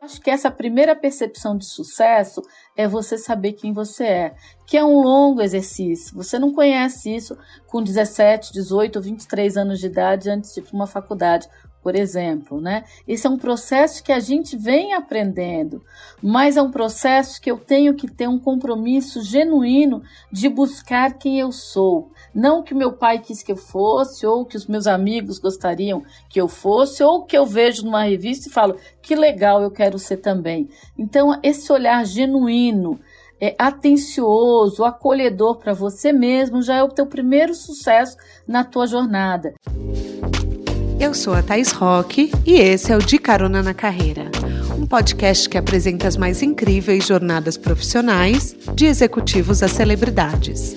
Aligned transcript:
Acho 0.00 0.20
que 0.20 0.30
essa 0.30 0.48
primeira 0.48 0.94
percepção 0.94 1.58
de 1.58 1.66
sucesso 1.66 2.40
é 2.76 2.86
você 2.86 3.18
saber 3.18 3.54
quem 3.54 3.72
você 3.72 4.04
é, 4.04 4.34
que 4.64 4.76
é 4.76 4.84
um 4.84 5.00
longo 5.00 5.42
exercício. 5.42 6.14
Você 6.16 6.38
não 6.38 6.52
conhece 6.52 7.14
isso 7.14 7.36
com 7.66 7.82
17, 7.82 8.52
18 8.52 8.96
ou 8.96 9.02
23 9.02 9.56
anos 9.56 9.80
de 9.80 9.86
idade 9.86 10.30
antes 10.30 10.54
de 10.54 10.60
ir 10.60 10.62
para 10.62 10.74
uma 10.74 10.86
faculdade 10.86 11.48
por 11.88 11.96
exemplo, 11.96 12.60
né? 12.60 12.84
Esse 13.06 13.26
é 13.26 13.30
um 13.30 13.38
processo 13.38 14.04
que 14.04 14.12
a 14.12 14.20
gente 14.20 14.58
vem 14.58 14.92
aprendendo, 14.92 15.82
mas 16.22 16.58
é 16.58 16.60
um 16.60 16.70
processo 16.70 17.40
que 17.40 17.50
eu 17.50 17.56
tenho 17.56 17.94
que 17.94 18.06
ter 18.06 18.28
um 18.28 18.38
compromisso 18.38 19.22
genuíno 19.22 20.02
de 20.30 20.50
buscar 20.50 21.16
quem 21.16 21.40
eu 21.40 21.50
sou, 21.50 22.12
não 22.34 22.58
o 22.58 22.62
que 22.62 22.74
meu 22.74 22.92
pai 22.92 23.20
quis 23.20 23.42
que 23.42 23.52
eu 23.52 23.56
fosse, 23.56 24.26
ou 24.26 24.44
que 24.44 24.54
os 24.54 24.66
meus 24.66 24.86
amigos 24.86 25.38
gostariam 25.38 26.02
que 26.28 26.38
eu 26.38 26.46
fosse, 26.46 27.02
ou 27.02 27.24
que 27.24 27.38
eu 27.38 27.46
vejo 27.46 27.86
numa 27.86 28.02
revista 28.02 28.50
e 28.50 28.52
falo 28.52 28.76
que 29.00 29.16
legal 29.16 29.62
eu 29.62 29.70
quero 29.70 29.98
ser 29.98 30.18
também. 30.18 30.68
Então, 30.98 31.40
esse 31.42 31.72
olhar 31.72 32.04
genuíno, 32.04 33.00
é, 33.40 33.54
atencioso, 33.58 34.84
acolhedor 34.84 35.56
para 35.56 35.72
você 35.72 36.12
mesmo 36.12 36.60
já 36.60 36.76
é 36.76 36.82
o 36.82 36.90
teu 36.90 37.06
primeiro 37.06 37.54
sucesso 37.54 38.14
na 38.46 38.62
tua 38.62 38.86
jornada. 38.86 39.54
Eu 41.00 41.14
sou 41.14 41.32
a 41.32 41.42
Thais 41.42 41.70
Roque 41.70 42.32
e 42.44 42.54
esse 42.56 42.92
é 42.92 42.96
o 42.96 42.98
De 42.98 43.18
Carona 43.18 43.62
na 43.62 43.72
Carreira, 43.72 44.28
um 44.76 44.84
podcast 44.84 45.48
que 45.48 45.56
apresenta 45.56 46.08
as 46.08 46.16
mais 46.16 46.42
incríveis 46.42 47.06
jornadas 47.06 47.56
profissionais 47.56 48.56
de 48.74 48.86
executivos 48.86 49.62
a 49.62 49.68
celebridades. 49.68 50.76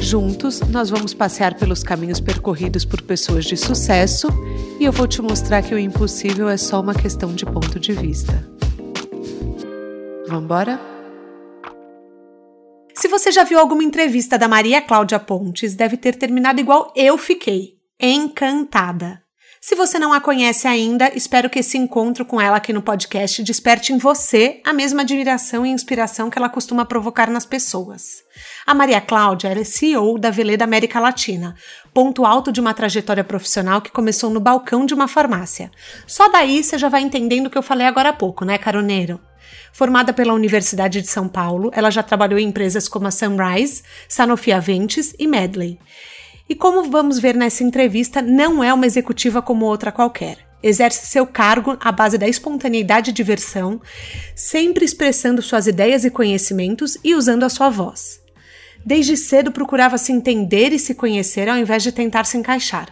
Juntos, 0.00 0.60
nós 0.60 0.88
vamos 0.88 1.12
passear 1.12 1.54
pelos 1.54 1.82
caminhos 1.82 2.20
percorridos 2.20 2.86
por 2.86 3.02
pessoas 3.02 3.44
de 3.44 3.54
sucesso 3.54 4.28
e 4.80 4.84
eu 4.86 4.92
vou 4.92 5.06
te 5.06 5.20
mostrar 5.20 5.60
que 5.62 5.74
o 5.74 5.78
impossível 5.78 6.48
é 6.48 6.56
só 6.56 6.80
uma 6.80 6.94
questão 6.94 7.34
de 7.34 7.44
ponto 7.44 7.78
de 7.78 7.92
vista. 7.92 8.32
Vamos 10.26 10.44
embora? 10.44 10.80
Se 12.94 13.08
você 13.08 13.30
já 13.30 13.44
viu 13.44 13.58
alguma 13.58 13.84
entrevista 13.84 14.38
da 14.38 14.48
Maria 14.48 14.80
Cláudia 14.80 15.20
Pontes, 15.20 15.74
deve 15.74 15.98
ter 15.98 16.16
terminado 16.16 16.60
igual 16.60 16.90
eu 16.96 17.18
fiquei, 17.18 17.76
encantada. 18.00 19.20
Se 19.62 19.74
você 19.74 19.98
não 19.98 20.10
a 20.10 20.22
conhece 20.22 20.66
ainda, 20.66 21.12
espero 21.14 21.50
que 21.50 21.58
esse 21.58 21.76
encontro 21.76 22.24
com 22.24 22.40
ela 22.40 22.56
aqui 22.56 22.72
no 22.72 22.80
podcast 22.80 23.42
desperte 23.42 23.92
em 23.92 23.98
você 23.98 24.58
a 24.64 24.72
mesma 24.72 25.02
admiração 25.02 25.66
e 25.66 25.68
inspiração 25.68 26.30
que 26.30 26.38
ela 26.38 26.48
costuma 26.48 26.86
provocar 26.86 27.28
nas 27.30 27.44
pessoas. 27.44 28.22
A 28.66 28.72
Maria 28.72 29.02
Cláudia 29.02 29.48
era 29.48 29.62
CEO 29.62 30.18
da 30.18 30.30
Veleda 30.30 30.64
América 30.64 30.98
Latina, 30.98 31.54
ponto 31.92 32.24
alto 32.24 32.50
de 32.50 32.58
uma 32.58 32.72
trajetória 32.72 33.22
profissional 33.22 33.82
que 33.82 33.90
começou 33.90 34.30
no 34.30 34.40
balcão 34.40 34.86
de 34.86 34.94
uma 34.94 35.06
farmácia. 35.06 35.70
Só 36.06 36.30
daí 36.30 36.64
você 36.64 36.78
já 36.78 36.88
vai 36.88 37.02
entendendo 37.02 37.48
o 37.48 37.50
que 37.50 37.58
eu 37.58 37.62
falei 37.62 37.86
agora 37.86 38.08
há 38.08 38.14
pouco, 38.14 38.46
né, 38.46 38.56
caroneiro? 38.56 39.20
Formada 39.74 40.14
pela 40.14 40.32
Universidade 40.32 41.02
de 41.02 41.08
São 41.08 41.28
Paulo, 41.28 41.70
ela 41.74 41.90
já 41.90 42.02
trabalhou 42.02 42.38
em 42.38 42.48
empresas 42.48 42.88
como 42.88 43.06
a 43.06 43.10
Sunrise, 43.10 43.82
Sanofi 44.08 44.52
Aventis 44.52 45.14
e 45.18 45.26
Medley. 45.26 45.78
E 46.50 46.54
como 46.56 46.90
vamos 46.90 47.20
ver 47.20 47.36
nessa 47.36 47.62
entrevista, 47.62 48.20
não 48.20 48.62
é 48.62 48.74
uma 48.74 48.84
executiva 48.84 49.40
como 49.40 49.64
outra 49.66 49.92
qualquer. 49.92 50.36
Exerce 50.60 51.06
seu 51.06 51.24
cargo 51.24 51.76
à 51.78 51.92
base 51.92 52.18
da 52.18 52.26
espontaneidade 52.26 53.10
e 53.10 53.14
diversão, 53.14 53.80
sempre 54.34 54.84
expressando 54.84 55.42
suas 55.42 55.68
ideias 55.68 56.04
e 56.04 56.10
conhecimentos 56.10 56.98
e 57.04 57.14
usando 57.14 57.44
a 57.44 57.48
sua 57.48 57.70
voz. 57.70 58.20
Desde 58.84 59.16
cedo 59.16 59.52
procurava 59.52 59.96
se 59.96 60.10
entender 60.10 60.72
e 60.72 60.78
se 60.80 60.92
conhecer 60.92 61.48
ao 61.48 61.56
invés 61.56 61.84
de 61.84 61.92
tentar 61.92 62.24
se 62.24 62.36
encaixar. 62.36 62.88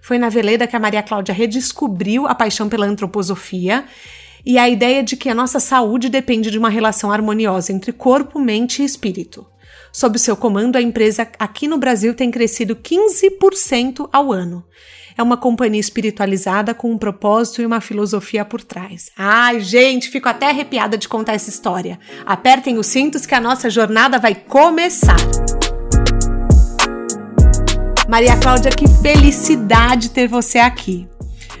Foi 0.00 0.16
na 0.16 0.30
Veleda 0.30 0.66
que 0.66 0.74
a 0.74 0.80
Maria 0.80 1.02
Cláudia 1.02 1.34
redescobriu 1.34 2.26
a 2.26 2.34
paixão 2.34 2.66
pela 2.66 2.86
antroposofia 2.86 3.84
e 4.42 4.56
a 4.56 4.70
ideia 4.70 5.02
de 5.02 5.18
que 5.18 5.28
a 5.28 5.34
nossa 5.34 5.60
saúde 5.60 6.08
depende 6.08 6.50
de 6.50 6.58
uma 6.58 6.70
relação 6.70 7.12
harmoniosa 7.12 7.74
entre 7.74 7.92
corpo, 7.92 8.40
mente 8.40 8.80
e 8.80 8.86
espírito. 8.86 9.51
Sob 9.92 10.18
seu 10.18 10.34
comando, 10.34 10.76
a 10.76 10.82
empresa 10.82 11.28
aqui 11.38 11.68
no 11.68 11.76
Brasil 11.76 12.14
tem 12.14 12.30
crescido 12.30 12.74
15% 12.74 14.08
ao 14.10 14.32
ano. 14.32 14.64
É 15.18 15.22
uma 15.22 15.36
companhia 15.36 15.78
espiritualizada 15.78 16.72
com 16.72 16.90
um 16.90 16.96
propósito 16.96 17.60
e 17.60 17.66
uma 17.66 17.82
filosofia 17.82 18.42
por 18.42 18.62
trás. 18.62 19.10
Ai, 19.14 19.60
gente, 19.60 20.08
fico 20.08 20.30
até 20.30 20.48
arrepiada 20.48 20.96
de 20.96 21.06
contar 21.06 21.34
essa 21.34 21.50
história. 21.50 22.00
Apertem 22.24 22.78
os 22.78 22.86
cintos 22.86 23.26
que 23.26 23.34
a 23.34 23.40
nossa 23.40 23.68
jornada 23.68 24.18
vai 24.18 24.34
começar. 24.34 25.18
Maria 28.08 28.38
Cláudia, 28.38 28.70
que 28.70 28.88
felicidade 29.02 30.08
ter 30.08 30.26
você 30.26 30.58
aqui. 30.58 31.06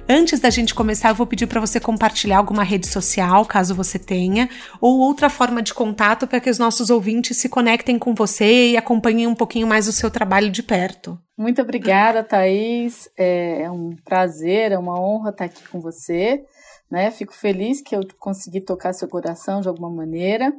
Antes 0.08 0.40
da 0.40 0.50
gente 0.50 0.74
começar, 0.74 1.10
eu 1.10 1.14
vou 1.14 1.26
pedir 1.26 1.46
para 1.46 1.60
você 1.60 1.78
compartilhar 1.78 2.38
alguma 2.38 2.64
rede 2.64 2.88
social, 2.88 3.46
caso 3.46 3.74
você 3.74 3.98
tenha, 3.98 4.48
ou 4.80 4.98
outra 4.98 5.30
forma 5.30 5.62
de 5.62 5.72
contato 5.72 6.26
para 6.26 6.40
que 6.40 6.50
os 6.50 6.58
nossos 6.58 6.90
ouvintes 6.90 7.36
se 7.36 7.48
conectem 7.48 7.98
com 7.98 8.12
você 8.14 8.70
e 8.70 8.76
acompanhem 8.76 9.26
um 9.26 9.34
pouquinho 9.34 9.66
mais 9.66 9.86
o 9.86 9.92
seu 9.92 10.10
trabalho 10.10 10.50
de 10.50 10.62
perto. 10.62 11.18
Muito 11.38 11.62
obrigada, 11.62 12.24
Thaís. 12.24 13.08
É, 13.16 13.62
é 13.62 13.70
um 13.70 13.96
prazer, 14.04 14.72
é 14.72 14.78
uma 14.78 15.00
honra 15.00 15.30
estar 15.30 15.44
aqui 15.44 15.66
com 15.68 15.80
você. 15.80 16.44
Né? 16.90 17.10
Fico 17.10 17.32
feliz 17.32 17.80
que 17.80 17.94
eu 17.94 18.00
consegui 18.18 18.60
tocar 18.60 18.92
seu 18.92 19.08
coração 19.08 19.60
de 19.60 19.68
alguma 19.68 19.90
maneira. 19.90 20.52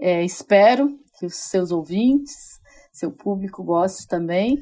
É, 0.00 0.24
espero 0.24 0.90
que 1.18 1.26
os 1.26 1.34
seus 1.34 1.70
ouvintes, 1.70 2.60
seu 2.92 3.10
público 3.10 3.64
goste 3.64 4.06
também. 4.06 4.58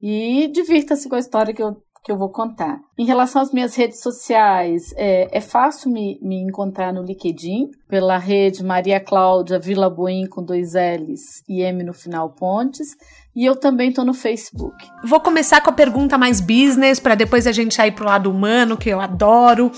E 0.00 0.48
divirta-se 0.48 1.08
com 1.08 1.14
a 1.14 1.20
história 1.20 1.54
que 1.54 1.62
eu 1.62 1.82
que 2.02 2.12
eu 2.12 2.16
vou 2.16 2.30
contar. 2.30 2.78
Em 2.96 3.04
relação 3.04 3.42
às 3.42 3.52
minhas 3.52 3.74
redes 3.74 4.00
sociais, 4.00 4.92
é, 4.96 5.28
é 5.30 5.40
fácil 5.40 5.90
me, 5.90 6.18
me 6.22 6.36
encontrar 6.36 6.92
no 6.92 7.02
LinkedIn, 7.02 7.70
pela 7.88 8.18
rede 8.18 8.64
Maria 8.64 9.00
Cláudia 9.00 9.58
Vila 9.58 9.88
Boim 9.90 10.26
com 10.26 10.42
dois 10.42 10.74
L's 10.74 11.42
e 11.48 11.62
M 11.62 11.82
no 11.82 11.92
final 11.92 12.30
Pontes. 12.30 12.96
E 13.34 13.44
eu 13.44 13.54
também 13.54 13.90
estou 13.90 14.04
no 14.04 14.14
Facebook. 14.14 14.74
Vou 15.04 15.20
começar 15.20 15.60
com 15.60 15.70
a 15.70 15.72
pergunta 15.72 16.18
mais 16.18 16.40
business, 16.40 16.98
para 16.98 17.14
depois 17.14 17.46
a 17.46 17.52
gente 17.52 17.80
ir 17.80 17.92
para 17.92 18.04
o 18.04 18.08
lado 18.08 18.30
humano, 18.30 18.76
que 18.76 18.88
eu 18.88 19.00
adoro. 19.00 19.70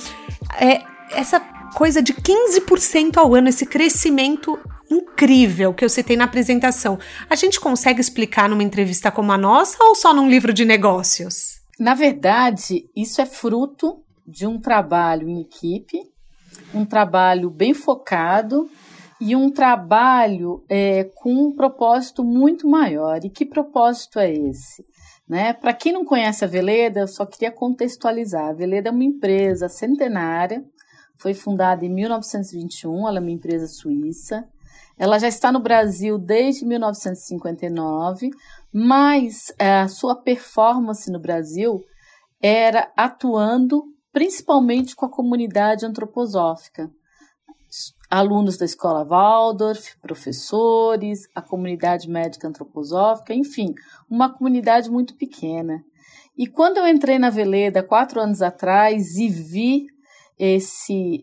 É, 0.59 0.81
essa 1.13 1.41
coisa 1.75 2.03
de 2.03 2.15
15% 2.15 3.17
ao 3.17 3.35
ano, 3.35 3.49
esse 3.49 3.67
crescimento 3.67 4.59
incrível 4.91 5.73
que 5.73 5.85
eu 5.85 5.89
citei 5.89 6.17
na 6.17 6.25
apresentação. 6.25 6.99
A 7.29 7.37
gente 7.37 7.61
consegue 7.61 8.01
explicar 8.01 8.49
numa 8.49 8.63
entrevista 8.63 9.11
como 9.11 9.31
a 9.31 9.39
nossa 9.39 9.77
ou 9.81 9.95
só 9.95 10.13
num 10.13 10.29
livro 10.29 10.53
de 10.53 10.65
negócios? 10.65 11.60
Na 11.81 11.95
verdade, 11.95 12.91
isso 12.95 13.23
é 13.23 13.27
fruto 13.27 14.05
de 14.27 14.47
um 14.47 14.61
trabalho 14.61 15.27
em 15.31 15.41
equipe, 15.41 15.99
um 16.75 16.85
trabalho 16.85 17.49
bem 17.49 17.73
focado 17.73 18.69
e 19.19 19.35
um 19.35 19.51
trabalho 19.51 20.63
é, 20.69 21.05
com 21.15 21.33
um 21.33 21.53
propósito 21.55 22.23
muito 22.23 22.69
maior. 22.69 23.25
E 23.25 23.31
que 23.31 23.47
propósito 23.47 24.19
é 24.19 24.31
esse? 24.31 24.85
Né? 25.27 25.55
Para 25.55 25.73
quem 25.73 25.91
não 25.91 26.05
conhece 26.05 26.45
a 26.45 26.49
Veleda, 26.49 27.01
eu 27.01 27.09
só 27.09 27.25
queria 27.25 27.51
contextualizar. 27.51 28.51
A 28.51 28.53
Veleda 28.53 28.91
é 28.91 28.93
uma 28.93 29.03
empresa 29.03 29.67
centenária, 29.67 30.63
foi 31.17 31.33
fundada 31.33 31.83
em 31.83 31.89
1921, 31.89 33.09
ela 33.09 33.17
é 33.17 33.23
uma 33.23 33.31
empresa 33.31 33.67
suíça. 33.67 34.47
Ela 34.99 35.19
já 35.19 35.29
está 35.29 35.51
no 35.51 35.61
Brasil 35.61 36.19
desde 36.19 36.67
1959, 36.67 38.33
mas 38.73 39.53
é, 39.59 39.81
a 39.81 39.89
sua 39.89 40.15
performance 40.15 41.11
no 41.11 41.21
Brasil 41.21 41.81
era 42.41 42.91
atuando 42.97 43.83
principalmente 44.13 44.95
com 44.95 45.07
a 45.07 45.11
comunidade 45.11 45.85
antroposófica. 45.85 46.91
Alunos 48.09 48.57
da 48.57 48.65
escola 48.65 49.05
Waldorf, 49.05 49.97
professores, 50.01 51.21
a 51.35 51.41
comunidade 51.41 52.09
médica 52.09 52.49
antroposófica, 52.49 53.33
enfim, 53.33 53.73
uma 54.09 54.33
comunidade 54.33 54.91
muito 54.91 55.17
pequena. 55.17 55.81
E 56.37 56.47
quando 56.49 56.79
eu 56.79 56.89
entrei 56.89 57.19
na 57.19 57.31
Veleda 57.31 57.83
quatro 57.83 58.21
anos 58.21 58.43
atrás 58.43 59.17
e 59.17 59.29
vi 59.29 59.87
esse, 60.37 61.23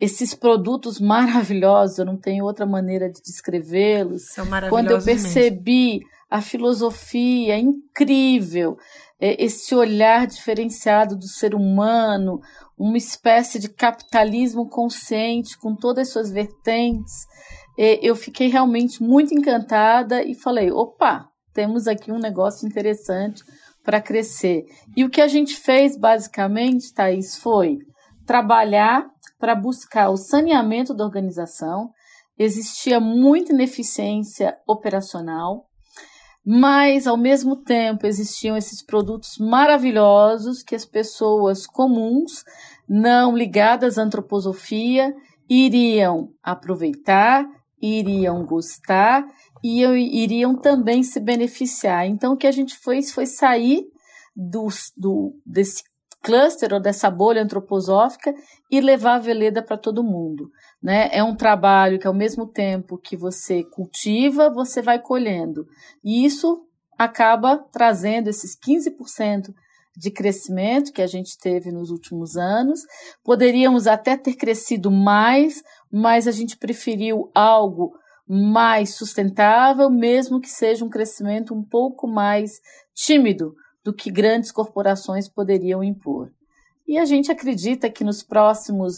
esses 0.00 0.34
produtos 0.34 0.98
maravilhosos, 0.98 1.98
eu 1.98 2.04
não 2.04 2.16
tenho 2.16 2.44
outra 2.44 2.66
maneira 2.66 3.08
de 3.08 3.20
descrevê-los. 3.22 4.30
Quando 4.68 4.90
eu 4.90 5.02
percebi 5.04 6.00
mesmo 6.00 6.19
a 6.30 6.40
filosofia 6.40 7.58
incrível, 7.58 8.78
é, 9.20 9.42
esse 9.42 9.74
olhar 9.74 10.26
diferenciado 10.26 11.16
do 11.16 11.26
ser 11.26 11.54
humano, 11.54 12.40
uma 12.78 12.96
espécie 12.96 13.58
de 13.58 13.68
capitalismo 13.68 14.68
consciente 14.68 15.58
com 15.58 15.74
todas 15.74 16.06
as 16.06 16.12
suas 16.12 16.30
vertentes. 16.30 17.26
É, 17.76 17.98
eu 18.00 18.14
fiquei 18.14 18.48
realmente 18.48 19.02
muito 19.02 19.34
encantada 19.34 20.22
e 20.22 20.34
falei: 20.34 20.70
opa, 20.70 21.28
temos 21.52 21.86
aqui 21.86 22.12
um 22.12 22.18
negócio 22.18 22.66
interessante 22.66 23.42
para 23.82 24.00
crescer. 24.00 24.64
E 24.96 25.04
o 25.04 25.10
que 25.10 25.20
a 25.20 25.28
gente 25.28 25.56
fez, 25.56 25.96
basicamente, 25.96 26.92
Thaís, 26.94 27.36
foi 27.36 27.78
trabalhar 28.24 29.10
para 29.38 29.54
buscar 29.54 30.10
o 30.10 30.16
saneamento 30.16 30.94
da 30.94 31.04
organização. 31.04 31.90
Existia 32.38 33.00
muita 33.00 33.52
ineficiência 33.52 34.56
operacional, 34.66 35.69
mas 36.44 37.06
ao 37.06 37.16
mesmo 37.16 37.56
tempo 37.56 38.06
existiam 38.06 38.56
esses 38.56 38.82
produtos 38.82 39.38
maravilhosos 39.38 40.62
que 40.62 40.74
as 40.74 40.84
pessoas 40.84 41.66
comuns, 41.66 42.44
não 42.88 43.36
ligadas 43.36 43.98
à 43.98 44.02
antroposofia 44.02 45.14
iriam 45.48 46.32
aproveitar, 46.42 47.46
iriam 47.82 48.44
gostar 48.44 49.26
e 49.62 49.82
iriam 49.82 50.56
também 50.56 51.02
se 51.02 51.20
beneficiar. 51.20 52.06
Então, 52.06 52.32
o 52.32 52.36
que 52.36 52.46
a 52.46 52.52
gente 52.52 52.76
fez 52.76 53.12
foi 53.12 53.26
sair 53.26 53.84
do, 54.36 54.68
do, 54.96 55.34
desse 55.44 55.82
cluster 56.22 56.72
ou 56.72 56.80
dessa 56.80 57.10
bolha 57.10 57.42
antroposófica 57.42 58.32
e 58.70 58.80
levar 58.80 59.16
a 59.16 59.18
Veleda 59.18 59.62
para 59.62 59.76
todo 59.76 60.04
mundo. 60.04 60.50
Né? 60.82 61.10
É 61.12 61.22
um 61.22 61.36
trabalho 61.36 61.98
que, 61.98 62.06
ao 62.06 62.14
mesmo 62.14 62.46
tempo 62.46 62.96
que 62.96 63.16
você 63.16 63.62
cultiva, 63.64 64.48
você 64.48 64.80
vai 64.80 64.98
colhendo. 64.98 65.66
E 66.02 66.24
isso 66.24 66.66
acaba 66.98 67.58
trazendo 67.58 68.28
esses 68.28 68.56
15% 68.58 69.54
de 69.96 70.10
crescimento 70.10 70.92
que 70.92 71.02
a 71.02 71.06
gente 71.06 71.36
teve 71.38 71.70
nos 71.70 71.90
últimos 71.90 72.36
anos. 72.36 72.80
Poderíamos 73.22 73.86
até 73.86 74.16
ter 74.16 74.34
crescido 74.34 74.90
mais, 74.90 75.62
mas 75.92 76.26
a 76.26 76.30
gente 76.30 76.56
preferiu 76.56 77.30
algo 77.34 77.92
mais 78.26 78.94
sustentável, 78.94 79.90
mesmo 79.90 80.40
que 80.40 80.48
seja 80.48 80.84
um 80.84 80.88
crescimento 80.88 81.52
um 81.52 81.64
pouco 81.64 82.06
mais 82.06 82.60
tímido 82.94 83.54
do 83.82 83.92
que 83.92 84.10
grandes 84.10 84.52
corporações 84.52 85.28
poderiam 85.28 85.82
impor. 85.82 86.30
E 86.86 86.96
a 86.96 87.04
gente 87.04 87.32
acredita 87.32 87.90
que 87.90 88.04
nos 88.04 88.22
próximos 88.22 88.96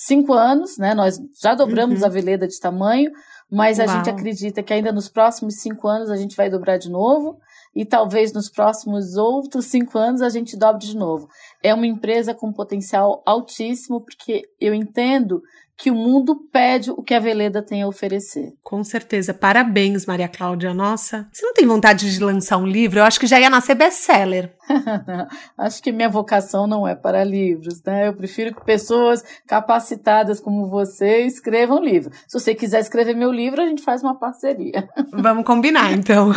cinco 0.00 0.32
anos, 0.32 0.78
né, 0.78 0.94
nós 0.94 1.20
já 1.42 1.56
dobramos 1.56 2.00
uhum. 2.00 2.06
a 2.06 2.08
veleda 2.08 2.46
de 2.46 2.60
tamanho, 2.60 3.10
mas 3.50 3.78
Uau. 3.78 3.88
a 3.88 3.92
gente 3.92 4.08
acredita 4.08 4.62
que 4.62 4.72
ainda 4.72 4.92
nos 4.92 5.08
próximos 5.08 5.56
cinco 5.56 5.88
anos 5.88 6.08
a 6.08 6.16
gente 6.16 6.36
vai 6.36 6.48
dobrar 6.48 6.76
de 6.76 6.88
novo 6.88 7.40
e 7.74 7.84
talvez 7.84 8.32
nos 8.32 8.48
próximos 8.48 9.16
outros 9.16 9.66
cinco 9.66 9.98
anos 9.98 10.22
a 10.22 10.28
gente 10.28 10.56
dobre 10.56 10.86
de 10.86 10.96
novo. 10.96 11.26
É 11.60 11.74
uma 11.74 11.86
empresa 11.86 12.32
com 12.32 12.52
potencial 12.52 13.22
altíssimo, 13.26 14.00
porque 14.00 14.42
eu 14.60 14.72
entendo 14.72 15.42
que 15.78 15.92
o 15.92 15.94
mundo 15.94 16.36
pede 16.52 16.90
o 16.90 17.02
que 17.04 17.14
a 17.14 17.20
Veleda 17.20 17.62
tem 17.62 17.82
a 17.82 17.88
oferecer. 17.88 18.52
Com 18.64 18.82
certeza. 18.82 19.32
Parabéns, 19.32 20.04
Maria 20.06 20.26
Cláudia. 20.26 20.74
Nossa, 20.74 21.28
você 21.32 21.46
não 21.46 21.54
tem 21.54 21.66
vontade 21.66 22.12
de 22.12 22.22
lançar 22.22 22.56
um 22.56 22.66
livro? 22.66 22.98
Eu 22.98 23.04
acho 23.04 23.20
que 23.20 23.28
já 23.28 23.38
ia 23.38 23.48
nascer 23.48 23.76
best-seller. 23.76 24.52
acho 25.56 25.80
que 25.80 25.92
minha 25.92 26.08
vocação 26.08 26.66
não 26.66 26.86
é 26.86 26.96
para 26.96 27.22
livros, 27.22 27.80
né? 27.86 28.08
Eu 28.08 28.14
prefiro 28.14 28.52
que 28.52 28.64
pessoas 28.64 29.22
capacitadas 29.46 30.40
como 30.40 30.68
você 30.68 31.20
escrevam 31.20 31.80
livro. 31.80 32.10
Se 32.26 32.38
você 32.38 32.56
quiser 32.56 32.80
escrever 32.80 33.14
meu 33.14 33.30
livro, 33.30 33.62
a 33.62 33.66
gente 33.66 33.82
faz 33.82 34.02
uma 34.02 34.18
parceria. 34.18 34.88
Vamos 35.14 35.44
combinar, 35.44 35.92
então. 35.92 36.32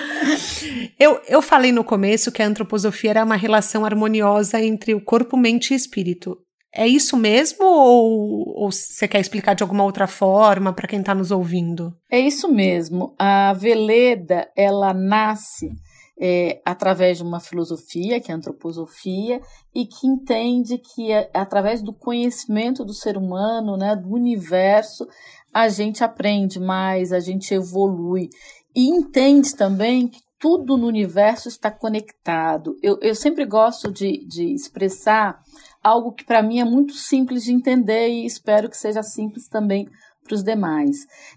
eu, 0.98 1.20
eu 1.28 1.42
falei 1.42 1.72
no 1.72 1.84
começo 1.84 2.32
que 2.32 2.42
a 2.42 2.46
antroposofia 2.46 3.10
era 3.10 3.24
uma 3.24 3.36
relação 3.36 3.84
harmoniosa 3.84 4.62
entre 4.62 4.94
o 4.94 5.04
corpo, 5.04 5.36
mente 5.36 5.74
e 5.74 5.76
espírito. 5.76 6.38
É 6.74 6.86
isso 6.86 7.16
mesmo 7.16 7.64
ou, 7.64 8.64
ou 8.64 8.72
você 8.72 9.08
quer 9.08 9.20
explicar 9.20 9.54
de 9.54 9.62
alguma 9.62 9.84
outra 9.84 10.06
forma 10.06 10.72
para 10.72 10.86
quem 10.86 11.00
está 11.00 11.14
nos 11.14 11.30
ouvindo? 11.30 11.96
É 12.10 12.18
isso 12.18 12.48
mesmo. 12.48 13.14
A 13.18 13.52
Veleda 13.54 14.50
ela 14.54 14.92
nasce 14.92 15.70
é, 16.18 16.60
através 16.64 17.18
de 17.18 17.22
uma 17.22 17.40
filosofia, 17.40 18.20
que 18.20 18.30
é 18.30 18.34
a 18.34 18.38
antroposofia, 18.38 19.40
e 19.74 19.86
que 19.86 20.06
entende 20.06 20.78
que 20.78 21.12
é, 21.12 21.30
através 21.34 21.82
do 21.82 21.92
conhecimento 21.92 22.84
do 22.84 22.94
ser 22.94 23.16
humano, 23.16 23.76
né, 23.76 23.94
do 23.94 24.08
universo, 24.08 25.06
a 25.52 25.68
gente 25.68 26.02
aprende 26.02 26.58
mais, 26.58 27.12
a 27.12 27.20
gente 27.20 27.52
evolui. 27.52 28.28
E 28.74 28.88
entende 28.88 29.54
também 29.54 30.08
que 30.08 30.20
tudo 30.38 30.76
no 30.76 30.86
universo 30.86 31.48
está 31.48 31.70
conectado. 31.70 32.76
Eu, 32.82 32.98
eu 33.00 33.14
sempre 33.14 33.44
gosto 33.44 33.90
de, 33.90 34.24
de 34.26 34.52
expressar 34.52 35.42
algo 35.86 36.12
que 36.12 36.24
para 36.24 36.42
mim 36.42 36.58
é 36.58 36.64
muito 36.64 36.94
simples 36.94 37.44
de 37.44 37.52
entender 37.52 38.08
e 38.08 38.26
espero 38.26 38.68
que 38.68 38.76
seja 38.76 39.04
simples 39.04 39.46
também 39.48 39.88
para 40.24 40.34
os 40.34 40.42
demais. 40.42 40.96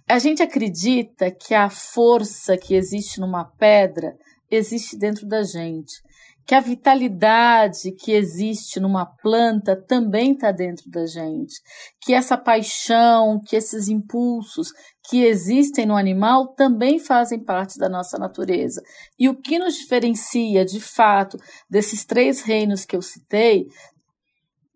A 0.09 0.17
gente 0.17 0.41
acredita 0.41 1.29
que 1.29 1.53
a 1.53 1.69
força 1.69 2.57
que 2.57 2.73
existe 2.73 3.19
numa 3.19 3.45
pedra 3.45 4.17
existe 4.49 4.97
dentro 4.97 5.27
da 5.27 5.43
gente, 5.43 6.01
que 6.47 6.55
a 6.55 6.59
vitalidade 6.59 7.91
que 7.91 8.11
existe 8.11 8.79
numa 8.79 9.05
planta 9.05 9.75
também 9.75 10.31
está 10.31 10.51
dentro 10.51 10.89
da 10.89 11.05
gente, 11.05 11.53
que 12.01 12.11
essa 12.11 12.35
paixão, 12.35 13.39
que 13.45 13.55
esses 13.55 13.87
impulsos 13.87 14.69
que 15.07 15.25
existem 15.25 15.85
no 15.85 15.95
animal 15.95 16.47
também 16.55 16.97
fazem 16.97 17.37
parte 17.43 17.77
da 17.77 17.87
nossa 17.87 18.17
natureza. 18.17 18.81
E 19.19 19.29
o 19.29 19.39
que 19.39 19.59
nos 19.59 19.75
diferencia, 19.75 20.65
de 20.65 20.79
fato, 20.79 21.37
desses 21.69 22.03
três 22.03 22.41
reinos 22.41 22.83
que 22.83 22.95
eu 22.95 23.01
citei, 23.03 23.67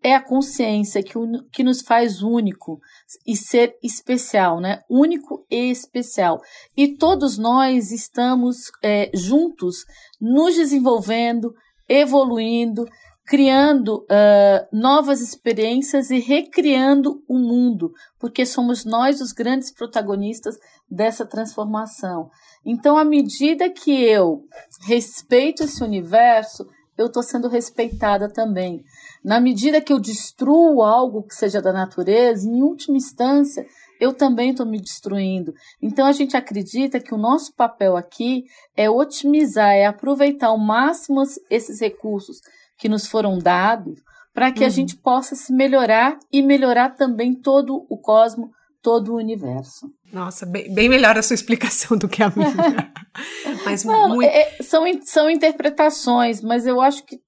é 0.04 0.14
a 0.14 0.22
consciência 0.22 1.02
que, 1.02 1.14
que 1.50 1.64
nos 1.64 1.80
faz 1.80 2.20
único 2.20 2.78
e 3.26 3.34
ser 3.34 3.74
especial, 3.82 4.60
né? 4.60 4.82
Único 4.88 5.46
e 5.50 5.70
especial. 5.70 6.38
E 6.76 6.94
todos 6.94 7.38
nós 7.38 7.90
estamos 7.90 8.70
é, 8.82 9.10
juntos, 9.14 9.86
nos 10.20 10.56
desenvolvendo, 10.56 11.54
evoluindo, 11.88 12.84
criando 13.26 14.02
uh, 14.02 14.68
novas 14.70 15.22
experiências 15.22 16.10
e 16.10 16.18
recriando 16.18 17.22
o 17.26 17.38
mundo, 17.38 17.90
porque 18.20 18.44
somos 18.44 18.84
nós 18.84 19.22
os 19.22 19.32
grandes 19.32 19.72
protagonistas 19.72 20.58
dessa 20.90 21.24
transformação. 21.24 22.28
Então, 22.62 22.98
à 22.98 23.04
medida 23.04 23.70
que 23.70 23.90
eu 23.90 24.42
respeito 24.86 25.64
esse 25.64 25.82
universo, 25.82 26.66
eu 26.96 27.06
estou 27.06 27.22
sendo 27.22 27.48
respeitada 27.48 28.28
também. 28.32 28.84
Na 29.24 29.40
medida 29.40 29.80
que 29.80 29.92
eu 29.92 29.98
destruo 29.98 30.82
algo 30.82 31.22
que 31.22 31.34
seja 31.34 31.60
da 31.60 31.72
natureza, 31.72 32.48
em 32.48 32.62
última 32.62 32.96
instância, 32.96 33.66
eu 34.00 34.12
também 34.12 34.50
estou 34.50 34.66
me 34.66 34.80
destruindo. 34.80 35.54
Então 35.80 36.06
a 36.06 36.12
gente 36.12 36.36
acredita 36.36 37.00
que 37.00 37.14
o 37.14 37.18
nosso 37.18 37.54
papel 37.54 37.96
aqui 37.96 38.44
é 38.76 38.88
otimizar, 38.88 39.72
é 39.72 39.86
aproveitar 39.86 40.48
ao 40.48 40.58
máximo 40.58 41.22
esses 41.50 41.80
recursos 41.80 42.40
que 42.76 42.88
nos 42.88 43.06
foram 43.06 43.38
dados 43.38 44.00
para 44.34 44.50
que 44.50 44.60
uhum. 44.60 44.66
a 44.66 44.70
gente 44.70 44.96
possa 44.96 45.36
se 45.36 45.52
melhorar 45.52 46.18
e 46.32 46.42
melhorar 46.42 46.90
também 46.90 47.32
todo 47.32 47.86
o 47.88 47.96
cosmos, 47.96 48.50
todo 48.84 49.14
o 49.14 49.16
universo. 49.16 49.90
Nossa, 50.12 50.44
bem, 50.44 50.72
bem 50.72 50.90
melhor 50.90 51.16
a 51.16 51.22
sua 51.22 51.32
explicação 51.32 51.96
do 51.96 52.06
que 52.06 52.22
a 52.22 52.28
minha. 52.28 52.92
mas 53.64 53.82
Não, 53.82 54.10
muito... 54.10 54.28
é, 54.28 54.58
são, 54.62 54.84
são 55.02 55.30
interpretações, 55.30 56.42
mas 56.42 56.66
eu 56.66 56.82
acho 56.82 57.02
que 57.06 57.18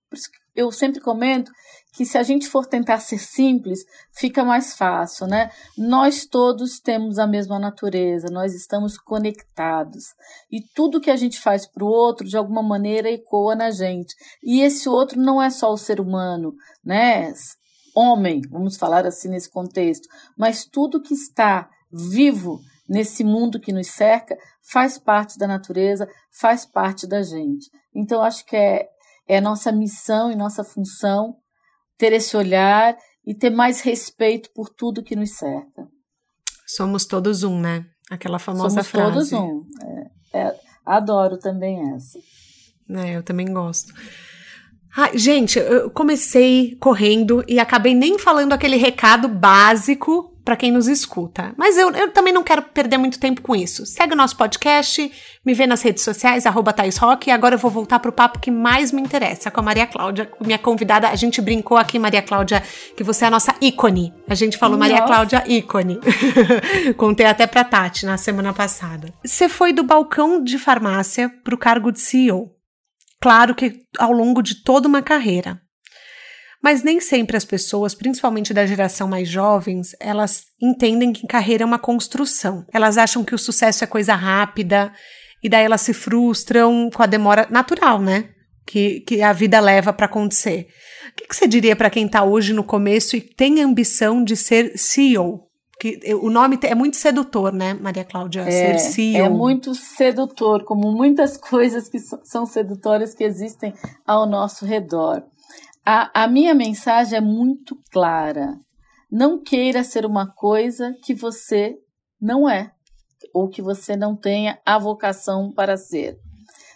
eu 0.55 0.71
sempre 0.71 1.01
comento 1.01 1.51
que 1.95 2.05
se 2.05 2.19
a 2.19 2.23
gente 2.23 2.47
for 2.47 2.67
tentar 2.67 2.99
ser 2.99 3.19
simples, 3.19 3.81
fica 4.13 4.45
mais 4.45 4.77
fácil, 4.77 5.27
né? 5.27 5.51
Nós 5.79 6.27
todos 6.27 6.79
temos 6.79 7.19
a 7.19 7.27
mesma 7.27 7.59
natureza, 7.59 8.29
nós 8.31 8.55
estamos 8.55 8.99
conectados. 8.99 10.05
E 10.53 10.61
tudo 10.75 11.01
que 11.01 11.11
a 11.11 11.17
gente 11.17 11.41
faz 11.41 11.67
para 11.67 11.83
o 11.83 11.89
outro, 11.89 12.29
de 12.29 12.37
alguma 12.37 12.63
maneira, 12.63 13.11
ecoa 13.11 13.55
na 13.55 13.71
gente. 13.71 14.15
E 14.43 14.61
esse 14.61 14.91
outro 14.91 15.19
não 15.19 15.43
é 15.43 15.49
só 15.49 15.73
o 15.73 15.79
ser 15.79 15.99
humano, 15.99 16.53
né? 16.85 17.33
Homem, 17.97 18.43
vamos 18.51 18.77
falar 18.77 19.07
assim 19.07 19.31
nesse 19.31 19.51
contexto, 19.51 20.07
mas 20.37 20.67
tudo 20.67 21.01
que 21.01 21.15
está 21.15 21.71
vivo 21.91 22.61
nesse 22.87 23.25
mundo 23.25 23.59
que 23.59 23.73
nos 23.73 23.87
cerca 23.87 24.37
faz 24.71 24.99
parte 24.99 25.39
da 25.39 25.47
natureza, 25.47 26.07
faz 26.39 26.67
parte 26.67 27.07
da 27.07 27.23
gente. 27.23 27.71
Então, 27.95 28.23
acho 28.23 28.45
que 28.45 28.55
é, 28.55 28.87
é 29.27 29.41
nossa 29.41 29.73
missão 29.73 30.31
e 30.31 30.37
nossa 30.37 30.63
função 30.63 31.37
ter 31.97 32.13
esse 32.13 32.37
olhar 32.37 32.95
e 33.27 33.35
ter 33.35 33.49
mais 33.49 33.81
respeito 33.81 34.51
por 34.55 34.69
tudo 34.69 35.03
que 35.03 35.17
nos 35.17 35.35
cerca. 35.37 35.89
Somos 36.67 37.07
todos 37.07 37.45
um, 37.45 37.59
né? 37.59 37.87
Aquela 38.11 38.39
famosa 38.39 38.83
Somos 38.83 38.89
frase. 38.89 39.13
todos 39.13 39.33
um. 39.33 39.65
É, 40.33 40.41
é, 40.41 40.61
adoro 40.85 41.39
também 41.39 41.95
essa. 41.95 42.19
É, 42.91 43.17
eu 43.17 43.23
também 43.23 43.53
gosto. 43.53 43.93
Ah, 44.97 45.11
gente, 45.13 45.59
eu 45.59 45.91
comecei 45.91 46.75
correndo 46.81 47.45
e 47.47 47.61
acabei 47.61 47.95
nem 47.95 48.19
falando 48.19 48.55
aquele 48.55 48.77
recado 48.77 49.29
básico 49.29 50.33
para 50.43 50.57
quem 50.57 50.71
nos 50.71 50.87
escuta. 50.87 51.53
Mas 51.57 51.77
eu, 51.77 51.91
eu, 51.91 52.13
também 52.13 52.33
não 52.33 52.43
quero 52.45 52.63
perder 52.63 52.97
muito 52.97 53.19
tempo 53.19 53.43
com 53.43 53.55
isso. 53.55 53.85
Segue 53.85 54.15
o 54.15 54.17
nosso 54.17 54.37
podcast, 54.37 55.11
me 55.45 55.53
vê 55.53 55.67
nas 55.67 55.83
redes 55.83 56.05
sociais, 56.05 56.47
arroba 56.47 56.73
Rock, 57.01 57.29
e 57.29 57.33
agora 57.33 57.57
eu 57.57 57.59
vou 57.59 57.71
voltar 57.71 57.99
pro 57.99 58.13
papo 58.13 58.39
que 58.39 58.51
mais 58.51 58.93
me 58.93 59.03
interessa, 59.03 59.51
com 59.51 59.59
a 59.59 59.63
Maria 59.63 59.89
Cláudia, 59.89 60.31
minha 60.41 60.57
convidada. 60.57 61.09
A 61.09 61.17
gente 61.17 61.43
brincou 61.43 61.77
aqui, 61.77 61.99
Maria 61.99 62.23
Cláudia, 62.23 62.63
que 62.97 63.03
você 63.03 63.25
é 63.25 63.29
a 63.29 63.31
nossa 63.31 63.55
ícone. 63.61 64.15
A 64.29 64.37
gente 64.37 64.57
falou 64.57 64.79
Nossa. 64.79 64.91
Maria 64.91 65.07
Cláudia 65.07 65.45
ícone. 65.47 65.99
Contei 66.97 67.27
até 67.27 67.47
pra 67.47 67.65
Tati 67.65 68.07
na 68.07 68.17
semana 68.17 68.55
passada. 68.55 69.13
Você 69.25 69.49
foi 69.49 69.73
do 69.73 69.83
balcão 69.83 70.43
de 70.43 70.59
farmácia 70.59 71.29
pro 71.43 71.59
cargo 71.59 71.91
de 71.91 72.01
CEO. 72.01 72.56
Claro 73.21 73.55
que 73.55 73.83
ao 73.99 74.13
longo 74.13 74.43
de 74.43 74.63
toda 74.63 74.89
uma 74.89 75.03
carreira. 75.03 75.61
Mas 76.63 76.83
nem 76.83 77.01
sempre 77.01 77.37
as 77.37 77.45
pessoas, 77.45 77.95
principalmente 77.95 78.53
da 78.53 78.67
geração 78.67 79.07
mais 79.07 79.29
jovens, 79.29 79.95
elas 80.01 80.45
entendem 80.61 81.13
que 81.13 81.27
carreira 81.27 81.63
é 81.63 81.67
uma 81.67 81.79
construção. 81.79 82.65
Elas 82.73 82.99
acham 82.99 83.25
que 83.25 83.35
o 83.35 83.39
sucesso 83.39 83.85
é 83.85 83.87
coisa 83.87 84.15
rápida 84.15 84.93
e 85.43 85.49
daí 85.49 85.65
elas 85.65 85.83
se 85.83 85.93
frustram 85.93 86.91
com 86.91 87.03
a 87.03 87.07
demora 87.07 87.47
natural, 87.51 88.01
né? 88.01 88.31
que, 88.67 89.01
que 89.01 89.23
a 89.23 89.33
vida 89.33 89.61
leva 89.61 89.93
para 89.93 90.07
acontecer. 90.07 90.67
O 91.11 91.15
que, 91.15 91.29
que 91.29 91.37
você 91.37 91.47
diria 91.47 91.77
para 91.77 91.89
quem 91.89 92.05
está 92.05 92.25
hoje 92.25 92.53
no 92.53 92.65
começo 92.65 93.17
e 93.17 93.21
tem 93.21 93.63
ambição 93.63 94.23
de 94.23 94.37
ser 94.37 94.77
CEO? 94.77 95.46
Que 95.79 96.15
o 96.15 96.31
nome 96.31 96.59
é 96.63 96.75
muito 96.75 96.97
sedutor, 96.97 97.53
né, 97.53 97.75
Maria 97.75 98.05
Cláudia? 98.05 98.41
É, 98.41 98.79
ser 98.79 98.79
CEO. 98.79 99.27
É 99.27 99.29
muito 99.29 99.75
sedutor, 99.75 100.65
como 100.65 100.91
muitas 100.91 101.37
coisas 101.39 101.89
que 101.89 101.99
são 101.99 102.47
sedutoras 102.47 103.15
que 103.15 103.23
existem 103.23 103.75
ao 104.07 104.27
nosso 104.27 104.65
redor. 104.65 105.23
A, 105.85 106.25
a 106.25 106.27
minha 106.27 106.55
mensagem 106.55 107.19
é 107.19 107.21
muito 107.21 107.79
clara. 107.93 108.59
Não 109.11 109.43
queira 109.43 109.85
ser 109.85 110.07
uma 110.07 110.27
coisa 110.27 110.95
que 111.05 111.15
você 111.15 111.77
não 112.21 112.49
é, 112.49 112.73
ou 113.33 113.49
que 113.49 113.61
você 113.61 113.97
não 113.97 114.17
tenha 114.17 114.59
a 114.65 114.79
vocação 114.79 115.53
para 115.53 115.77
ser. 115.77 116.19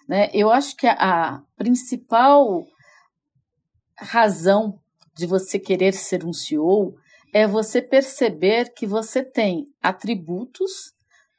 Né? 0.07 0.29
Eu 0.35 0.51
acho 0.51 0.77
que 0.77 0.87
a, 0.87 0.93
a 0.93 1.43
principal 1.57 2.67
razão 3.97 4.79
de 5.17 5.27
você 5.27 5.59
querer 5.59 5.95
ser 5.95 6.25
um 6.25 6.33
CEO 6.33 6.95
é 7.33 7.47
você 7.47 7.81
perceber 7.81 8.73
que 8.75 8.87
você 8.87 9.23
tem 9.23 9.67
atributos 9.83 10.93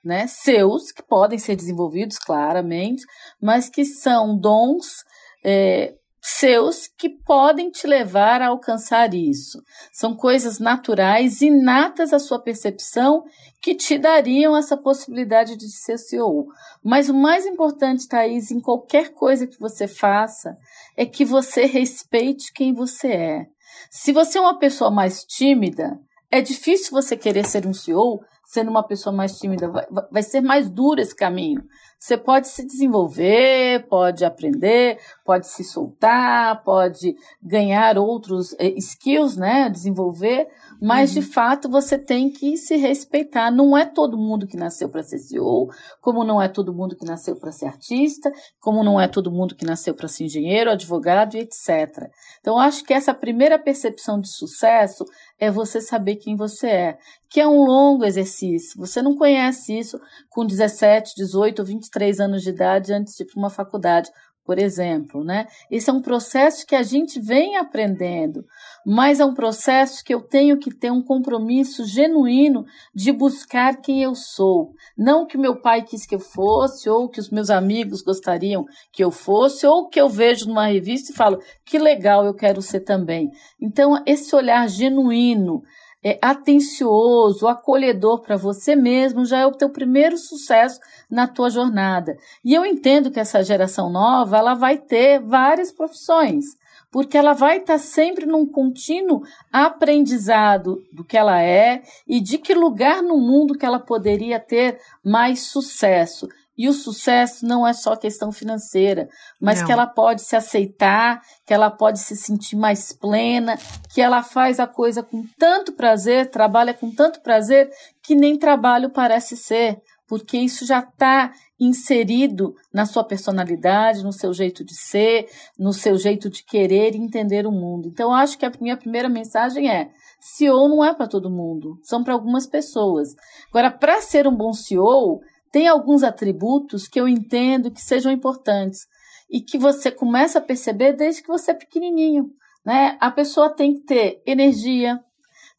né, 0.03 0.25
seus 0.27 0.91
que 0.91 1.03
podem 1.03 1.37
ser 1.37 1.55
desenvolvidos 1.55 2.17
claramente, 2.17 3.03
mas 3.41 3.69
que 3.69 3.85
são 3.85 4.37
dons 4.37 5.03
é, 5.43 5.93
seus 6.21 6.87
que 6.87 7.09
podem 7.09 7.71
te 7.71 7.87
levar 7.87 8.41
a 8.41 8.47
alcançar 8.47 9.13
isso. 9.13 9.59
São 9.91 10.15
coisas 10.15 10.59
naturais, 10.59 11.41
inatas 11.41 12.13
à 12.13 12.19
sua 12.19 12.39
percepção, 12.39 13.23
que 13.61 13.73
te 13.73 13.97
dariam 13.97 14.55
essa 14.55 14.77
possibilidade 14.77 15.57
de 15.57 15.69
ser 15.69 15.97
CEO. 15.97 16.47
Mas 16.83 17.09
o 17.09 17.13
mais 17.13 17.45
importante, 17.45 18.07
Thaís, 18.07 18.51
em 18.51 18.59
qualquer 18.59 19.13
coisa 19.13 19.47
que 19.47 19.59
você 19.59 19.87
faça, 19.87 20.55
é 20.95 21.05
que 21.05 21.25
você 21.25 21.65
respeite 21.65 22.53
quem 22.53 22.73
você 22.73 23.07
é. 23.07 23.45
Se 23.89 24.11
você 24.11 24.37
é 24.37 24.41
uma 24.41 24.59
pessoa 24.59 24.91
mais 24.91 25.23
tímida, 25.23 25.99
é 26.31 26.41
difícil 26.41 26.91
você 26.91 27.17
querer 27.17 27.45
ser 27.45 27.67
um 27.67 27.73
CEO 27.73 28.21
sendo 28.45 28.69
uma 28.69 28.83
pessoa 28.83 29.15
mais 29.15 29.37
tímida. 29.37 29.69
Vai, 29.69 29.85
vai 30.11 30.23
ser 30.23 30.41
mais 30.41 30.69
duro 30.69 30.99
esse 30.99 31.15
caminho. 31.15 31.63
Você 31.97 32.17
pode 32.17 32.47
se 32.47 32.65
desenvolver, 32.65 33.87
pode 33.87 34.25
aprender, 34.25 34.97
pode 35.23 35.47
se 35.47 35.63
soltar, 35.63 36.63
pode 36.63 37.15
ganhar 37.41 37.97
outros 37.97 38.53
eh, 38.59 38.73
skills, 38.77 39.37
né? 39.37 39.69
Desenvolver, 39.69 40.47
mas 40.81 41.13
uhum. 41.15 41.21
de 41.21 41.27
fato 41.27 41.69
você 41.69 41.95
tem 41.95 42.31
que 42.31 42.57
se 42.57 42.75
respeitar. 42.75 43.51
Não 43.51 43.77
é 43.77 43.85
todo 43.85 44.17
mundo 44.17 44.47
que 44.47 44.57
nasceu 44.57 44.89
para 44.89 45.03
ser 45.03 45.19
CEO, 45.19 45.69
como 46.01 46.23
não 46.23 46.41
é 46.41 46.47
todo 46.47 46.73
mundo 46.73 46.95
que 46.95 47.05
nasceu 47.05 47.35
para 47.35 47.51
ser 47.51 47.67
artista, 47.67 48.31
como 48.59 48.83
não 48.83 48.99
é 48.99 49.07
todo 49.07 49.31
mundo 49.31 49.55
que 49.55 49.63
nasceu 49.63 49.93
para 49.93 50.07
ser 50.07 50.23
engenheiro, 50.23 50.71
advogado 50.71 51.35
e 51.35 51.41
etc. 51.41 52.09
Então, 52.39 52.57
acho 52.57 52.83
que 52.83 52.93
essa 52.93 53.13
primeira 53.13 53.59
percepção 53.59 54.19
de 54.19 54.29
sucesso 54.29 55.05
é 55.39 55.51
você 55.51 55.79
saber 55.79 56.15
quem 56.15 56.35
você 56.35 56.67
é, 56.67 56.97
que 57.29 57.39
é 57.39 57.47
um 57.47 57.63
longo 57.63 58.03
exercício. 58.03 58.79
Você 58.79 59.03
não 59.03 59.15
conhece 59.15 59.77
isso 59.77 59.99
com 60.29 60.45
17, 60.45 61.13
18 61.15 61.59
ou 61.59 61.65
23 61.65 62.19
anos 62.19 62.41
de 62.41 62.49
idade 62.49 62.91
antes 62.91 63.15
de 63.15 63.23
ir 63.23 63.27
para 63.27 63.39
uma 63.39 63.49
faculdade 63.51 64.09
por 64.51 64.59
exemplo, 64.59 65.23
né? 65.23 65.47
Esse 65.71 65.89
é 65.89 65.93
um 65.93 66.01
processo 66.01 66.67
que 66.67 66.75
a 66.75 66.83
gente 66.83 67.21
vem 67.21 67.55
aprendendo, 67.55 68.43
mas 68.85 69.21
é 69.21 69.25
um 69.25 69.33
processo 69.33 70.03
que 70.03 70.13
eu 70.13 70.19
tenho 70.19 70.57
que 70.57 70.75
ter 70.75 70.91
um 70.91 71.01
compromisso 71.01 71.85
genuíno 71.85 72.65
de 72.93 73.13
buscar 73.13 73.79
quem 73.79 74.03
eu 74.03 74.13
sou, 74.13 74.73
não 74.97 75.25
que 75.25 75.37
meu 75.37 75.61
pai 75.61 75.83
quis 75.83 76.05
que 76.05 76.15
eu 76.15 76.19
fosse 76.19 76.89
ou 76.89 77.07
que 77.07 77.21
os 77.21 77.29
meus 77.29 77.49
amigos 77.49 78.01
gostariam 78.01 78.65
que 78.91 79.01
eu 79.01 79.09
fosse 79.09 79.65
ou 79.65 79.87
que 79.87 80.01
eu 80.01 80.09
vejo 80.09 80.45
numa 80.49 80.65
revista 80.65 81.13
e 81.13 81.15
falo 81.15 81.39
que 81.63 81.79
legal 81.79 82.25
eu 82.25 82.33
quero 82.33 82.61
ser 82.61 82.81
também. 82.81 83.31
Então 83.57 84.03
esse 84.05 84.35
olhar 84.35 84.67
genuíno 84.67 85.63
é, 86.03 86.17
atencioso, 86.21 87.47
acolhedor 87.47 88.21
para 88.21 88.35
você 88.35 88.75
mesmo, 88.75 89.25
já 89.25 89.39
é 89.39 89.45
o 89.45 89.51
teu 89.51 89.69
primeiro 89.69 90.17
sucesso 90.17 90.79
na 91.09 91.27
tua 91.27 91.49
jornada. 91.49 92.17
E 92.43 92.53
eu 92.53 92.65
entendo 92.65 93.11
que 93.11 93.19
essa 93.19 93.43
geração 93.43 93.89
nova, 93.89 94.37
ela 94.37 94.53
vai 94.53 94.77
ter 94.77 95.19
várias 95.19 95.71
profissões, 95.71 96.45
porque 96.91 97.17
ela 97.17 97.33
vai 97.33 97.57
estar 97.57 97.73
tá 97.73 97.79
sempre 97.79 98.25
num 98.25 98.45
contínuo 98.45 99.21
aprendizado 99.51 100.83
do 100.91 101.03
que 101.03 101.17
ela 101.17 101.41
é 101.41 101.83
e 102.07 102.19
de 102.19 102.37
que 102.37 102.53
lugar 102.53 103.01
no 103.01 103.17
mundo 103.17 103.57
que 103.57 103.65
ela 103.65 103.79
poderia 103.79 104.39
ter 104.39 104.79
mais 105.03 105.41
sucesso. 105.43 106.27
E 106.57 106.67
o 106.67 106.73
sucesso 106.73 107.45
não 107.45 107.65
é 107.65 107.73
só 107.73 107.95
questão 107.95 108.31
financeira, 108.31 109.07
mas 109.39 109.59
não. 109.59 109.65
que 109.65 109.71
ela 109.71 109.87
pode 109.87 110.21
se 110.21 110.35
aceitar, 110.35 111.21
que 111.45 111.53
ela 111.53 111.71
pode 111.71 111.99
se 111.99 112.15
sentir 112.15 112.55
mais 112.55 112.91
plena, 112.91 113.57
que 113.93 114.01
ela 114.01 114.21
faz 114.21 114.59
a 114.59 114.67
coisa 114.67 115.01
com 115.01 115.23
tanto 115.39 115.73
prazer, 115.73 116.29
trabalha 116.29 116.73
com 116.73 116.93
tanto 116.93 117.21
prazer, 117.21 117.69
que 118.03 118.15
nem 118.15 118.37
trabalho 118.37 118.89
parece 118.89 119.37
ser, 119.37 119.81
porque 120.07 120.37
isso 120.37 120.65
já 120.65 120.79
está 120.79 121.31
inserido 121.57 122.53
na 122.73 122.85
sua 122.85 123.03
personalidade, 123.03 124.03
no 124.03 124.11
seu 124.11 124.33
jeito 124.33 124.65
de 124.65 124.75
ser, 124.75 125.29
no 125.57 125.71
seu 125.71 125.97
jeito 125.97 126.29
de 126.29 126.43
querer 126.43 126.95
e 126.95 126.97
entender 126.97 127.47
o 127.47 127.51
mundo. 127.51 127.87
Então, 127.87 128.11
acho 128.13 128.37
que 128.37 128.45
a 128.45 128.51
minha 128.59 128.75
primeira 128.75 129.07
mensagem 129.07 129.69
é: 129.69 129.89
CEO 130.19 130.67
não 130.67 130.83
é 130.83 130.93
para 130.93 131.07
todo 131.07 131.29
mundo, 131.29 131.79
são 131.83 132.03
para 132.03 132.13
algumas 132.13 132.45
pessoas. 132.45 133.15
Agora, 133.49 133.71
para 133.71 134.01
ser 134.01 134.27
um 134.27 134.35
bom 134.35 134.51
CEO, 134.51 135.21
tem 135.51 135.67
alguns 135.67 136.03
atributos 136.03 136.87
que 136.87 136.99
eu 136.99 137.07
entendo 137.07 137.71
que 137.71 137.81
sejam 137.81 138.11
importantes 138.11 138.87
e 139.29 139.41
que 139.41 139.57
você 139.57 139.91
começa 139.91 140.39
a 140.39 140.41
perceber 140.41 140.93
desde 140.93 141.21
que 141.21 141.27
você 141.27 141.51
é 141.51 141.55
pequenininho. 141.55 142.29
Né? 142.65 142.97
A 142.99 143.11
pessoa 143.11 143.49
tem 143.49 143.75
que 143.75 143.81
ter 143.81 144.21
energia, 144.25 144.99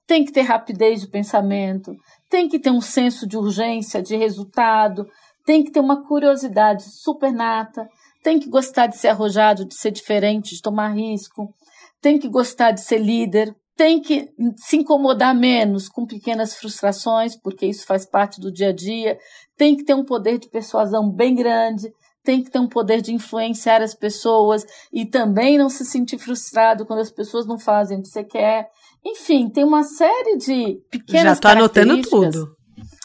tem 0.06 0.24
que 0.24 0.32
ter 0.32 0.42
rapidez 0.42 1.00
de 1.00 1.08
pensamento, 1.08 1.94
tem 2.28 2.48
que 2.48 2.58
ter 2.58 2.70
um 2.70 2.80
senso 2.80 3.26
de 3.26 3.36
urgência, 3.36 4.02
de 4.02 4.16
resultado, 4.16 5.06
tem 5.44 5.64
que 5.64 5.70
ter 5.70 5.80
uma 5.80 6.06
curiosidade 6.06 6.82
supernata, 6.84 7.88
tem 8.22 8.38
que 8.38 8.48
gostar 8.48 8.86
de 8.86 8.96
ser 8.96 9.08
arrojado, 9.08 9.64
de 9.64 9.74
ser 9.74 9.90
diferente, 9.90 10.54
de 10.54 10.62
tomar 10.62 10.94
risco, 10.94 11.52
tem 12.00 12.18
que 12.18 12.28
gostar 12.28 12.70
de 12.70 12.80
ser 12.80 12.98
líder, 12.98 13.54
tem 13.76 14.00
que 14.00 14.28
se 14.56 14.76
incomodar 14.76 15.34
menos 15.34 15.88
com 15.88 16.06
pequenas 16.06 16.54
frustrações, 16.54 17.36
porque 17.36 17.66
isso 17.66 17.86
faz 17.86 18.06
parte 18.06 18.40
do 18.40 18.52
dia 18.52 18.68
a 18.68 18.72
dia, 18.72 19.18
tem 19.62 19.76
que 19.76 19.84
ter 19.84 19.94
um 19.94 20.04
poder 20.04 20.38
de 20.38 20.48
persuasão 20.48 21.08
bem 21.08 21.36
grande, 21.36 21.94
tem 22.24 22.42
que 22.42 22.50
ter 22.50 22.58
um 22.58 22.66
poder 22.66 23.00
de 23.00 23.14
influenciar 23.14 23.80
as 23.80 23.94
pessoas 23.94 24.66
e 24.92 25.06
também 25.06 25.56
não 25.56 25.68
se 25.68 25.84
sentir 25.84 26.18
frustrado 26.18 26.84
quando 26.84 26.98
as 26.98 27.12
pessoas 27.12 27.46
não 27.46 27.56
fazem 27.56 28.00
o 28.00 28.02
que 28.02 28.08
você 28.08 28.24
quer. 28.24 28.68
Enfim, 29.06 29.48
tem 29.48 29.62
uma 29.62 29.84
série 29.84 30.36
de 30.36 30.80
pequenas 30.90 31.22
Já 31.22 31.32
estou 31.34 31.50
anotando 31.52 32.02
tudo. 32.02 32.56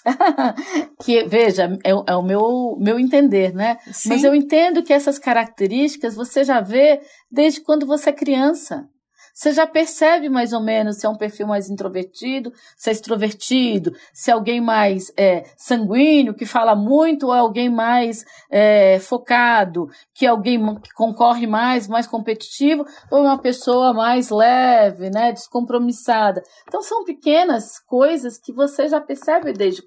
que, 1.06 1.26
veja, 1.26 1.78
é, 1.84 1.92
é, 1.92 2.16
o 2.16 2.24
meu, 2.24 2.76
meu 2.80 3.00
entender, 3.00 3.54
né? 3.54 3.78
Sim. 3.92 4.10
Mas 4.10 4.24
eu 4.24 4.34
entendo 4.34 4.82
que 4.82 4.94
essas 4.94 5.20
características 5.20 6.16
você 6.16 6.44
já 6.44 6.60
vê 6.60 7.02
desde 7.32 7.62
quando 7.62 7.86
você 7.86 8.10
é 8.10 8.14
criança. 8.14 8.90
Você 9.38 9.51
já 9.51 9.67
percebe 9.67 10.29
mais 10.29 10.51
ou 10.51 10.60
menos 10.60 10.98
se 10.98 11.06
é 11.06 11.10
um 11.10 11.15
perfil 11.15 11.46
mais 11.46 11.70
introvertido, 11.70 12.51
se 12.75 12.89
é 12.89 12.91
extrovertido, 12.91 13.94
se 14.12 14.32
é 14.32 14.34
alguém 14.34 14.60
mais 14.60 15.13
é, 15.15 15.44
sanguíneo, 15.56 16.34
que 16.34 16.44
fala 16.44 16.75
muito, 16.75 17.27
ou 17.27 17.36
é 17.36 17.38
alguém 17.38 17.70
mais 17.70 18.25
é, 18.50 18.98
focado, 18.98 19.91
que 20.12 20.25
é 20.25 20.29
alguém 20.29 20.60
que 20.79 20.91
concorre 20.91 21.46
mais, 21.46 21.88
mais 21.88 22.08
competitivo, 22.08 22.84
ou 23.12 23.20
é 23.20 23.22
uma 23.22 23.38
pessoa 23.38 23.94
mais 23.94 24.32
leve, 24.32 25.12
né, 25.12 25.32
descompromissada. 25.32 26.41
Então 26.67 26.82
são 26.82 27.06
pequenas 27.06 27.77
coisas 27.77 28.39
que 28.39 28.51
você 28.51 28.88
já 28.88 29.00
percebe 29.00 29.53
desde, 29.53 29.84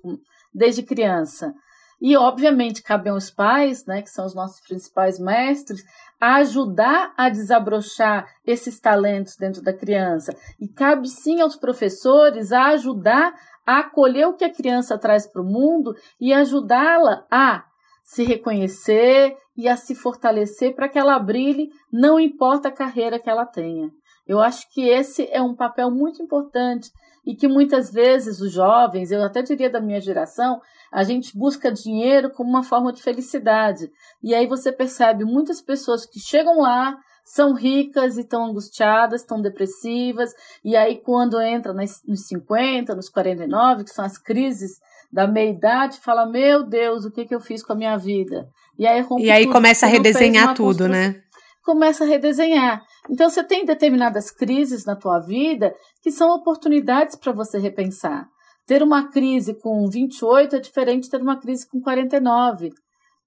desde 0.54 0.84
criança. 0.84 1.52
E, 2.00 2.16
obviamente, 2.16 2.82
cabem 2.82 3.12
aos 3.12 3.30
pais, 3.30 3.84
né, 3.84 4.00
que 4.00 4.08
são 4.08 4.24
os 4.24 4.34
nossos 4.34 4.60
principais 4.60 5.18
mestres, 5.18 5.84
ajudar 6.20 7.14
a 7.16 7.30
desabrochar 7.30 8.28
esses 8.46 8.78
talentos 8.78 9.36
dentro 9.36 9.62
da 9.62 9.72
criança. 9.72 10.36
E 10.60 10.68
cabe 10.68 11.08
sim 11.08 11.40
aos 11.40 11.56
professores 11.56 12.52
a 12.52 12.66
ajudar 12.68 13.34
a 13.66 13.78
acolher 13.78 14.26
o 14.26 14.34
que 14.34 14.44
a 14.44 14.52
criança 14.52 14.98
traz 14.98 15.26
para 15.26 15.40
o 15.40 15.44
mundo 15.44 15.94
e 16.20 16.32
ajudá-la 16.32 17.24
a 17.30 17.64
se 18.02 18.24
reconhecer 18.24 19.36
e 19.56 19.68
a 19.68 19.76
se 19.76 19.94
fortalecer 19.94 20.74
para 20.74 20.88
que 20.88 20.98
ela 20.98 21.18
brilhe, 21.18 21.70
não 21.92 22.18
importa 22.18 22.68
a 22.68 22.72
carreira 22.72 23.18
que 23.18 23.30
ela 23.30 23.46
tenha. 23.46 23.90
Eu 24.26 24.40
acho 24.40 24.68
que 24.70 24.88
esse 24.88 25.28
é 25.30 25.40
um 25.40 25.54
papel 25.54 25.90
muito 25.90 26.22
importante 26.22 26.90
e 27.24 27.34
que 27.34 27.46
muitas 27.46 27.92
vezes 27.92 28.40
os 28.40 28.52
jovens, 28.52 29.10
eu 29.10 29.22
até 29.22 29.42
diria 29.42 29.70
da 29.70 29.80
minha 29.80 30.00
geração, 30.00 30.60
a 30.90 31.04
gente 31.04 31.36
busca 31.36 31.70
dinheiro 31.70 32.30
como 32.30 32.50
uma 32.50 32.62
forma 32.62 32.92
de 32.92 33.02
felicidade. 33.02 33.90
E 34.22 34.34
aí 34.34 34.46
você 34.46 34.72
percebe 34.72 35.24
muitas 35.24 35.60
pessoas 35.60 36.04
que 36.04 36.18
chegam 36.18 36.60
lá, 36.60 36.96
são 37.24 37.54
ricas 37.54 38.16
e 38.16 38.22
estão 38.22 38.46
angustiadas, 38.46 39.20
estão 39.20 39.40
depressivas, 39.40 40.34
e 40.64 40.76
aí 40.76 40.96
quando 40.96 41.40
entra 41.40 41.72
nos 41.72 42.26
50, 42.26 42.94
nos 42.94 43.08
49, 43.08 43.84
que 43.84 43.90
são 43.90 44.04
as 44.04 44.18
crises 44.18 44.80
da 45.12 45.26
meia-idade, 45.26 46.00
fala: 46.00 46.26
Meu 46.26 46.64
Deus, 46.64 47.04
o 47.04 47.10
que, 47.10 47.24
que 47.24 47.34
eu 47.34 47.40
fiz 47.40 47.62
com 47.62 47.72
a 47.72 47.76
minha 47.76 47.96
vida? 47.96 48.48
E 48.78 48.86
aí, 48.86 49.04
e 49.18 49.30
aí 49.30 49.46
começa 49.46 49.86
a 49.86 49.88
redesenhar 49.88 50.54
tudo, 50.54 50.88
né? 50.88 51.22
começa 51.62 52.04
a 52.04 52.06
redesenhar. 52.06 52.82
Então 53.08 53.30
você 53.30 53.44
tem 53.44 53.64
determinadas 53.64 54.30
crises 54.30 54.84
na 54.84 54.96
tua 54.96 55.18
vida 55.20 55.74
que 56.02 56.10
são 56.10 56.34
oportunidades 56.34 57.14
para 57.16 57.32
você 57.32 57.58
repensar. 57.58 58.28
Ter 58.70 58.84
uma 58.84 59.08
crise 59.08 59.52
com 59.54 59.88
28 59.90 60.54
é 60.54 60.60
diferente 60.60 61.02
de 61.02 61.10
ter 61.10 61.20
uma 61.20 61.36
crise 61.36 61.68
com 61.68 61.80
49, 61.80 62.70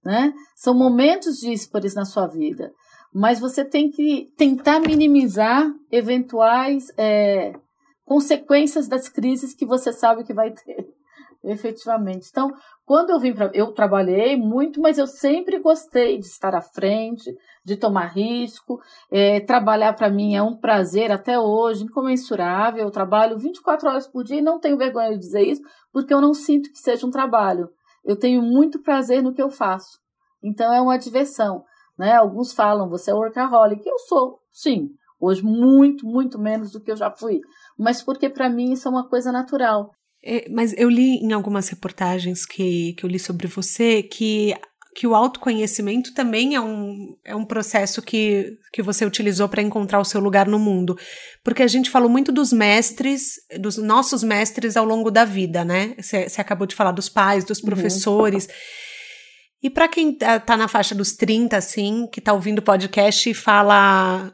né? 0.02 0.32
São 0.56 0.72
momentos 0.72 1.36
díspares 1.36 1.94
na 1.94 2.06
sua 2.06 2.26
vida, 2.26 2.72
mas 3.12 3.40
você 3.40 3.62
tem 3.62 3.90
que 3.90 4.32
tentar 4.38 4.80
minimizar 4.80 5.70
eventuais 5.92 6.86
é, 6.96 7.52
consequências 8.06 8.88
das 8.88 9.06
crises 9.06 9.52
que 9.52 9.66
você 9.66 9.92
sabe 9.92 10.24
que 10.24 10.32
vai 10.32 10.50
ter. 10.50 10.83
Efetivamente. 11.44 12.28
Então, 12.30 12.50
quando 12.86 13.10
eu 13.10 13.20
vim 13.20 13.34
para. 13.34 13.50
Eu 13.52 13.72
trabalhei 13.72 14.34
muito, 14.34 14.80
mas 14.80 14.96
eu 14.96 15.06
sempre 15.06 15.58
gostei 15.58 16.18
de 16.18 16.24
estar 16.24 16.54
à 16.54 16.62
frente, 16.62 17.36
de 17.62 17.76
tomar 17.76 18.06
risco. 18.06 18.80
É, 19.10 19.40
trabalhar 19.40 19.92
para 19.92 20.08
mim 20.08 20.34
é 20.34 20.42
um 20.42 20.56
prazer 20.56 21.12
até 21.12 21.38
hoje, 21.38 21.84
incomensurável. 21.84 22.84
Eu 22.84 22.90
trabalho 22.90 23.38
24 23.38 23.88
horas 23.88 24.06
por 24.06 24.24
dia 24.24 24.38
e 24.38 24.42
não 24.42 24.58
tenho 24.58 24.78
vergonha 24.78 25.10
de 25.10 25.18
dizer 25.18 25.42
isso, 25.42 25.60
porque 25.92 26.14
eu 26.14 26.20
não 26.20 26.32
sinto 26.32 26.72
que 26.72 26.78
seja 26.78 27.06
um 27.06 27.10
trabalho. 27.10 27.68
Eu 28.02 28.16
tenho 28.16 28.40
muito 28.42 28.80
prazer 28.82 29.22
no 29.22 29.34
que 29.34 29.42
eu 29.42 29.50
faço. 29.50 29.98
Então, 30.42 30.72
é 30.72 30.80
uma 30.80 30.96
diversão. 30.96 31.62
Né? 31.98 32.14
Alguns 32.14 32.54
falam, 32.54 32.88
você 32.88 33.10
é 33.10 33.14
workaholic. 33.14 33.86
Eu 33.86 33.98
sou, 33.98 34.40
sim. 34.50 34.88
Hoje, 35.20 35.42
muito, 35.42 36.06
muito 36.06 36.38
menos 36.38 36.72
do 36.72 36.80
que 36.80 36.90
eu 36.90 36.96
já 36.96 37.10
fui. 37.10 37.40
Mas 37.78 38.02
porque 38.02 38.30
para 38.30 38.48
mim 38.48 38.72
isso 38.72 38.88
é 38.88 38.90
uma 38.90 39.08
coisa 39.08 39.30
natural. 39.30 39.90
É, 40.26 40.48
mas 40.48 40.74
eu 40.78 40.88
li 40.88 41.18
em 41.18 41.32
algumas 41.32 41.68
reportagens 41.68 42.46
que, 42.46 42.94
que 42.94 43.04
eu 43.04 43.10
li 43.10 43.18
sobre 43.18 43.46
você 43.46 44.02
que, 44.02 44.54
que 44.96 45.06
o 45.06 45.14
autoconhecimento 45.14 46.14
também 46.14 46.54
é 46.54 46.60
um, 46.60 47.14
é 47.22 47.36
um 47.36 47.44
processo 47.44 48.00
que, 48.00 48.56
que 48.72 48.80
você 48.80 49.04
utilizou 49.04 49.50
para 49.50 49.60
encontrar 49.60 50.00
o 50.00 50.04
seu 50.04 50.22
lugar 50.22 50.46
no 50.46 50.58
mundo. 50.58 50.98
Porque 51.42 51.62
a 51.62 51.66
gente 51.66 51.90
falou 51.90 52.08
muito 52.08 52.32
dos 52.32 52.54
mestres, 52.54 53.34
dos 53.60 53.76
nossos 53.76 54.22
mestres 54.22 54.78
ao 54.78 54.86
longo 54.86 55.10
da 55.10 55.26
vida, 55.26 55.62
né? 55.62 55.94
Você, 55.98 56.26
acabou 56.38 56.66
de 56.66 56.74
falar 56.74 56.92
dos 56.92 57.10
pais, 57.10 57.44
dos 57.44 57.58
uhum. 57.58 57.66
professores. 57.66 58.46
Uhum. 58.46 58.52
E 59.64 59.70
para 59.70 59.88
quem 59.88 60.16
tá, 60.16 60.40
tá, 60.40 60.56
na 60.56 60.68
faixa 60.68 60.94
dos 60.94 61.12
30, 61.12 61.54
assim, 61.54 62.08
que 62.10 62.20
tá 62.20 62.32
ouvindo 62.32 62.60
o 62.60 62.62
podcast 62.62 63.28
e 63.28 63.34
fala 63.34 64.32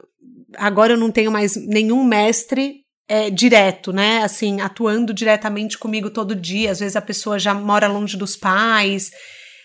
agora 0.56 0.92
eu 0.92 0.98
não 0.98 1.10
tenho 1.10 1.30
mais 1.30 1.54
nenhum 1.54 2.02
mestre 2.04 2.84
é, 3.10 3.28
direto, 3.28 3.92
né? 3.92 4.22
Assim, 4.22 4.60
atuando 4.60 5.12
diretamente 5.12 5.76
comigo 5.76 6.10
todo 6.10 6.32
dia. 6.32 6.70
Às 6.70 6.78
vezes 6.78 6.94
a 6.94 7.02
pessoa 7.02 7.40
já 7.40 7.52
mora 7.52 7.88
longe 7.88 8.16
dos 8.16 8.36
pais. 8.36 9.10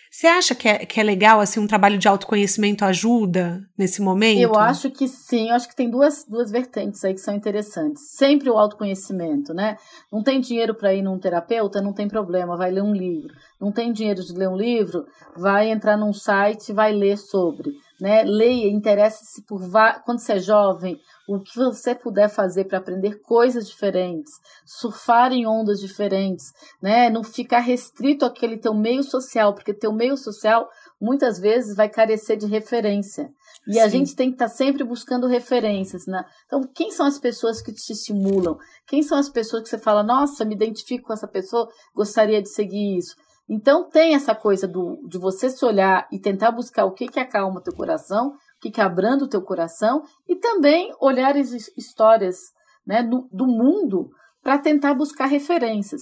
Você 0.09 0.25
acha 0.25 0.55
que 0.55 0.67
é, 0.67 0.83
que 0.83 0.99
é 0.99 1.03
legal, 1.03 1.39
assim, 1.39 1.59
um 1.59 1.67
trabalho 1.67 1.99
de 1.99 2.07
autoconhecimento 2.07 2.83
ajuda 2.83 3.61
nesse 3.77 4.01
momento? 4.01 4.39
Eu 4.39 4.55
acho 4.55 4.89
que 4.89 5.07
sim. 5.07 5.49
Eu 5.49 5.55
acho 5.55 5.69
que 5.69 5.75
tem 5.75 5.91
duas, 5.91 6.25
duas 6.27 6.49
vertentes 6.49 7.05
aí 7.05 7.13
que 7.13 7.19
são 7.19 7.35
interessantes. 7.35 8.15
Sempre 8.15 8.49
o 8.49 8.57
autoconhecimento, 8.57 9.53
né? 9.53 9.77
Não 10.11 10.23
tem 10.23 10.39
dinheiro 10.39 10.73
para 10.73 10.95
ir 10.95 11.03
num 11.03 11.19
terapeuta, 11.19 11.81
não 11.81 11.93
tem 11.93 12.07
problema, 12.07 12.57
vai 12.57 12.71
ler 12.71 12.81
um 12.81 12.93
livro. 12.93 13.31
Não 13.61 13.71
tem 13.71 13.93
dinheiro 13.93 14.23
de 14.23 14.33
ler 14.33 14.49
um 14.49 14.57
livro, 14.57 15.05
vai 15.37 15.69
entrar 15.69 15.97
num 15.97 16.13
site, 16.13 16.73
vai 16.73 16.91
ler 16.91 17.17
sobre 17.17 17.73
né? 17.99 18.23
Leia, 18.23 18.69
interesse-se 18.69 19.41
por 19.43 19.61
quando 20.03 20.19
você 20.19 20.33
é 20.33 20.39
jovem, 20.39 20.99
o 21.27 21.39
que 21.39 21.55
você 21.55 21.95
puder 21.95 22.29
fazer 22.29 22.65
para 22.65 22.77
aprender 22.77 23.19
coisas 23.21 23.67
diferentes, 23.67 24.33
surfar 24.65 25.31
em 25.31 25.47
ondas 25.47 25.79
diferentes, 25.79 26.53
né? 26.81 27.09
Não 27.09 27.23
ficar 27.23 27.59
restrito 27.59 28.25
àquele 28.25 28.57
teu 28.57 28.73
meio 28.73 29.03
social, 29.03 29.53
porque 29.53 29.73
teu 29.73 29.91
meio 29.91 30.15
social 30.17 30.69
muitas 31.01 31.39
vezes 31.39 31.75
vai 31.75 31.89
carecer 31.89 32.37
de 32.37 32.45
referência. 32.45 33.29
E 33.67 33.73
Sim. 33.73 33.79
a 33.79 33.87
gente 33.87 34.15
tem 34.15 34.29
que 34.29 34.35
estar 34.35 34.49
tá 34.49 34.53
sempre 34.53 34.83
buscando 34.83 35.27
referências, 35.27 36.05
né? 36.05 36.23
Então, 36.45 36.61
quem 36.73 36.91
são 36.91 37.05
as 37.05 37.17
pessoas 37.17 37.61
que 37.61 37.73
te 37.73 37.91
estimulam? 37.91 38.57
Quem 38.87 39.01
são 39.01 39.17
as 39.17 39.29
pessoas 39.29 39.63
que 39.63 39.69
você 39.69 39.79
fala, 39.79 40.03
nossa, 40.03 40.45
me 40.45 40.53
identifico 40.53 41.07
com 41.07 41.13
essa 41.13 41.27
pessoa, 41.27 41.67
gostaria 41.93 42.41
de 42.41 42.49
seguir 42.49 42.97
isso? 42.97 43.15
Então 43.47 43.87
tem 43.87 44.15
essa 44.15 44.33
coisa 44.33 44.67
do, 44.67 44.99
de 45.07 45.19
você 45.19 45.49
se 45.49 45.63
olhar 45.63 46.07
e 46.11 46.19
tentar 46.19 46.51
buscar 46.51 46.85
o 46.85 46.91
que, 46.91 47.07
que 47.07 47.19
acalma 47.19 47.61
teu 47.61 47.73
coração, 47.73 48.33
que, 48.61 48.81
abranda 48.81 49.23
o 49.23 49.27
teu 49.27 49.41
coração, 49.41 50.03
e 50.27 50.35
também 50.35 50.93
olhar 50.99 51.35
as 51.37 51.51
histórias 51.77 52.37
né, 52.85 53.03
do, 53.03 53.27
do 53.31 53.45
mundo 53.45 54.09
para 54.41 54.57
tentar 54.57 54.93
buscar 54.93 55.25
referências. 55.25 56.01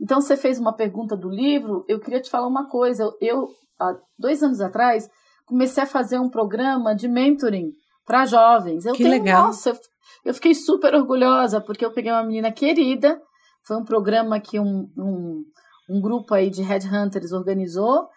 Então 0.00 0.20
você 0.20 0.36
fez 0.36 0.58
uma 0.58 0.72
pergunta 0.72 1.16
do 1.16 1.28
livro, 1.28 1.84
eu 1.88 2.00
queria 2.00 2.20
te 2.20 2.30
falar 2.30 2.46
uma 2.46 2.68
coisa. 2.68 3.12
Eu, 3.20 3.48
há 3.80 3.96
dois 4.18 4.42
anos 4.42 4.60
atrás, 4.60 5.08
comecei 5.46 5.82
a 5.82 5.86
fazer 5.86 6.18
um 6.18 6.28
programa 6.28 6.94
de 6.94 7.08
mentoring 7.08 7.72
para 8.04 8.26
jovens. 8.26 8.84
Eu 8.84 8.94
que 8.94 9.02
tenho, 9.02 9.10
legal. 9.10 9.46
Nossa, 9.46 9.78
eu 10.24 10.34
fiquei 10.34 10.54
super 10.54 10.94
orgulhosa, 10.94 11.60
porque 11.60 11.84
eu 11.84 11.92
peguei 11.92 12.10
uma 12.10 12.24
menina 12.24 12.50
querida, 12.50 13.20
foi 13.64 13.76
um 13.76 13.84
programa 13.84 14.40
que 14.40 14.58
um, 14.58 14.90
um 14.96 15.44
um 15.88 16.00
grupo 16.00 16.34
aí 16.34 16.50
de 16.50 16.62
headhunters 16.62 17.32
organizou, 17.32 18.08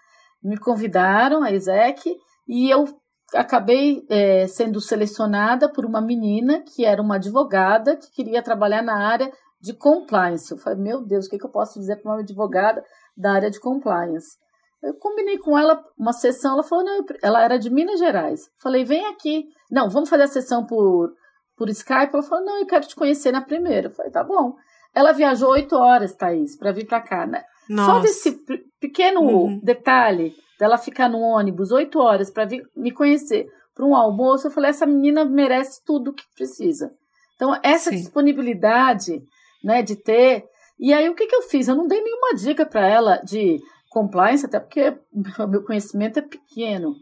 me 0.43 0.57
convidaram, 0.57 1.43
a 1.43 1.51
Isaac, 1.51 2.15
e 2.47 2.69
eu 2.69 2.85
acabei 3.33 4.05
é, 4.09 4.47
sendo 4.47 4.79
selecionada 4.79 5.71
por 5.71 5.85
uma 5.85 6.01
menina 6.01 6.61
que 6.61 6.85
era 6.85 7.01
uma 7.01 7.15
advogada 7.15 7.95
que 7.95 8.11
queria 8.11 8.41
trabalhar 8.41 8.81
na 8.81 9.07
área 9.07 9.31
de 9.59 9.73
compliance. 9.73 10.51
Eu 10.51 10.57
falei, 10.57 10.79
meu 10.79 11.05
Deus, 11.05 11.25
o 11.25 11.29
que, 11.29 11.37
que 11.37 11.45
eu 11.45 11.51
posso 11.51 11.79
dizer 11.79 11.97
para 11.97 12.11
uma 12.11 12.21
advogada 12.21 12.83
da 13.15 13.33
área 13.33 13.49
de 13.49 13.59
compliance? 13.59 14.37
Eu 14.81 14.93
combinei 14.93 15.37
com 15.39 15.57
ela 15.57 15.83
uma 15.97 16.13
sessão, 16.13 16.53
ela 16.53 16.63
falou, 16.63 16.85
não, 16.85 17.03
ela 17.21 17.43
era 17.43 17.57
de 17.57 17.69
Minas 17.69 17.99
Gerais. 17.99 18.49
Falei, 18.61 18.85
vem 18.85 19.05
aqui. 19.07 19.45
Não, 19.71 19.89
vamos 19.89 20.09
fazer 20.09 20.23
a 20.23 20.27
sessão 20.27 20.65
por, 20.65 21.11
por 21.57 21.67
Skype. 21.69 22.13
Ela 22.13 22.23
falou, 22.23 22.45
não, 22.45 22.59
eu 22.59 22.67
quero 22.67 22.87
te 22.87 22.95
conhecer 22.95 23.31
na 23.31 23.41
primeira. 23.41 23.87
Eu 23.87 23.91
falei, 23.91 24.11
tá 24.11 24.23
bom. 24.23 24.53
Ela 24.93 25.11
viajou 25.11 25.51
oito 25.51 25.75
horas, 25.75 26.15
Thaís, 26.15 26.55
para 26.57 26.71
vir 26.71 26.85
para 26.85 27.01
cá, 27.01 27.25
né? 27.25 27.43
Nossa. 27.67 27.91
Só 27.91 27.99
desse 27.99 28.39
pequeno 28.79 29.21
uhum. 29.21 29.59
detalhe 29.61 30.33
dela 30.59 30.77
ficar 30.77 31.09
no 31.09 31.19
ônibus 31.19 31.71
oito 31.71 31.99
horas 31.99 32.29
para 32.29 32.47
me 32.75 32.91
conhecer 32.91 33.47
para 33.77 33.85
um 33.85 33.95
almoço, 33.95 34.47
eu 34.47 34.51
falei: 34.51 34.71
essa 34.71 34.85
menina 34.85 35.23
merece 35.23 35.83
tudo 35.85 36.09
o 36.09 36.13
que 36.13 36.23
precisa. 36.35 36.91
Então, 37.35 37.55
essa 37.61 37.91
Sim. 37.91 37.97
disponibilidade 37.97 39.21
né, 39.63 39.83
de 39.83 39.95
ter. 39.95 40.45
E 40.79 40.91
aí, 40.91 41.07
o 41.07 41.15
que, 41.15 41.27
que 41.27 41.35
eu 41.35 41.43
fiz? 41.43 41.67
Eu 41.67 41.75
não 41.75 41.87
dei 41.87 42.01
nenhuma 42.01 42.33
dica 42.35 42.65
para 42.65 42.87
ela 42.87 43.17
de 43.17 43.59
compliance, 43.89 44.45
até 44.45 44.59
porque 44.59 44.97
o 45.39 45.47
meu 45.47 45.63
conhecimento 45.63 46.17
é 46.17 46.21
pequeno, 46.23 46.95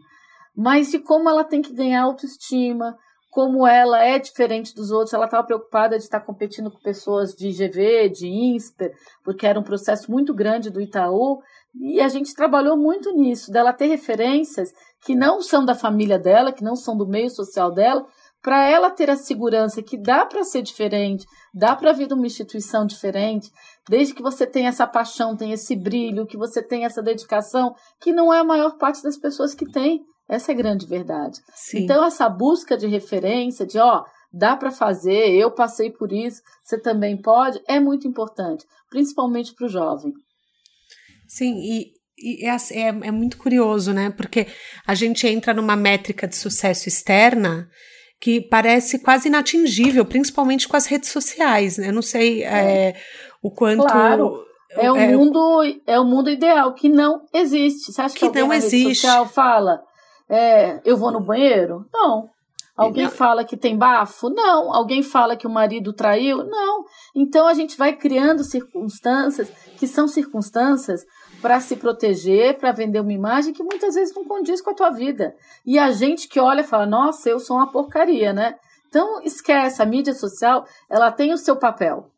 mas 0.54 0.90
de 0.90 0.98
como 0.98 1.28
ela 1.28 1.44
tem 1.44 1.62
que 1.62 1.72
ganhar 1.72 2.02
autoestima, 2.02 2.96
como 3.30 3.66
ela 3.66 4.02
é 4.02 4.18
diferente 4.18 4.74
dos 4.74 4.90
outros, 4.90 5.12
ela 5.12 5.26
estava 5.26 5.46
preocupada 5.46 5.98
de 5.98 6.04
estar 6.04 6.20
competindo 6.20 6.70
com 6.70 6.78
pessoas 6.78 7.34
de 7.34 7.48
IGV, 7.48 8.08
de 8.08 8.28
INSPER, 8.28 8.94
porque 9.22 9.46
era 9.46 9.60
um 9.60 9.62
processo 9.62 10.10
muito 10.10 10.32
grande 10.32 10.70
do 10.70 10.80
Itaú, 10.80 11.42
e 11.80 12.00
a 12.00 12.08
gente 12.08 12.34
trabalhou 12.34 12.76
muito 12.76 13.12
nisso, 13.12 13.50
dela 13.50 13.72
ter 13.72 13.86
referências 13.86 14.72
que 15.04 15.14
não 15.14 15.42
são 15.42 15.64
da 15.64 15.74
família 15.74 16.18
dela, 16.18 16.52
que 16.52 16.64
não 16.64 16.74
são 16.76 16.96
do 16.96 17.06
meio 17.06 17.30
social 17.30 17.70
dela, 17.70 18.06
para 18.42 18.68
ela 18.68 18.90
ter 18.90 19.10
a 19.10 19.16
segurança 19.16 19.82
que 19.82 19.96
dá 19.96 20.24
para 20.24 20.44
ser 20.44 20.62
diferente, 20.62 21.26
dá 21.52 21.74
para 21.74 21.92
vir 21.92 22.06
de 22.06 22.14
uma 22.14 22.26
instituição 22.26 22.86
diferente, 22.86 23.50
desde 23.88 24.14
que 24.14 24.22
você 24.22 24.46
tenha 24.46 24.68
essa 24.68 24.86
paixão, 24.86 25.36
tenha 25.36 25.54
esse 25.54 25.74
brilho, 25.74 26.26
que 26.26 26.36
você 26.36 26.62
tenha 26.62 26.86
essa 26.86 27.02
dedicação, 27.02 27.74
que 28.00 28.12
não 28.12 28.32
é 28.32 28.38
a 28.38 28.44
maior 28.44 28.76
parte 28.78 29.02
das 29.02 29.16
pessoas 29.16 29.54
que 29.54 29.68
tem. 29.70 30.04
Essa 30.28 30.52
é 30.52 30.54
a 30.54 30.58
grande 30.58 30.86
verdade. 30.86 31.40
Sim. 31.54 31.84
Então, 31.84 32.04
essa 32.04 32.28
busca 32.28 32.76
de 32.76 32.86
referência, 32.86 33.66
de 33.66 33.78
ó, 33.78 34.04
dá 34.32 34.56
para 34.56 34.70
fazer, 34.70 35.30
eu 35.30 35.50
passei 35.50 35.90
por 35.90 36.12
isso, 36.12 36.40
você 36.62 36.80
também 36.80 37.20
pode, 37.20 37.60
é 37.66 37.80
muito 37.80 38.06
importante, 38.06 38.64
principalmente 38.90 39.54
para 39.54 39.66
o 39.66 39.68
jovem. 39.68 40.12
Sim, 41.26 41.56
e, 41.58 41.92
e 42.18 42.46
é, 42.46 42.56
é, 42.72 42.88
é, 42.88 43.10
muito 43.10 43.36
curioso, 43.36 43.92
né? 43.92 44.10
Porque 44.10 44.46
a 44.86 44.94
gente 44.94 45.26
entra 45.26 45.52
numa 45.52 45.76
métrica 45.76 46.26
de 46.26 46.36
sucesso 46.36 46.88
externa 46.88 47.68
que 48.20 48.40
parece 48.40 48.98
quase 48.98 49.28
inatingível, 49.28 50.04
principalmente 50.04 50.66
com 50.66 50.76
as 50.76 50.86
redes 50.86 51.10
sociais, 51.10 51.78
né? 51.78 51.88
Eu 51.88 51.92
não 51.92 52.02
sei 52.02 52.42
é. 52.44 52.88
É, 52.88 52.94
o 53.42 53.50
quanto. 53.50 53.82
Claro. 53.82 54.44
É 54.70 54.92
o, 54.92 54.96
é, 54.96 55.16
mundo, 55.16 55.62
é 55.86 55.98
o 55.98 56.04
mundo 56.04 56.28
ideal, 56.28 56.74
que 56.74 56.88
não 56.88 57.22
existe. 57.32 57.92
Você 57.92 58.02
acha 58.02 58.14
que, 58.14 58.28
que 58.28 58.38
não 58.38 58.52
existe. 58.52 58.76
rede 58.76 58.94
social 58.96 59.26
fala 59.26 59.80
é, 60.28 60.80
eu 60.84 60.96
vou 60.96 61.10
no 61.10 61.20
banheiro? 61.20 61.86
Não. 61.92 62.28
Alguém 62.76 63.04
não. 63.04 63.10
fala 63.10 63.44
que 63.44 63.56
tem 63.56 63.76
bafo? 63.76 64.28
Não. 64.28 64.72
Alguém 64.72 65.02
fala 65.02 65.36
que 65.36 65.46
o 65.46 65.50
marido 65.50 65.92
traiu? 65.92 66.44
Não. 66.44 66.84
Então 67.14 67.46
a 67.46 67.54
gente 67.54 67.76
vai 67.76 67.94
criando 67.94 68.44
circunstâncias 68.44 69.50
que 69.78 69.86
são 69.86 70.06
circunstâncias 70.06 71.02
para 71.46 71.60
se 71.60 71.76
proteger, 71.76 72.58
para 72.58 72.72
vender 72.72 72.98
uma 72.98 73.12
imagem 73.12 73.52
que 73.52 73.62
muitas 73.62 73.94
vezes 73.94 74.12
não 74.12 74.24
condiz 74.24 74.60
com 74.60 74.70
a 74.70 74.74
tua 74.74 74.90
vida. 74.90 75.32
E 75.64 75.78
a 75.78 75.92
gente 75.92 76.26
que 76.26 76.40
olha 76.40 76.64
fala: 76.64 76.84
"Nossa, 76.84 77.30
eu 77.30 77.38
sou 77.38 77.56
uma 77.56 77.70
porcaria", 77.70 78.32
né? 78.32 78.56
Então 78.88 79.22
esquece, 79.22 79.80
a 79.80 79.86
mídia 79.86 80.12
social, 80.12 80.66
ela 80.90 81.12
tem 81.12 81.32
o 81.32 81.38
seu 81.38 81.54
papel. 81.54 82.10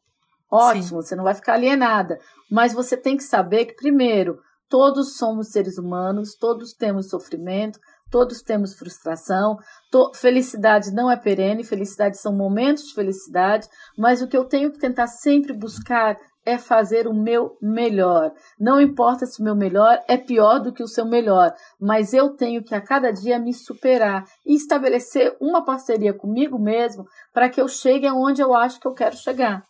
Ótimo, 0.50 1.02
Sim. 1.02 1.08
você 1.08 1.14
não 1.14 1.24
vai 1.24 1.34
ficar 1.34 1.52
alienada, 1.52 2.18
mas 2.50 2.72
você 2.72 2.96
tem 2.96 3.18
que 3.18 3.22
saber 3.22 3.66
que 3.66 3.74
primeiro, 3.74 4.38
todos 4.66 5.18
somos 5.18 5.48
seres 5.48 5.76
humanos, 5.76 6.34
todos 6.34 6.72
temos 6.72 7.10
sofrimento, 7.10 7.78
todos 8.10 8.40
temos 8.40 8.72
frustração. 8.72 9.58
To 9.92 10.10
felicidade 10.14 10.90
não 10.90 11.10
é 11.10 11.16
perene, 11.16 11.64
felicidade 11.64 12.16
são 12.16 12.34
momentos 12.34 12.84
de 12.84 12.94
felicidade, 12.94 13.68
mas 13.94 14.22
o 14.22 14.26
que 14.26 14.38
eu 14.38 14.46
tenho 14.46 14.72
que 14.72 14.78
tentar 14.78 15.06
sempre 15.06 15.52
buscar 15.52 16.16
é 16.48 16.56
fazer 16.56 17.06
o 17.06 17.12
meu 17.12 17.58
melhor. 17.60 18.32
Não 18.58 18.80
importa 18.80 19.26
se 19.26 19.38
o 19.38 19.44
meu 19.44 19.54
melhor 19.54 20.02
é 20.08 20.16
pior 20.16 20.58
do 20.58 20.72
que 20.72 20.82
o 20.82 20.88
seu 20.88 21.04
melhor, 21.04 21.52
mas 21.78 22.14
eu 22.14 22.30
tenho 22.30 22.64
que 22.64 22.74
a 22.74 22.80
cada 22.80 23.10
dia 23.10 23.38
me 23.38 23.52
superar 23.52 24.24
e 24.46 24.54
estabelecer 24.54 25.36
uma 25.38 25.62
parceria 25.62 26.14
comigo 26.14 26.58
mesmo 26.58 27.04
para 27.34 27.50
que 27.50 27.60
eu 27.60 27.68
chegue 27.68 28.06
aonde 28.06 28.40
eu 28.40 28.54
acho 28.54 28.80
que 28.80 28.88
eu 28.88 28.94
quero 28.94 29.14
chegar, 29.14 29.62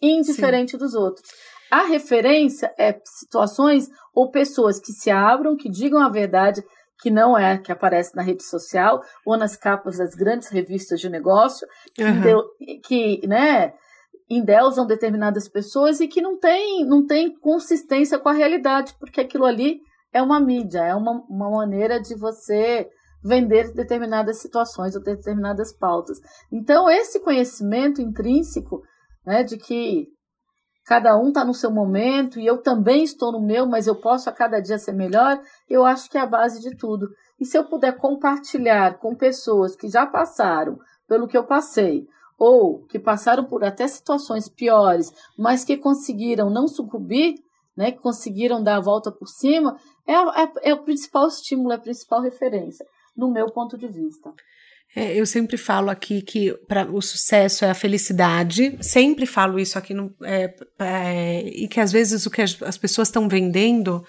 indiferente 0.00 0.72
Sim. 0.72 0.78
dos 0.78 0.94
outros. 0.94 1.28
A 1.70 1.82
referência 1.82 2.72
é 2.78 2.98
situações 3.04 3.88
ou 4.14 4.30
pessoas 4.30 4.80
que 4.80 4.92
se 4.92 5.10
abram, 5.10 5.54
que 5.54 5.68
digam 5.68 6.00
a 6.00 6.08
verdade, 6.08 6.64
que 7.02 7.10
não 7.10 7.36
é 7.36 7.58
que 7.58 7.70
aparece 7.70 8.16
na 8.16 8.22
rede 8.22 8.42
social 8.42 9.02
ou 9.26 9.36
nas 9.36 9.54
capas 9.54 9.98
das 9.98 10.14
grandes 10.14 10.48
revistas 10.48 10.98
de 10.98 11.10
negócio, 11.10 11.66
que, 11.94 12.02
uhum. 12.02 12.20
deu, 12.22 12.44
que 12.84 13.26
né, 13.26 13.74
endeusam 14.36 14.86
determinadas 14.86 15.48
pessoas 15.48 16.00
e 16.00 16.08
que 16.08 16.20
não 16.20 16.38
tem, 16.38 16.84
não 16.84 17.06
tem 17.06 17.34
consistência 17.38 18.18
com 18.18 18.28
a 18.28 18.32
realidade, 18.32 18.94
porque 18.98 19.20
aquilo 19.20 19.44
ali 19.44 19.80
é 20.12 20.22
uma 20.22 20.40
mídia, 20.40 20.80
é 20.80 20.94
uma, 20.94 21.24
uma 21.28 21.50
maneira 21.50 22.00
de 22.00 22.14
você 22.14 22.88
vender 23.24 23.72
determinadas 23.72 24.38
situações 24.38 24.94
ou 24.96 25.02
determinadas 25.02 25.72
pautas. 25.72 26.18
Então, 26.50 26.90
esse 26.90 27.20
conhecimento 27.20 28.02
intrínseco 28.02 28.82
né, 29.24 29.42
de 29.44 29.56
que 29.56 30.08
cada 30.84 31.16
um 31.16 31.28
está 31.28 31.44
no 31.44 31.54
seu 31.54 31.70
momento 31.70 32.40
e 32.40 32.46
eu 32.46 32.58
também 32.58 33.04
estou 33.04 33.30
no 33.32 33.40
meu, 33.40 33.66
mas 33.66 33.86
eu 33.86 33.94
posso 33.94 34.28
a 34.28 34.32
cada 34.32 34.60
dia 34.60 34.78
ser 34.78 34.92
melhor, 34.92 35.40
eu 35.68 35.84
acho 35.84 36.10
que 36.10 36.18
é 36.18 36.20
a 36.20 36.26
base 36.26 36.60
de 36.60 36.76
tudo. 36.76 37.08
E 37.40 37.44
se 37.44 37.56
eu 37.56 37.64
puder 37.64 37.96
compartilhar 37.96 38.98
com 38.98 39.14
pessoas 39.14 39.76
que 39.76 39.88
já 39.88 40.06
passaram 40.06 40.78
pelo 41.06 41.28
que 41.28 41.36
eu 41.36 41.44
passei, 41.44 42.06
ou 42.44 42.84
que 42.88 42.98
passaram 42.98 43.44
por 43.44 43.62
até 43.62 43.86
situações 43.86 44.48
piores, 44.48 45.12
mas 45.38 45.64
que 45.64 45.76
conseguiram 45.76 46.50
não 46.50 46.66
sucumbir, 46.66 47.36
né, 47.76 47.92
que 47.92 48.02
conseguiram 48.02 48.60
dar 48.60 48.78
a 48.78 48.80
volta 48.80 49.12
por 49.12 49.28
cima, 49.28 49.76
é, 50.04 50.14
é, 50.14 50.70
é 50.70 50.74
o 50.74 50.82
principal 50.82 51.28
estímulo, 51.28 51.70
é 51.70 51.76
a 51.76 51.78
principal 51.78 52.20
referência, 52.20 52.84
no 53.16 53.32
meu 53.32 53.46
ponto 53.46 53.78
de 53.78 53.86
vista. 53.86 54.32
É, 54.96 55.14
eu 55.14 55.24
sempre 55.24 55.56
falo 55.56 55.88
aqui 55.88 56.20
que 56.20 56.52
para 56.66 56.90
o 56.90 57.00
sucesso 57.00 57.64
é 57.64 57.70
a 57.70 57.74
felicidade, 57.74 58.76
sempre 58.80 59.24
falo 59.24 59.60
isso 59.60 59.78
aqui, 59.78 59.94
no, 59.94 60.12
é, 60.24 60.52
é, 60.80 61.42
e 61.46 61.68
que 61.68 61.78
às 61.78 61.92
vezes 61.92 62.26
o 62.26 62.30
que 62.30 62.42
as, 62.42 62.60
as 62.60 62.76
pessoas 62.76 63.06
estão 63.06 63.28
vendendo 63.28 64.04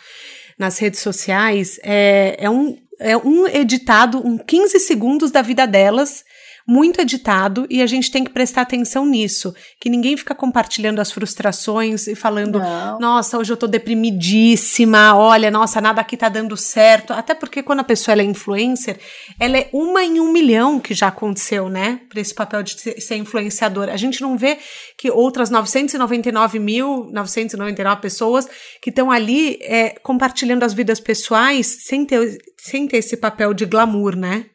nas 0.58 0.80
redes 0.80 1.02
sociais 1.02 1.80
é, 1.84 2.36
é, 2.40 2.50
um, 2.50 2.76
é 3.00 3.16
um 3.16 3.48
editado, 3.48 4.26
um 4.26 4.40
15 4.40 4.80
segundos 4.80 5.30
da 5.30 5.44
vida 5.44 5.68
delas 5.68 6.24
muito 6.68 7.02
editado 7.02 7.68
e 7.70 7.82
a 7.82 7.86
gente 7.86 8.10
tem 8.10 8.24
que 8.24 8.32
prestar 8.32 8.62
atenção 8.62 9.06
nisso, 9.06 9.54
que 9.80 9.90
ninguém 9.90 10.16
fica 10.16 10.34
compartilhando 10.34 11.00
as 11.00 11.12
frustrações 11.12 12.08
e 12.08 12.16
falando, 12.16 12.60
Não. 12.60 13.00
nossa, 13.00 13.38
hoje 13.38 13.52
eu 13.52 13.58
tô 13.58 13.68
deprimidíssima, 13.68 15.16
olha, 15.16 15.52
nossa, 15.52 15.82
nada 15.82 16.00
aqui 16.02 16.16
tá 16.16 16.30
dando 16.30 16.56
certo, 16.56 17.12
até 17.12 17.34
porque 17.34 17.62
quando 17.62 17.82
a 17.82 17.84
pessoa 17.84 18.18
é 18.18 18.24
influencer, 18.24 18.98
ela 19.40 19.58
é 19.58 19.70
uma 19.74 20.04
em 20.04 20.20
um 20.20 20.32
milhão 20.32 20.80
que 20.80 20.94
já 20.94 21.08
aconteceu, 21.08 21.70
né, 21.70 22.00
para 22.10 22.22
esse 22.22 22.34
papel 22.34 22.64
de 22.64 22.80
ser 23.02 23.16
influenciador. 23.16 23.90
A 23.90 23.98
gente 23.98 24.22
não 24.22 24.38
vê 24.38 24.58
que 24.98 25.12
outras 25.12 25.50
999 25.50 26.60
mil, 26.60 27.10
999 27.12 28.02
pessoas 28.02 28.48
que 28.82 28.90
estão 28.90 29.12
ali 29.12 29.58
é, 29.62 29.90
compartilhando 30.02 30.64
as 30.64 30.74
vidas 30.74 31.00
pessoais 31.00 31.68
sem 31.86 32.06
ter, 32.06 32.38
sem 32.58 32.88
ter 32.88 32.98
esse 32.98 33.18
papel 33.18 33.54
de 33.54 33.66
glamour, 33.66 34.16
né? 34.16 34.46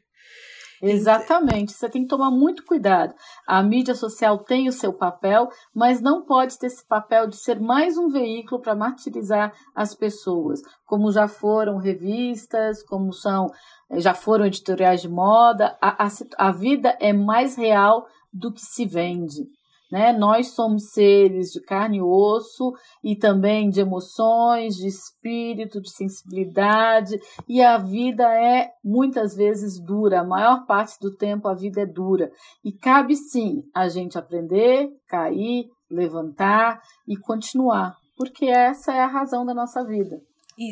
Exatamente, 0.81 1.73
você 1.73 1.89
tem 1.89 2.03
que 2.03 2.09
tomar 2.09 2.31
muito 2.31 2.65
cuidado. 2.65 3.15
A 3.47 3.63
mídia 3.63 3.95
social 3.95 4.39
tem 4.39 4.69
o 4.69 4.73
seu 4.73 4.93
papel, 4.93 5.49
mas 5.75 6.01
não 6.01 6.25
pode 6.25 6.59
ter 6.59 6.67
esse 6.67 6.87
papel 6.87 7.27
de 7.27 7.37
ser 7.37 7.61
mais 7.61 7.99
um 7.99 8.09
veículo 8.09 8.61
para 8.61 8.77
martirizar 8.77 9.53
as 9.75 9.95
pessoas, 9.95 10.61
como 10.87 11.11
já 11.11 11.27
foram 11.27 11.79
revistas, 11.79 12.83
como 12.85 13.13
são, 13.13 13.49
já 13.97 14.15
foram 14.15 14.47
editoriais 14.47 15.01
de 15.01 15.09
moda. 15.09 15.77
A, 15.81 16.07
a, 16.07 16.09
a 16.39 16.53
vida 16.53 16.97
é 17.01 17.13
mais 17.13 17.57
real 17.57 18.07
do 18.33 18.53
que 18.53 18.61
se 18.61 18.87
vende. 18.87 19.58
Né? 19.91 20.13
Nós 20.13 20.49
somos 20.49 20.91
seres 20.91 21.51
de 21.51 21.61
carne 21.61 21.99
e 21.99 22.03
osso 22.03 22.75
e 23.03 23.17
também 23.17 23.71
de 23.71 23.81
emoções, 23.81 24.77
de 24.77 24.87
espírito, 24.87 25.81
de 25.81 25.91
sensibilidade, 25.91 27.19
e 27.49 27.63
a 27.63 27.79
vida 27.79 28.25
é 28.35 28.71
muitas 28.85 29.35
vezes 29.35 29.81
dura, 29.81 30.21
a 30.21 30.25
maior 30.25 30.67
parte 30.67 30.99
do 31.01 31.15
tempo 31.15 31.49
a 31.49 31.55
vida 31.55 31.83
é 31.83 31.87
dura. 31.87 32.31
E 32.65 32.73
cabe 32.73 33.17
sim 33.17 33.63
a 33.75 33.89
gente 33.89 34.19
aprender, 34.19 34.91
cair, 35.09 35.69
levantar 35.91 36.81
e 37.07 37.17
continuar, 37.17 37.97
porque 38.17 38.47
essa 38.47 38.93
é 38.93 39.01
a 39.01 39.07
razão 39.07 39.45
da 39.47 39.55
nossa 39.55 39.85
vida. 39.85 40.21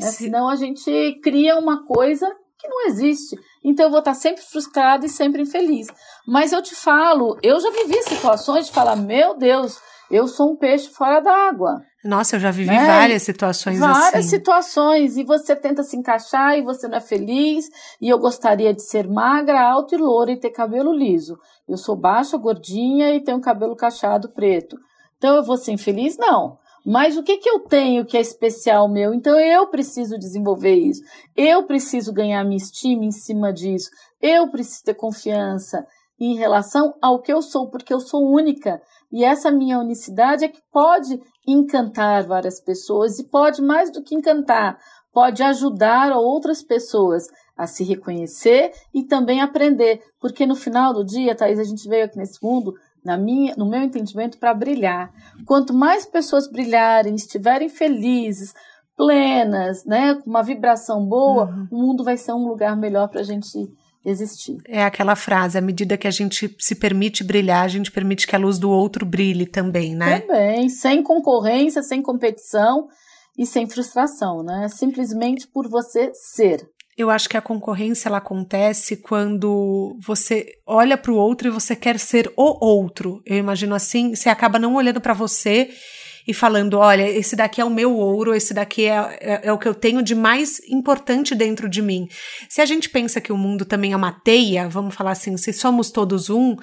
Né? 0.01 0.07
Senão 0.09 0.49
a 0.49 0.57
gente 0.57 1.21
cria 1.23 1.57
uma 1.59 1.87
coisa 1.87 2.29
que 2.59 2.69
não 2.69 2.87
existe. 2.87 3.37
Então 3.67 3.87
eu 3.87 3.91
vou 3.91 3.99
estar 3.99 4.15
sempre 4.15 4.43
frustrada 4.43 5.05
e 5.05 5.09
sempre 5.09 5.43
infeliz. 5.43 5.89
Mas 6.25 6.53
eu 6.53 6.63
te 6.63 6.77
falo, 6.77 7.37
eu 7.43 7.59
já 7.59 7.69
vivi 7.73 8.01
situações 8.05 8.67
de 8.67 8.73
falar, 8.73 8.95
meu 8.95 9.37
Deus, 9.37 9.81
eu 10.09 10.29
sou 10.29 10.53
um 10.53 10.57
peixe 10.57 10.89
fora 10.89 11.19
d'água. 11.19 11.83
Nossa, 12.05 12.37
eu 12.37 12.41
já 12.41 12.53
vivi 12.53 12.71
né? 12.71 12.87
várias 12.87 13.25
situações 13.25 13.81
várias 13.81 13.97
assim. 13.97 14.11
Várias 14.11 14.27
situações. 14.27 15.17
E 15.17 15.25
você 15.25 15.57
tenta 15.57 15.83
se 15.83 15.97
encaixar 15.97 16.57
e 16.57 16.63
você 16.63 16.87
não 16.87 16.99
é 16.99 17.01
feliz. 17.01 17.69
E 18.01 18.09
eu 18.09 18.21
gostaria 18.21 18.73
de 18.73 18.85
ser 18.85 19.09
magra, 19.09 19.61
alta 19.61 19.97
e 19.97 19.99
loura 19.99 20.31
e 20.31 20.39
ter 20.39 20.51
cabelo 20.51 20.95
liso. 20.95 21.37
Eu 21.69 21.77
sou 21.77 21.97
baixa, 21.97 22.37
gordinha 22.37 23.17
e 23.17 23.21
tenho 23.21 23.41
cabelo 23.41 23.75
cacheado 23.75 24.29
preto. 24.29 24.77
Então 25.17 25.35
eu 25.35 25.43
vou 25.43 25.57
ser 25.57 25.73
infeliz? 25.73 26.17
Não. 26.17 26.57
Mas 26.87 27.17
o 27.17 27.23
que, 27.25 27.39
que 27.39 27.51
eu 27.51 27.59
tenho 27.59 28.07
que 28.07 28.17
é 28.17 28.21
especial 28.21 28.89
meu? 28.89 29.13
Então 29.13 29.37
eu 29.41 29.67
preciso 29.67 30.17
desenvolver 30.17 30.77
isso. 30.77 31.03
Eu 31.35 31.67
preciso 31.67 32.13
ganhar 32.13 32.45
minha 32.45 32.57
estima 32.57 33.05
em 33.05 33.11
cima 33.11 33.53
disso. 33.53 33.91
Eu 34.23 34.49
preciso 34.49 34.85
ter 34.85 34.95
confiança 34.95 35.85
em 36.21 36.37
relação 36.37 36.95
ao 37.03 37.21
que 37.21 37.33
eu 37.33 37.43
sou, 37.43 37.69
porque 37.69 37.93
eu 37.93 37.99
sou 37.99 38.23
única. 38.25 38.81
E 39.11 39.25
essa 39.25 39.51
minha 39.51 39.81
unicidade 39.81 40.45
é 40.45 40.49
que 40.49 40.61
pode 40.71 41.21
encantar 41.45 42.25
várias 42.25 42.61
pessoas 42.61 43.19
e 43.19 43.29
pode, 43.29 43.61
mais 43.61 43.91
do 43.91 44.01
que 44.01 44.15
encantar, 44.15 44.79
pode 45.13 45.43
ajudar 45.43 46.13
outras 46.13 46.63
pessoas 46.63 47.27
a 47.57 47.67
se 47.67 47.83
reconhecer 47.83 48.71
e 48.95 49.03
também 49.03 49.41
aprender. 49.41 50.01
Porque 50.21 50.47
no 50.47 50.55
final 50.55 50.95
do 50.95 51.05
dia, 51.05 51.35
Thaís, 51.35 51.59
a 51.59 51.65
gente 51.65 51.89
veio 51.89 52.05
aqui 52.05 52.17
nesse 52.17 52.39
mundo 52.41 52.75
na 53.07 53.17
minha, 53.17 53.55
no 53.57 53.65
meu 53.65 53.83
entendimento, 53.83 54.37
para 54.37 54.53
brilhar. 54.53 55.13
Quanto 55.47 55.73
mais 55.73 56.05
pessoas 56.05 56.51
brilharem, 56.51 57.15
estiverem 57.15 57.69
felizes, 57.69 58.53
plenas, 58.97 59.85
né, 59.85 60.15
com 60.17 60.29
uma 60.29 60.43
vibração 60.43 61.07
boa, 61.07 61.47
uhum. 61.47 61.69
o 61.71 61.87
mundo 61.87 62.03
vai 62.03 62.17
ser 62.17 62.33
um 62.33 62.49
lugar 62.49 62.77
melhor 62.77 63.09
para 63.09 63.21
a 63.21 63.25
gente 63.25 63.71
existir. 64.05 64.59
É 64.67 64.85
aquela 64.85 65.15
frase, 65.15 65.57
à 65.57 65.61
medida 65.61 65.97
que 65.97 66.09
a 66.09 66.11
gente 66.11 66.55
se 66.59 66.75
permite 66.75 67.23
brilhar, 67.23 67.65
a 67.65 67.69
gente 67.69 67.93
permite 67.93 68.27
que 68.27 68.35
a 68.35 68.39
luz 68.39 68.59
do 68.59 68.71
outro 68.71 69.07
brilhe 69.07 69.47
também, 69.47 69.95
né? 69.95 70.21
Também, 70.21 70.69
sem 70.69 71.03
concorrência, 71.03 71.83
sem 71.83 72.03
competição 72.03 72.89
e 73.39 73.47
sem 73.47 73.69
frustração, 73.69 74.43
né? 74.43 74.69
Simplesmente 74.69 75.47
por 75.47 75.69
você 75.69 76.11
ser. 76.15 76.69
Eu 76.97 77.11
acho 77.11 77.29
que 77.29 77.37
a 77.37 77.43
concorrência 77.43 78.09
ela 78.09 78.19
acontece 78.19 78.97
quando 78.97 79.99
você 80.01 80.47
olha 80.67 80.97
para 80.97 81.13
o 81.13 81.17
outro 81.17 81.47
e 81.47 81.51
você 81.51 81.77
quer 81.77 81.99
ser 81.99 82.33
o 82.35 82.65
outro. 82.65 83.21
Eu 83.27 83.37
imagino 83.37 83.75
assim, 83.75 84.15
você 84.15 84.31
acaba 84.31 84.59
não 84.59 84.75
olhando 84.75 85.01
para 85.01 85.13
você 85.13 85.71
e 86.27 86.33
falando: 86.33 86.79
olha, 86.79 87.07
esse 87.07 87.37
daqui 87.37 87.61
é 87.61 87.65
o 87.65 87.71
meu 87.71 87.95
ouro, 87.95 88.35
esse 88.35 88.55
daqui 88.55 88.87
é, 88.87 89.19
é, 89.21 89.41
é, 89.45 89.53
o 89.53 89.59
que 89.59 89.69
eu 89.69 89.75
tenho 89.75 90.03
de 90.03 90.15
mais 90.15 90.59
importante 90.69 91.35
dentro 91.35 91.69
de 91.69 91.83
mim. 91.83 92.09
Se 92.49 92.63
a 92.63 92.67
gente 92.67 92.89
pensa 92.89 93.21
que 93.21 93.33
o 93.33 93.37
mundo 93.37 93.67
também 93.67 93.93
é 93.93 93.97
uma 93.97 94.13
teia, 94.13 94.67
vamos 94.67 94.95
falar 94.95 95.13
assim, 95.13 95.37
se 95.37 95.53
somos 95.53 95.91
todos 95.91 96.31
um, 96.31 96.57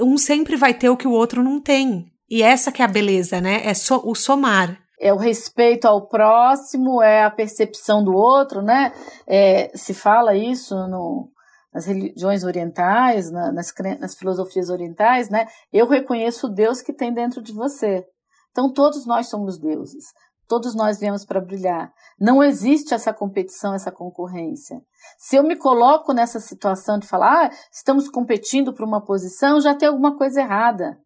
um 0.00 0.16
sempre 0.16 0.56
vai 0.56 0.72
ter 0.72 0.88
o 0.88 0.96
que 0.96 1.06
o 1.06 1.12
outro 1.12 1.42
não 1.42 1.60
tem. 1.60 2.06
E 2.28 2.42
essa 2.42 2.72
que 2.72 2.82
é 2.82 2.84
a 2.84 2.88
beleza, 2.88 3.40
né? 3.40 3.60
É 3.64 3.74
so, 3.74 4.00
o 4.04 4.14
somar 4.14 4.85
é 4.98 5.12
o 5.12 5.16
respeito 5.16 5.86
ao 5.86 6.06
próximo, 6.06 7.02
é 7.02 7.24
a 7.24 7.30
percepção 7.30 8.02
do 8.02 8.12
outro, 8.14 8.62
né? 8.62 8.92
É, 9.26 9.70
se 9.76 9.92
fala 9.92 10.34
isso 10.34 10.74
no, 10.88 11.30
nas 11.72 11.86
religiões 11.86 12.44
orientais, 12.44 13.30
na, 13.30 13.52
nas, 13.52 13.72
nas 14.00 14.14
filosofias 14.14 14.70
orientais, 14.70 15.28
né? 15.28 15.46
Eu 15.72 15.86
reconheço 15.86 16.46
o 16.46 16.52
Deus 16.52 16.80
que 16.80 16.92
tem 16.92 17.12
dentro 17.12 17.42
de 17.42 17.52
você. 17.52 18.04
Então 18.50 18.72
todos 18.72 19.06
nós 19.06 19.28
somos 19.28 19.58
deuses. 19.58 20.04
Todos 20.48 20.76
nós 20.76 21.00
viemos 21.00 21.24
para 21.24 21.40
brilhar. 21.40 21.92
Não 22.20 22.42
existe 22.42 22.94
essa 22.94 23.12
competição, 23.12 23.74
essa 23.74 23.90
concorrência. 23.90 24.80
Se 25.18 25.34
eu 25.34 25.42
me 25.42 25.56
coloco 25.56 26.12
nessa 26.12 26.38
situação 26.38 26.98
de 27.00 27.06
falar, 27.06 27.46
ah, 27.46 27.50
estamos 27.72 28.08
competindo 28.08 28.72
por 28.72 28.86
uma 28.86 29.04
posição, 29.04 29.60
já 29.60 29.74
tem 29.74 29.88
alguma 29.88 30.16
coisa 30.16 30.40
errada 30.40 30.96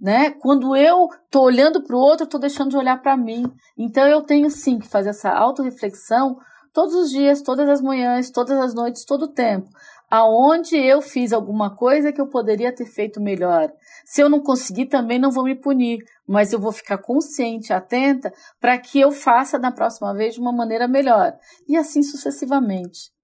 né? 0.00 0.30
Quando 0.30 0.76
eu 0.76 1.08
tô 1.30 1.42
olhando 1.42 1.82
para 1.82 1.96
o 1.96 2.00
outro, 2.00 2.24
eu 2.24 2.28
tô 2.28 2.38
deixando 2.38 2.70
de 2.70 2.76
olhar 2.76 3.00
para 3.00 3.16
mim. 3.16 3.44
Então 3.76 4.06
eu 4.06 4.22
tenho 4.22 4.50
sim 4.50 4.78
que 4.78 4.88
fazer 4.88 5.10
essa 5.10 5.30
autorreflexão 5.30 6.36
todos 6.72 6.94
os 6.94 7.10
dias, 7.10 7.40
todas 7.40 7.68
as 7.68 7.80
manhãs, 7.80 8.30
todas 8.30 8.58
as 8.58 8.74
noites, 8.74 9.04
todo 9.04 9.22
o 9.22 9.32
tempo. 9.32 9.68
Aonde 10.10 10.76
eu 10.76 11.00
fiz 11.00 11.32
alguma 11.32 11.74
coisa 11.74 12.12
que 12.12 12.20
eu 12.20 12.28
poderia 12.28 12.74
ter 12.74 12.86
feito 12.86 13.20
melhor. 13.20 13.72
Se 14.04 14.20
eu 14.20 14.28
não 14.28 14.40
conseguir, 14.40 14.86
também 14.86 15.18
não 15.18 15.30
vou 15.30 15.44
me 15.44 15.54
punir, 15.54 15.98
mas 16.26 16.52
eu 16.52 16.60
vou 16.60 16.72
ficar 16.72 16.98
consciente, 16.98 17.72
atenta, 17.72 18.32
para 18.60 18.76
que 18.78 19.00
eu 19.00 19.10
faça 19.10 19.58
da 19.58 19.72
próxima 19.72 20.12
vez 20.14 20.34
de 20.34 20.40
uma 20.40 20.52
maneira 20.52 20.86
melhor. 20.86 21.32
E 21.66 21.76
assim 21.76 22.02
sucessivamente. 22.02 23.14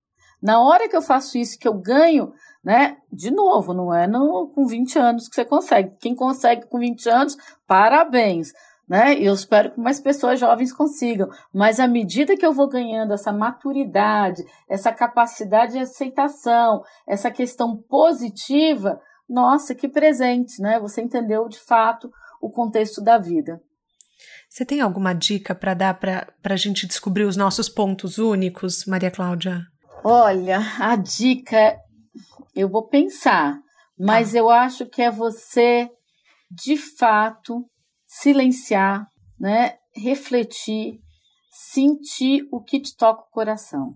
Na 0.42 0.60
hora 0.60 0.88
que 0.88 0.96
eu 0.96 1.02
faço 1.02 1.36
isso, 1.36 1.58
que 1.58 1.68
eu 1.68 1.74
ganho, 1.74 2.32
né? 2.62 2.96
De 3.12 3.30
novo, 3.30 3.72
não 3.72 3.94
é 3.94 4.06
no, 4.06 4.48
com 4.54 4.66
20 4.66 4.98
anos 4.98 5.28
que 5.28 5.34
você 5.34 5.44
consegue. 5.44 5.96
Quem 6.00 6.14
consegue 6.14 6.66
com 6.66 6.78
20 6.78 7.08
anos, 7.08 7.36
parabéns 7.66 8.52
né? 8.90 9.16
E 9.16 9.26
eu 9.26 9.32
espero 9.32 9.70
que 9.70 9.78
mais 9.78 10.00
pessoas 10.00 10.40
jovens 10.40 10.72
consigam. 10.72 11.28
Mas 11.54 11.78
à 11.78 11.86
medida 11.86 12.36
que 12.36 12.44
eu 12.44 12.52
vou 12.52 12.68
ganhando 12.68 13.14
essa 13.14 13.32
maturidade, 13.32 14.42
essa 14.68 14.90
capacidade 14.90 15.74
de 15.74 15.78
aceitação, 15.78 16.82
essa 17.06 17.30
questão 17.30 17.76
positiva, 17.76 19.00
nossa, 19.28 19.76
que 19.76 19.88
presente, 19.88 20.60
né? 20.60 20.80
Você 20.80 21.00
entendeu 21.00 21.48
de 21.48 21.60
fato 21.60 22.10
o 22.42 22.50
contexto 22.50 23.00
da 23.00 23.16
vida. 23.16 23.60
Você 24.48 24.64
tem 24.64 24.80
alguma 24.80 25.12
dica 25.12 25.54
para 25.54 25.72
dar 25.72 25.94
para 25.94 26.26
a 26.42 26.56
gente 26.56 26.84
descobrir 26.84 27.22
os 27.22 27.36
nossos 27.36 27.68
pontos 27.68 28.18
únicos, 28.18 28.84
Maria 28.86 29.10
Cláudia? 29.12 29.62
Olha, 30.02 30.58
a 30.80 30.96
dica 30.96 31.78
eu 32.54 32.68
vou 32.68 32.88
pensar, 32.88 33.58
mas 33.98 34.34
ah. 34.34 34.38
eu 34.38 34.50
acho 34.50 34.86
que 34.86 35.02
é 35.02 35.10
você 35.10 35.88
de 36.50 36.76
fato 36.76 37.64
silenciar, 38.06 39.06
né? 39.38 39.76
refletir, 39.94 41.00
sentir 41.50 42.46
o 42.50 42.60
que 42.62 42.80
te 42.80 42.96
toca 42.96 43.22
o 43.22 43.30
coração. 43.30 43.94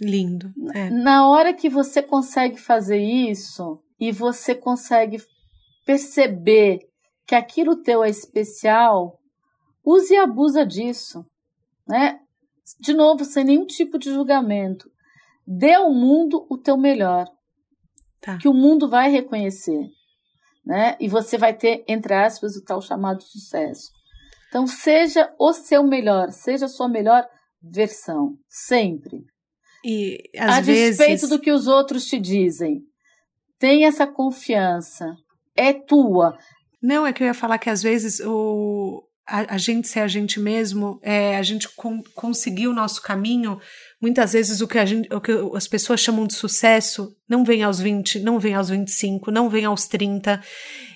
Lindo. 0.00 0.52
É. 0.74 0.90
Na 0.90 1.28
hora 1.28 1.52
que 1.52 1.68
você 1.68 2.02
consegue 2.02 2.58
fazer 2.58 2.98
isso 2.98 3.80
e 4.00 4.10
você 4.10 4.54
consegue 4.54 5.18
perceber 5.84 6.80
que 7.26 7.34
aquilo 7.34 7.82
teu 7.82 8.02
é 8.02 8.10
especial, 8.10 9.18
use 9.84 10.14
e 10.14 10.16
abusa 10.16 10.66
disso, 10.66 11.24
né? 11.86 12.18
De 12.80 12.94
novo, 12.94 13.24
sem 13.24 13.44
nenhum 13.44 13.66
tipo 13.66 13.98
de 13.98 14.12
julgamento. 14.12 14.90
Dê 15.46 15.74
ao 15.74 15.92
mundo 15.92 16.46
o 16.48 16.56
teu 16.56 16.76
melhor. 16.76 17.26
Tá. 18.22 18.38
Que 18.38 18.48
o 18.48 18.54
mundo 18.54 18.88
vai 18.88 19.10
reconhecer 19.10 19.90
né? 20.64 20.96
E 21.00 21.08
você 21.08 21.36
vai 21.36 21.54
ter, 21.54 21.84
entre 21.88 22.14
aspas, 22.14 22.56
o 22.56 22.64
tal 22.64 22.80
chamado 22.80 23.22
sucesso. 23.22 23.90
Então, 24.48 24.66
seja 24.66 25.32
o 25.38 25.52
seu 25.52 25.82
melhor, 25.82 26.30
seja 26.30 26.66
a 26.66 26.68
sua 26.68 26.88
melhor 26.88 27.26
versão, 27.60 28.36
sempre. 28.48 29.24
E 29.84 30.18
às 30.38 30.58
a 30.58 30.60
vezes... 30.60 30.98
despeito 30.98 31.28
do 31.28 31.40
que 31.40 31.50
os 31.50 31.66
outros 31.66 32.04
te 32.04 32.20
dizem. 32.20 32.82
Tenha 33.58 33.88
essa 33.88 34.06
confiança. 34.06 35.06
É 35.56 35.72
tua. 35.72 36.36
Não, 36.82 37.06
é 37.06 37.12
que 37.12 37.22
eu 37.22 37.26
ia 37.26 37.34
falar 37.34 37.58
que 37.58 37.70
às 37.70 37.82
vezes 37.82 38.20
o, 38.20 39.02
a, 39.26 39.54
a 39.54 39.58
gente 39.58 39.88
ser 39.88 40.00
a 40.00 40.08
gente 40.08 40.40
mesmo, 40.40 40.98
é, 41.02 41.36
a 41.36 41.42
gente 41.42 41.68
con 41.68 42.02
conseguir 42.14 42.68
o 42.68 42.72
nosso 42.72 43.00
caminho 43.00 43.58
Muitas 44.02 44.32
vezes 44.32 44.60
o 44.60 44.66
que, 44.66 44.78
a 44.78 44.84
gente, 44.84 45.14
o 45.14 45.20
que 45.20 45.30
as 45.54 45.68
pessoas 45.68 46.00
chamam 46.00 46.26
de 46.26 46.34
sucesso 46.34 47.16
não 47.28 47.44
vem 47.44 47.62
aos 47.62 47.78
20, 47.78 48.18
não 48.18 48.36
vem 48.36 48.52
aos 48.52 48.68
25, 48.68 49.30
não 49.30 49.48
vem 49.48 49.64
aos 49.64 49.86
30. 49.86 50.42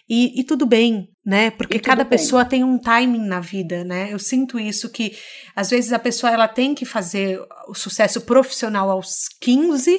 E, 0.08 0.40
e 0.40 0.42
tudo 0.42 0.66
bem, 0.66 1.08
né? 1.24 1.52
Porque 1.52 1.78
cada 1.78 2.02
bem. 2.02 2.10
pessoa 2.10 2.44
tem 2.44 2.64
um 2.64 2.76
timing 2.76 3.24
na 3.24 3.38
vida, 3.38 3.84
né? 3.84 4.12
Eu 4.12 4.18
sinto 4.18 4.58
isso 4.58 4.90
que 4.90 5.16
às 5.54 5.70
vezes 5.70 5.92
a 5.92 6.00
pessoa 6.00 6.32
ela 6.32 6.48
tem 6.48 6.74
que 6.74 6.84
fazer 6.84 7.40
o 7.68 7.74
sucesso 7.74 8.22
profissional 8.22 8.90
aos 8.90 9.28
15 9.40 9.96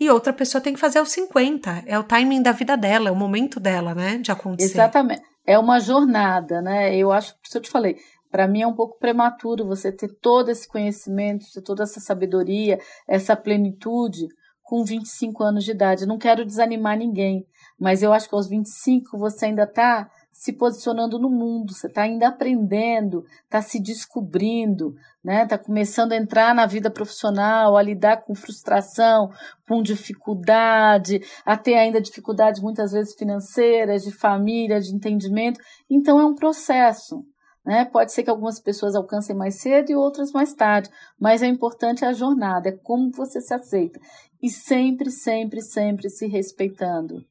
e 0.00 0.08
outra 0.08 0.32
pessoa 0.32 0.62
tem 0.62 0.72
que 0.72 0.80
fazer 0.80 0.98
aos 0.98 1.12
50. 1.12 1.84
É 1.84 1.98
o 1.98 2.04
timing 2.04 2.40
da 2.40 2.52
vida 2.52 2.74
dela, 2.74 3.10
é 3.10 3.12
o 3.12 3.16
momento 3.16 3.60
dela, 3.60 3.94
né? 3.94 4.16
De 4.16 4.32
acontecer. 4.32 4.72
Exatamente. 4.72 5.29
É 5.46 5.58
uma 5.58 5.80
jornada, 5.80 6.60
né? 6.60 6.94
Eu 6.96 7.10
acho 7.10 7.34
que 7.34 7.56
eu 7.56 7.60
te 7.60 7.70
falei, 7.70 7.96
para 8.30 8.46
mim 8.46 8.62
é 8.62 8.66
um 8.66 8.74
pouco 8.74 8.98
prematuro 8.98 9.66
você 9.66 9.90
ter 9.90 10.08
todo 10.20 10.50
esse 10.50 10.68
conhecimento, 10.68 11.46
ter 11.52 11.62
toda 11.62 11.82
essa 11.82 11.98
sabedoria, 11.98 12.78
essa 13.08 13.34
plenitude 13.34 14.28
com 14.62 14.84
25 14.84 15.42
anos 15.42 15.64
de 15.64 15.72
idade. 15.72 16.06
Não 16.06 16.18
quero 16.18 16.44
desanimar 16.44 16.96
ninguém, 16.96 17.44
mas 17.78 18.02
eu 18.02 18.12
acho 18.12 18.28
que 18.28 18.34
aos 18.34 18.48
25 18.48 19.18
você 19.18 19.46
ainda 19.46 19.64
está 19.64 20.08
se 20.40 20.54
posicionando 20.54 21.18
no 21.18 21.28
mundo, 21.28 21.74
você 21.74 21.86
está 21.86 22.00
ainda 22.00 22.28
aprendendo, 22.28 23.26
está 23.44 23.60
se 23.60 23.78
descobrindo, 23.78 24.94
né? 25.22 25.42
Está 25.42 25.58
começando 25.58 26.12
a 26.12 26.16
entrar 26.16 26.54
na 26.54 26.64
vida 26.64 26.90
profissional, 26.90 27.76
a 27.76 27.82
lidar 27.82 28.22
com 28.22 28.34
frustração, 28.34 29.30
com 29.68 29.82
dificuldade, 29.82 31.20
a 31.44 31.58
ter 31.58 31.74
ainda 31.74 32.00
dificuldades 32.00 32.62
muitas 32.62 32.92
vezes 32.92 33.14
financeiras, 33.14 34.02
de 34.02 34.12
família, 34.12 34.80
de 34.80 34.94
entendimento. 34.94 35.60
Então 35.90 36.18
é 36.18 36.24
um 36.24 36.34
processo. 36.34 37.22
Né? 37.62 37.84
Pode 37.84 38.10
ser 38.10 38.22
que 38.22 38.30
algumas 38.30 38.58
pessoas 38.58 38.94
alcancem 38.94 39.36
mais 39.36 39.60
cedo 39.60 39.90
e 39.90 39.94
outras 39.94 40.32
mais 40.32 40.54
tarde, 40.54 40.88
mas 41.20 41.42
é 41.42 41.48
importante 41.48 42.02
a 42.02 42.14
jornada, 42.14 42.70
é 42.70 42.78
como 42.82 43.10
você 43.10 43.42
se 43.42 43.52
aceita. 43.52 44.00
E 44.42 44.48
sempre, 44.48 45.10
sempre, 45.10 45.60
sempre 45.60 46.08
se 46.08 46.26
respeitando. 46.26 47.26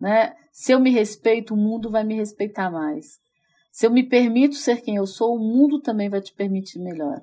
Né? 0.00 0.34
Se 0.52 0.72
eu 0.72 0.80
me 0.80 0.90
respeito, 0.90 1.54
o 1.54 1.56
mundo 1.56 1.90
vai 1.90 2.04
me 2.04 2.14
respeitar 2.14 2.70
mais. 2.70 3.18
Se 3.72 3.86
eu 3.86 3.90
me 3.90 4.02
permito 4.02 4.54
ser 4.54 4.80
quem 4.82 4.96
eu 4.96 5.06
sou, 5.06 5.34
o 5.34 5.38
mundo 5.38 5.80
também 5.80 6.08
vai 6.08 6.20
te 6.20 6.32
permitir 6.32 6.78
melhor. 6.78 7.20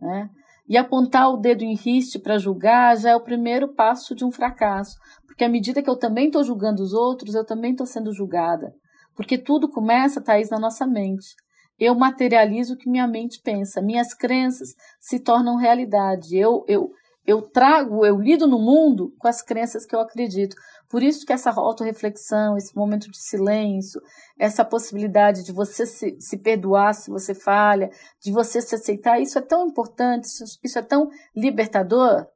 Né? 0.00 0.28
E 0.68 0.76
apontar 0.76 1.30
o 1.32 1.38
dedo 1.38 1.62
em 1.62 1.74
riste 1.74 2.18
para 2.18 2.38
julgar 2.38 2.96
já 2.96 3.10
é 3.10 3.16
o 3.16 3.22
primeiro 3.24 3.74
passo 3.74 4.14
de 4.14 4.24
um 4.24 4.30
fracasso. 4.30 4.96
Porque 5.26 5.44
à 5.44 5.48
medida 5.48 5.82
que 5.82 5.88
eu 5.88 5.96
também 5.96 6.26
estou 6.26 6.44
julgando 6.44 6.82
os 6.82 6.92
outros, 6.92 7.34
eu 7.34 7.44
também 7.44 7.72
estou 7.72 7.86
sendo 7.86 8.12
julgada. 8.12 8.72
Porque 9.14 9.38
tudo 9.38 9.68
começa, 9.68 10.20
Thaís, 10.20 10.50
na 10.50 10.58
nossa 10.58 10.86
mente 10.86 11.34
eu 11.78 11.94
materializo 11.94 12.74
o 12.74 12.76
que 12.76 12.90
minha 12.90 13.06
mente 13.06 13.40
pensa, 13.40 13.80
minhas 13.80 14.12
crenças 14.12 14.74
se 14.98 15.20
tornam 15.20 15.56
realidade. 15.56 16.36
Eu, 16.36 16.64
eu, 16.66 16.90
eu 17.28 17.42
trago, 17.42 18.06
eu 18.06 18.18
lido 18.18 18.46
no 18.46 18.58
mundo 18.58 19.14
com 19.18 19.28
as 19.28 19.42
crenças 19.42 19.84
que 19.84 19.94
eu 19.94 20.00
acredito. 20.00 20.56
Por 20.88 21.02
isso 21.02 21.26
que 21.26 21.32
essa 21.34 21.50
autorreflexão, 21.50 22.56
esse 22.56 22.74
momento 22.74 23.10
de 23.10 23.18
silêncio, 23.18 24.00
essa 24.38 24.64
possibilidade 24.64 25.44
de 25.44 25.52
você 25.52 25.84
se, 25.84 26.16
se 26.18 26.38
perdoar 26.38 26.94
se 26.94 27.10
você 27.10 27.34
falha, 27.34 27.90
de 28.18 28.32
você 28.32 28.62
se 28.62 28.74
aceitar, 28.74 29.20
isso 29.20 29.38
é 29.38 29.42
tão 29.42 29.66
importante, 29.66 30.24
isso, 30.24 30.58
isso 30.64 30.78
é 30.78 30.82
tão 30.82 31.10
libertador, 31.36 32.26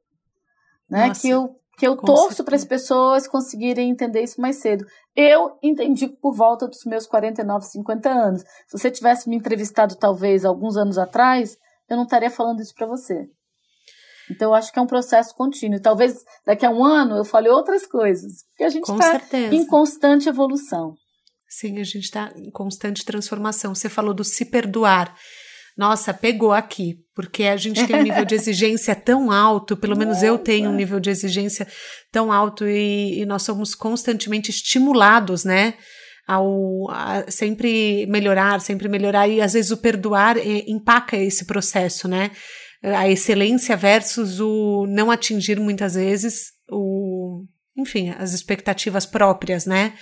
né? 0.87 1.07
Nossa. 1.07 1.21
Que 1.21 1.29
eu 1.29 1.55
que 1.75 1.87
eu 1.87 1.97
torço 1.97 2.43
para 2.43 2.55
as 2.55 2.63
pessoas 2.63 3.27
conseguirem 3.27 3.89
entender 3.89 4.21
isso 4.21 4.39
mais 4.39 4.57
cedo. 4.57 4.85
Eu 5.15 5.57
entendi 5.63 6.07
por 6.07 6.31
volta 6.31 6.67
dos 6.67 6.85
meus 6.85 7.07
49, 7.07 7.65
50 7.65 8.09
anos. 8.11 8.41
Se 8.67 8.77
você 8.77 8.91
tivesse 8.91 9.27
me 9.27 9.35
entrevistado 9.35 9.95
talvez 9.95 10.45
alguns 10.45 10.77
anos 10.77 10.99
atrás, 10.99 11.57
eu 11.89 11.97
não 11.97 12.03
estaria 12.03 12.29
falando 12.29 12.61
isso 12.61 12.75
para 12.75 12.85
você. 12.85 13.27
Então 14.29 14.51
eu 14.51 14.55
acho 14.55 14.71
que 14.71 14.79
é 14.79 14.81
um 14.81 14.87
processo 14.87 15.33
contínuo. 15.35 15.81
Talvez 15.81 16.15
daqui 16.45 16.65
a 16.65 16.69
um 16.69 16.83
ano 16.83 17.17
eu 17.17 17.25
fale 17.25 17.49
outras 17.49 17.85
coisas, 17.85 18.43
porque 18.49 18.63
a 18.63 18.69
gente 18.69 18.89
está 18.89 19.21
em 19.51 19.65
constante 19.65 20.29
evolução. 20.29 20.95
Sim, 21.47 21.79
a 21.79 21.83
gente 21.83 22.05
está 22.05 22.31
em 22.35 22.49
constante 22.49 23.05
transformação. 23.05 23.75
Você 23.75 23.89
falou 23.89 24.13
do 24.13 24.23
se 24.23 24.45
perdoar 24.45 25.15
nossa, 25.75 26.13
pegou 26.13 26.51
aqui, 26.51 26.99
porque 27.15 27.45
a 27.45 27.57
gente 27.57 27.85
tem 27.87 27.95
um 27.95 28.03
nível 28.03 28.25
de 28.25 28.35
exigência 28.35 28.95
tão 28.95 29.31
alto, 29.31 29.75
pelo 29.75 29.97
menos 29.97 30.21
eu 30.21 30.37
tenho 30.37 30.69
um 30.69 30.75
nível 30.75 30.99
de 30.99 31.09
exigência 31.09 31.67
tão 32.11 32.31
alto 32.31 32.67
e, 32.67 33.21
e 33.21 33.25
nós 33.25 33.41
somos 33.41 33.73
constantemente 33.73 34.51
estimulados, 34.51 35.43
né? 35.43 35.73
Ao 36.27 36.89
a 36.91 37.29
sempre 37.29 38.05
melhorar, 38.05 38.61
sempre 38.61 38.87
melhorar, 38.87 39.27
e 39.27 39.41
às 39.41 39.53
vezes 39.53 39.71
o 39.71 39.77
perdoar 39.77 40.37
é, 40.37 40.63
empaca 40.67 41.17
esse 41.17 41.45
processo, 41.45 42.07
né? 42.07 42.31
A 42.83 43.09
excelência 43.09 43.77
versus 43.77 44.39
o 44.39 44.85
não 44.87 45.09
atingir 45.09 45.59
muitas 45.59 45.95
vezes 45.95 46.51
o, 46.69 47.45
enfim, 47.77 48.09
as 48.17 48.33
expectativas 48.33 49.05
próprias, 49.05 49.65
né? 49.65 49.93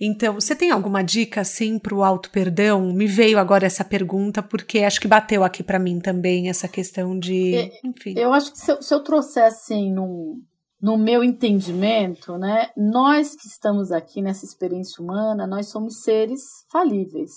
Então, 0.00 0.34
você 0.34 0.56
tem 0.56 0.70
alguma 0.70 1.02
dica 1.02 1.40
assim 1.40 1.78
para 1.78 1.94
o 1.94 2.02
auto 2.02 2.30
perdão? 2.30 2.92
Me 2.92 3.06
veio 3.06 3.38
agora 3.38 3.66
essa 3.66 3.84
pergunta 3.84 4.42
porque 4.42 4.80
acho 4.80 5.00
que 5.00 5.08
bateu 5.08 5.44
aqui 5.44 5.62
para 5.62 5.78
mim 5.78 6.00
também 6.00 6.48
essa 6.48 6.66
questão 6.66 7.18
de, 7.18 7.54
é, 7.54 7.70
enfim. 7.84 8.14
Eu 8.16 8.32
acho 8.32 8.52
que 8.52 8.58
se 8.58 8.72
eu, 8.72 8.82
se 8.82 8.92
eu 8.92 9.00
trouxer 9.02 9.44
assim 9.44 9.92
no, 9.92 10.40
no 10.80 10.98
meu 10.98 11.22
entendimento, 11.22 12.36
né, 12.36 12.70
nós 12.76 13.36
que 13.36 13.46
estamos 13.46 13.92
aqui 13.92 14.20
nessa 14.20 14.44
experiência 14.44 15.02
humana, 15.02 15.46
nós 15.46 15.68
somos 15.68 16.02
seres 16.02 16.42
falíveis. 16.72 17.32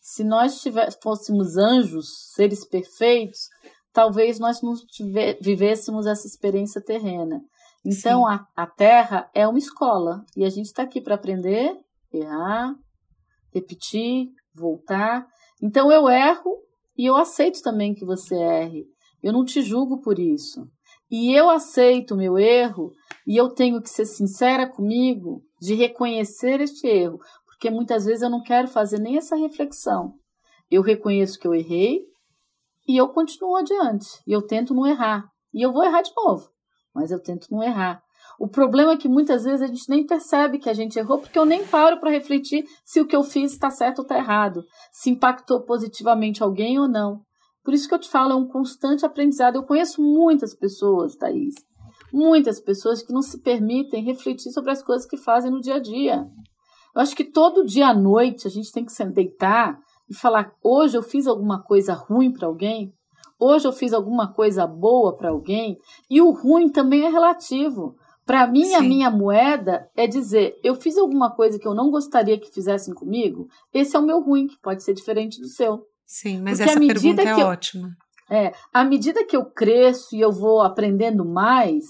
Se 0.00 0.24
nós 0.24 0.60
tiver, 0.62 0.88
fôssemos 1.02 1.56
anjos, 1.58 2.32
seres 2.34 2.66
perfeitos, 2.66 3.48
talvez 3.92 4.38
nós 4.38 4.62
não 4.62 4.74
tiver, 4.74 5.38
vivêssemos 5.40 6.06
essa 6.06 6.26
experiência 6.26 6.80
terrena. 6.80 7.40
Então, 7.84 8.26
a, 8.26 8.46
a 8.54 8.66
Terra 8.66 9.30
é 9.34 9.46
uma 9.46 9.58
escola 9.58 10.24
e 10.36 10.44
a 10.44 10.50
gente 10.50 10.66
está 10.66 10.82
aqui 10.82 11.00
para 11.00 11.14
aprender, 11.14 11.74
errar, 12.12 12.74
repetir, 13.54 14.28
voltar. 14.54 15.26
Então, 15.62 15.90
eu 15.90 16.08
erro 16.08 16.58
e 16.96 17.06
eu 17.06 17.16
aceito 17.16 17.62
também 17.62 17.94
que 17.94 18.04
você 18.04 18.34
erre. 18.34 18.84
Eu 19.22 19.32
não 19.32 19.44
te 19.44 19.62
julgo 19.62 20.00
por 20.00 20.18
isso. 20.18 20.66
E 21.10 21.34
eu 21.34 21.50
aceito 21.50 22.14
o 22.14 22.16
meu 22.16 22.38
erro 22.38 22.92
e 23.26 23.36
eu 23.36 23.48
tenho 23.48 23.82
que 23.82 23.90
ser 23.90 24.04
sincera 24.04 24.68
comigo 24.68 25.42
de 25.60 25.74
reconhecer 25.74 26.60
este 26.60 26.86
erro, 26.86 27.18
porque 27.44 27.70
muitas 27.70 28.04
vezes 28.04 28.22
eu 28.22 28.30
não 28.30 28.42
quero 28.42 28.68
fazer 28.68 28.98
nem 28.98 29.16
essa 29.16 29.36
reflexão. 29.36 30.14
Eu 30.70 30.82
reconheço 30.82 31.38
que 31.38 31.46
eu 31.46 31.54
errei 31.54 32.04
e 32.90 32.96
eu 32.96 33.08
continuo 33.08 33.54
adiante. 33.54 34.20
E 34.26 34.32
eu 34.32 34.42
tento 34.42 34.74
não 34.74 34.84
errar. 34.84 35.24
E 35.54 35.64
eu 35.64 35.72
vou 35.72 35.84
errar 35.84 36.02
de 36.02 36.10
novo, 36.16 36.48
mas 36.92 37.12
eu 37.12 37.22
tento 37.22 37.46
não 37.48 37.62
errar. 37.62 38.02
O 38.36 38.48
problema 38.48 38.92
é 38.92 38.96
que 38.96 39.08
muitas 39.08 39.44
vezes 39.44 39.62
a 39.62 39.66
gente 39.68 39.88
nem 39.88 40.04
percebe 40.04 40.58
que 40.58 40.68
a 40.68 40.74
gente 40.74 40.98
errou, 40.98 41.18
porque 41.18 41.38
eu 41.38 41.44
nem 41.44 41.64
paro 41.64 42.00
para 42.00 42.10
refletir 42.10 42.64
se 42.84 43.00
o 43.00 43.06
que 43.06 43.14
eu 43.14 43.22
fiz 43.22 43.52
está 43.52 43.70
certo 43.70 44.00
ou 44.00 44.02
está 44.02 44.18
errado, 44.18 44.64
se 44.90 45.08
impactou 45.08 45.60
positivamente 45.60 46.42
alguém 46.42 46.80
ou 46.80 46.88
não. 46.88 47.20
Por 47.62 47.74
isso 47.74 47.86
que 47.86 47.94
eu 47.94 47.98
te 47.98 48.08
falo, 48.08 48.32
é 48.32 48.36
um 48.36 48.48
constante 48.48 49.06
aprendizado. 49.06 49.54
Eu 49.54 49.62
conheço 49.62 50.02
muitas 50.02 50.52
pessoas, 50.52 51.14
Thaís, 51.14 51.54
muitas 52.12 52.60
pessoas 52.60 53.02
que 53.02 53.12
não 53.12 53.22
se 53.22 53.40
permitem 53.40 54.02
refletir 54.02 54.50
sobre 54.50 54.72
as 54.72 54.82
coisas 54.82 55.06
que 55.06 55.16
fazem 55.16 55.50
no 55.50 55.60
dia 55.60 55.76
a 55.76 55.80
dia. 55.80 56.26
Eu 56.94 57.02
acho 57.02 57.14
que 57.14 57.24
todo 57.24 57.64
dia 57.64 57.88
à 57.88 57.94
noite 57.94 58.48
a 58.48 58.50
gente 58.50 58.72
tem 58.72 58.84
que 58.84 58.92
se 58.92 59.04
deitar 59.04 59.78
e 60.10 60.14
falar: 60.14 60.52
hoje 60.62 60.98
eu 60.98 61.02
fiz 61.02 61.26
alguma 61.26 61.62
coisa 61.62 61.94
ruim 61.94 62.32
para 62.32 62.48
alguém, 62.48 62.92
hoje 63.38 63.66
eu 63.66 63.72
fiz 63.72 63.92
alguma 63.92 64.32
coisa 64.32 64.66
boa 64.66 65.16
para 65.16 65.30
alguém, 65.30 65.78
e 66.10 66.20
o 66.20 66.32
ruim 66.32 66.68
também 66.68 67.06
é 67.06 67.08
relativo. 67.08 67.94
Para 68.26 68.46
mim, 68.46 68.66
Sim. 68.66 68.74
a 68.74 68.80
minha 68.80 69.10
moeda 69.10 69.88
é 69.96 70.06
dizer: 70.06 70.58
eu 70.62 70.74
fiz 70.74 70.98
alguma 70.98 71.30
coisa 71.30 71.58
que 71.58 71.66
eu 71.66 71.74
não 71.74 71.90
gostaria 71.90 72.38
que 72.38 72.52
fizessem 72.52 72.92
comigo, 72.92 73.48
esse 73.72 73.94
é 73.94 73.98
o 73.98 74.04
meu 74.04 74.20
ruim, 74.20 74.48
que 74.48 74.58
pode 74.60 74.82
ser 74.82 74.94
diferente 74.94 75.40
do 75.40 75.48
seu. 75.48 75.86
Sim, 76.04 76.40
mas 76.42 76.58
Porque 76.58 76.70
essa 76.70 76.80
pergunta 76.80 77.22
é 77.22 77.32
eu, 77.32 77.46
ótima. 77.46 77.90
É, 78.28 78.52
à 78.72 78.84
medida 78.84 79.24
que 79.24 79.36
eu 79.36 79.44
cresço 79.44 80.14
e 80.14 80.20
eu 80.20 80.30
vou 80.30 80.60
aprendendo 80.60 81.24
mais, 81.24 81.84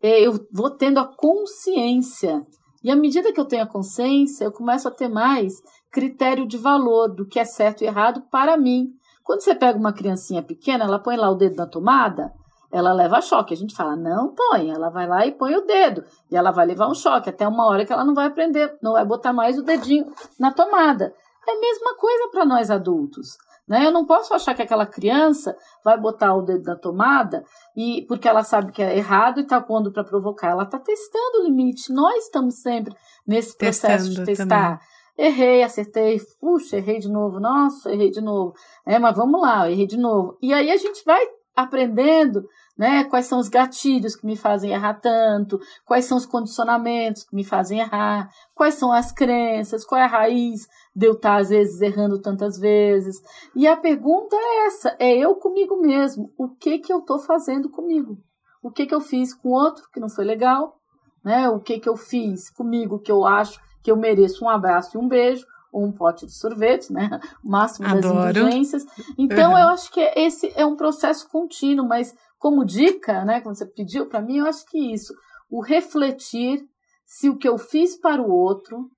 é, 0.00 0.20
eu 0.20 0.46
vou 0.52 0.70
tendo 0.70 0.98
a 0.98 1.04
consciência. 1.04 2.44
E 2.82 2.90
à 2.90 2.96
medida 2.96 3.32
que 3.32 3.40
eu 3.40 3.44
tenho 3.44 3.64
a 3.64 3.66
consciência, 3.66 4.44
eu 4.44 4.52
começo 4.52 4.86
a 4.86 4.90
ter 4.90 5.08
mais 5.08 5.54
critério 5.90 6.46
de 6.46 6.56
valor 6.56 7.08
do 7.08 7.26
que 7.26 7.38
é 7.38 7.44
certo 7.44 7.82
e 7.82 7.86
errado 7.86 8.22
para 8.30 8.56
mim. 8.56 8.92
Quando 9.22 9.40
você 9.40 9.54
pega 9.54 9.78
uma 9.78 9.92
criancinha 9.92 10.42
pequena, 10.42 10.84
ela 10.84 10.98
põe 10.98 11.16
lá 11.16 11.30
o 11.30 11.34
dedo 11.34 11.56
na 11.56 11.66
tomada, 11.66 12.32
ela 12.70 12.92
leva 12.92 13.20
choque. 13.20 13.54
A 13.54 13.56
gente 13.56 13.74
fala, 13.74 13.96
não 13.96 14.34
põe. 14.34 14.70
Ela 14.70 14.90
vai 14.90 15.06
lá 15.06 15.26
e 15.26 15.32
põe 15.32 15.54
o 15.56 15.66
dedo. 15.66 16.04
E 16.30 16.36
ela 16.36 16.50
vai 16.50 16.66
levar 16.66 16.88
um 16.88 16.94
choque 16.94 17.30
até 17.30 17.46
uma 17.46 17.66
hora 17.66 17.84
que 17.84 17.92
ela 17.92 18.04
não 18.04 18.14
vai 18.14 18.26
aprender, 18.26 18.76
não 18.82 18.92
vai 18.92 19.04
botar 19.04 19.32
mais 19.32 19.58
o 19.58 19.62
dedinho 19.62 20.12
na 20.38 20.52
tomada. 20.52 21.14
É 21.46 21.52
a 21.52 21.60
mesma 21.60 21.94
coisa 21.96 22.28
para 22.30 22.44
nós 22.44 22.70
adultos. 22.70 23.38
Né? 23.66 23.84
Eu 23.84 23.90
não 23.90 24.06
posso 24.06 24.32
achar 24.32 24.54
que 24.54 24.62
aquela 24.62 24.86
criança 24.86 25.54
vai 25.84 25.98
botar 25.98 26.34
o 26.34 26.42
dedo 26.42 26.64
na 26.64 26.76
tomada 26.76 27.44
e 27.76 28.04
porque 28.08 28.26
ela 28.26 28.42
sabe 28.42 28.72
que 28.72 28.82
é 28.82 28.96
errado 28.96 29.40
e 29.40 29.42
está 29.42 29.60
pondo 29.60 29.92
para 29.92 30.04
provocar. 30.04 30.48
Ela 30.48 30.62
está 30.62 30.78
testando 30.78 31.40
o 31.40 31.44
limite. 31.44 31.92
Nós 31.92 32.24
estamos 32.24 32.62
sempre 32.62 32.94
nesse 33.26 33.56
processo 33.56 34.06
Testando 34.08 34.26
de 34.26 34.36
testar. 34.36 34.78
Também. 34.78 34.97
Errei, 35.18 35.64
acertei, 35.64 36.20
puxa, 36.40 36.76
errei 36.76 37.00
de 37.00 37.08
novo, 37.10 37.40
nossa, 37.40 37.92
errei 37.92 38.10
de 38.10 38.20
novo. 38.20 38.54
É, 38.86 38.98
mas 38.98 39.16
vamos 39.16 39.40
lá, 39.40 39.68
errei 39.70 39.86
de 39.86 39.96
novo. 39.96 40.38
E 40.40 40.54
aí 40.54 40.70
a 40.70 40.76
gente 40.76 41.04
vai 41.04 41.20
aprendendo 41.56 42.44
né? 42.78 43.02
Quais 43.02 43.26
são 43.26 43.40
os 43.40 43.48
gatilhos 43.48 44.14
que 44.14 44.24
me 44.24 44.36
fazem 44.36 44.70
errar 44.70 44.94
tanto? 44.94 45.58
Quais 45.84 46.04
são 46.04 46.16
os 46.16 46.24
condicionamentos 46.24 47.24
que 47.24 47.34
me 47.34 47.42
fazem 47.42 47.80
errar? 47.80 48.30
Quais 48.54 48.74
são 48.74 48.92
as 48.92 49.10
crenças? 49.10 49.84
Qual 49.84 50.00
é 50.00 50.04
a 50.04 50.06
raiz 50.06 50.68
de 50.94 51.06
eu 51.06 51.14
estar, 51.14 51.40
às 51.40 51.48
vezes, 51.48 51.80
errando 51.80 52.22
tantas 52.22 52.56
vezes? 52.56 53.16
E 53.56 53.66
a 53.66 53.76
pergunta 53.76 54.36
é 54.36 54.66
essa: 54.66 54.96
é 55.00 55.16
eu 55.16 55.34
comigo 55.34 55.80
mesmo. 55.80 56.32
O 56.38 56.48
que, 56.48 56.78
que 56.78 56.92
eu 56.92 57.00
estou 57.00 57.18
fazendo 57.18 57.68
comigo? 57.68 58.16
O 58.62 58.70
que, 58.70 58.86
que 58.86 58.94
eu 58.94 59.00
fiz 59.00 59.34
com 59.34 59.48
outro 59.48 59.88
que 59.92 59.98
não 59.98 60.08
foi 60.08 60.24
legal? 60.24 60.78
Né? 61.24 61.48
O 61.48 61.58
que, 61.58 61.80
que 61.80 61.88
eu 61.88 61.96
fiz 61.96 62.48
comigo 62.48 63.00
que 63.00 63.10
eu 63.10 63.26
acho 63.26 63.60
que 63.82 63.90
eu 63.90 63.96
mereço 63.96 64.44
um 64.44 64.48
abraço 64.48 64.96
e 64.96 65.00
um 65.00 65.08
beijo? 65.08 65.46
ou 65.72 65.84
um 65.84 65.92
pote 65.92 66.26
de 66.26 66.32
sorvete, 66.32 66.92
né? 66.92 67.20
O 67.44 67.50
máximo 67.50 67.86
Adoro. 67.86 68.02
das 68.14 68.36
indulgências. 68.36 68.86
Então, 69.18 69.52
uhum. 69.52 69.58
eu 69.58 69.68
acho 69.68 69.90
que 69.92 70.00
esse 70.16 70.52
é 70.56 70.64
um 70.64 70.76
processo 70.76 71.28
contínuo, 71.28 71.86
mas 71.86 72.14
como 72.38 72.64
dica, 72.64 73.24
né, 73.24 73.40
como 73.40 73.54
você 73.54 73.66
pediu 73.66 74.06
para 74.06 74.22
mim, 74.22 74.38
eu 74.38 74.46
acho 74.46 74.64
que 74.66 74.78
isso, 74.78 75.12
o 75.50 75.60
refletir 75.60 76.64
se 77.04 77.28
o 77.28 77.36
que 77.36 77.48
eu 77.48 77.58
fiz 77.58 77.98
para 77.98 78.22
o 78.22 78.30
outro 78.30 78.90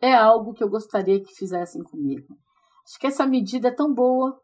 é 0.00 0.14
algo 0.14 0.54
que 0.54 0.62
eu 0.62 0.68
gostaria 0.68 1.20
que 1.20 1.34
fizessem 1.34 1.82
comigo. 1.82 2.36
Acho 2.86 2.98
que 2.98 3.06
essa 3.06 3.26
medida 3.26 3.68
é 3.68 3.74
tão 3.74 3.92
boa, 3.92 4.40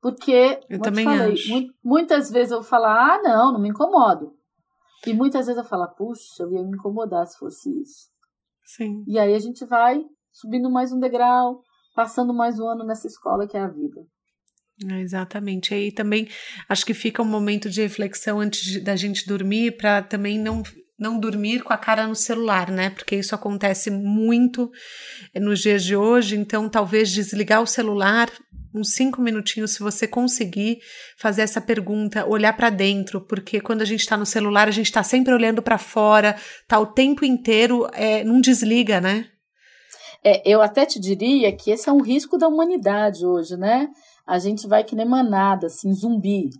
porque 0.00 0.60
eu 0.70 0.80
também 0.80 1.04
falei, 1.04 1.32
acho. 1.32 1.66
muitas 1.82 2.30
vezes 2.30 2.52
eu 2.52 2.62
falar, 2.62 3.14
ah, 3.14 3.22
não, 3.22 3.52
não 3.52 3.60
me 3.60 3.68
incomodo. 3.68 4.32
E 5.06 5.12
muitas 5.12 5.46
vezes 5.46 5.62
eu 5.62 5.68
falo, 5.68 5.86
puxa, 5.88 6.44
eu 6.44 6.52
ia 6.52 6.62
me 6.62 6.76
incomodar 6.76 7.26
se 7.26 7.36
fosse 7.38 7.70
isso. 7.82 8.13
Sim. 8.64 9.04
E 9.06 9.18
aí 9.18 9.34
a 9.34 9.38
gente 9.38 9.64
vai 9.66 10.02
subindo 10.32 10.70
mais 10.70 10.92
um 10.92 10.98
degrau, 10.98 11.62
passando 11.94 12.34
mais 12.34 12.58
um 12.58 12.66
ano 12.66 12.84
nessa 12.84 13.06
escola 13.06 13.46
que 13.46 13.56
é 13.56 13.60
a 13.60 13.68
vida. 13.68 14.04
É, 14.90 15.00
exatamente. 15.00 15.72
E 15.72 15.74
aí 15.74 15.92
também 15.92 16.28
acho 16.68 16.84
que 16.84 16.94
fica 16.94 17.22
um 17.22 17.26
momento 17.26 17.70
de 17.70 17.82
reflexão 17.82 18.40
antes 18.40 18.62
de, 18.62 18.80
da 18.80 18.96
gente 18.96 19.26
dormir 19.26 19.76
para 19.76 20.02
também 20.02 20.38
não 20.38 20.62
não 20.98 21.18
dormir 21.18 21.62
com 21.62 21.72
a 21.72 21.76
cara 21.76 22.06
no 22.06 22.14
celular, 22.14 22.70
né? 22.70 22.90
Porque 22.90 23.16
isso 23.16 23.34
acontece 23.34 23.90
muito 23.90 24.70
nos 25.34 25.60
dias 25.60 25.82
de 25.84 25.96
hoje. 25.96 26.36
Então, 26.36 26.68
talvez 26.68 27.10
desligar 27.10 27.62
o 27.62 27.66
celular 27.66 28.30
uns 28.74 28.94
cinco 28.94 29.20
minutinhos, 29.20 29.74
se 29.74 29.78
você 29.78 30.04
conseguir 30.04 30.80
fazer 31.16 31.42
essa 31.42 31.60
pergunta, 31.60 32.26
olhar 32.26 32.52
para 32.56 32.70
dentro, 32.70 33.20
porque 33.20 33.60
quando 33.60 33.82
a 33.82 33.84
gente 33.84 34.00
está 34.00 34.16
no 34.16 34.26
celular, 34.26 34.66
a 34.66 34.72
gente 34.72 34.86
está 34.86 35.00
sempre 35.00 35.32
olhando 35.32 35.62
para 35.62 35.78
fora, 35.78 36.34
tá 36.66 36.80
o 36.80 36.86
tempo 36.86 37.24
inteiro, 37.24 37.88
é, 37.92 38.24
não 38.24 38.40
desliga, 38.40 39.00
né? 39.00 39.28
É, 40.24 40.42
eu 40.44 40.60
até 40.60 40.84
te 40.84 40.98
diria 40.98 41.54
que 41.54 41.70
esse 41.70 41.88
é 41.88 41.92
um 41.92 42.02
risco 42.02 42.36
da 42.36 42.48
humanidade 42.48 43.24
hoje, 43.24 43.56
né? 43.56 43.90
a 44.26 44.38
gente 44.38 44.66
vai 44.66 44.82
que 44.84 44.96
nem 44.96 45.06
manada, 45.06 45.66
assim, 45.66 45.92
zumbi, 45.92 46.50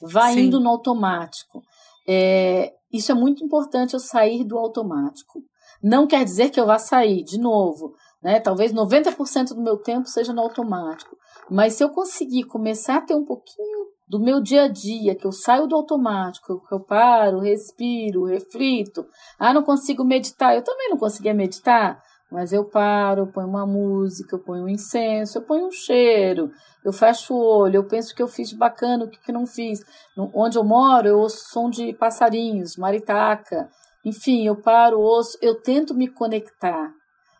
vai 0.00 0.34
Sim. 0.34 0.40
indo 0.46 0.60
no 0.60 0.70
automático. 0.70 1.62
É, 2.08 2.72
isso 2.92 3.12
é 3.12 3.14
muito 3.14 3.44
importante, 3.44 3.94
eu 3.94 4.00
sair 4.00 4.44
do 4.44 4.58
automático. 4.58 5.42
Não 5.82 6.06
quer 6.06 6.24
dizer 6.24 6.50
que 6.50 6.60
eu 6.60 6.66
vá 6.66 6.78
sair, 6.78 7.22
de 7.22 7.38
novo, 7.38 7.94
né? 8.22 8.40
Talvez 8.40 8.72
90% 8.72 9.54
do 9.54 9.62
meu 9.62 9.78
tempo 9.78 10.08
seja 10.08 10.32
no 10.32 10.42
automático. 10.42 11.16
Mas 11.50 11.74
se 11.74 11.84
eu 11.84 11.90
conseguir 11.90 12.44
começar 12.44 12.96
a 12.96 13.00
ter 13.00 13.14
um 13.14 13.24
pouquinho 13.24 13.90
do 14.08 14.18
meu 14.18 14.40
dia 14.40 14.64
a 14.64 14.68
dia, 14.68 15.14
que 15.14 15.24
eu 15.24 15.32
saio 15.32 15.68
do 15.68 15.76
automático, 15.76 16.60
que 16.66 16.74
eu 16.74 16.80
paro, 16.80 17.38
respiro, 17.38 18.24
reflito. 18.24 19.06
Ah, 19.38 19.54
não 19.54 19.62
consigo 19.62 20.04
meditar. 20.04 20.54
Eu 20.54 20.62
também 20.62 20.90
não 20.90 20.98
conseguia 20.98 21.32
meditar. 21.32 22.02
Mas 22.30 22.52
eu 22.52 22.64
paro, 22.64 23.22
eu 23.22 23.26
ponho 23.26 23.48
uma 23.48 23.66
música, 23.66 24.36
eu 24.36 24.38
ponho 24.38 24.64
um 24.64 24.68
incenso, 24.68 25.38
eu 25.38 25.42
ponho 25.42 25.66
um 25.66 25.72
cheiro, 25.72 26.50
eu 26.84 26.92
fecho 26.92 27.34
o 27.34 27.42
olho, 27.42 27.76
eu 27.76 27.84
penso 27.84 28.14
que 28.14 28.22
eu 28.22 28.28
fiz 28.28 28.48
de 28.48 28.56
bacana, 28.56 29.04
o 29.04 29.08
que, 29.08 29.18
que 29.18 29.32
não 29.32 29.46
fiz. 29.46 29.80
onde 30.16 30.56
eu 30.56 30.62
moro, 30.62 31.08
eu 31.08 31.18
ouço 31.18 31.48
som 31.50 31.68
de 31.68 31.92
passarinhos, 31.92 32.76
maritaca. 32.76 33.68
Enfim, 34.04 34.46
eu 34.46 34.54
paro, 34.56 35.00
ouço, 35.00 35.36
eu 35.42 35.60
tento 35.60 35.92
me 35.92 36.08
conectar. 36.08 36.92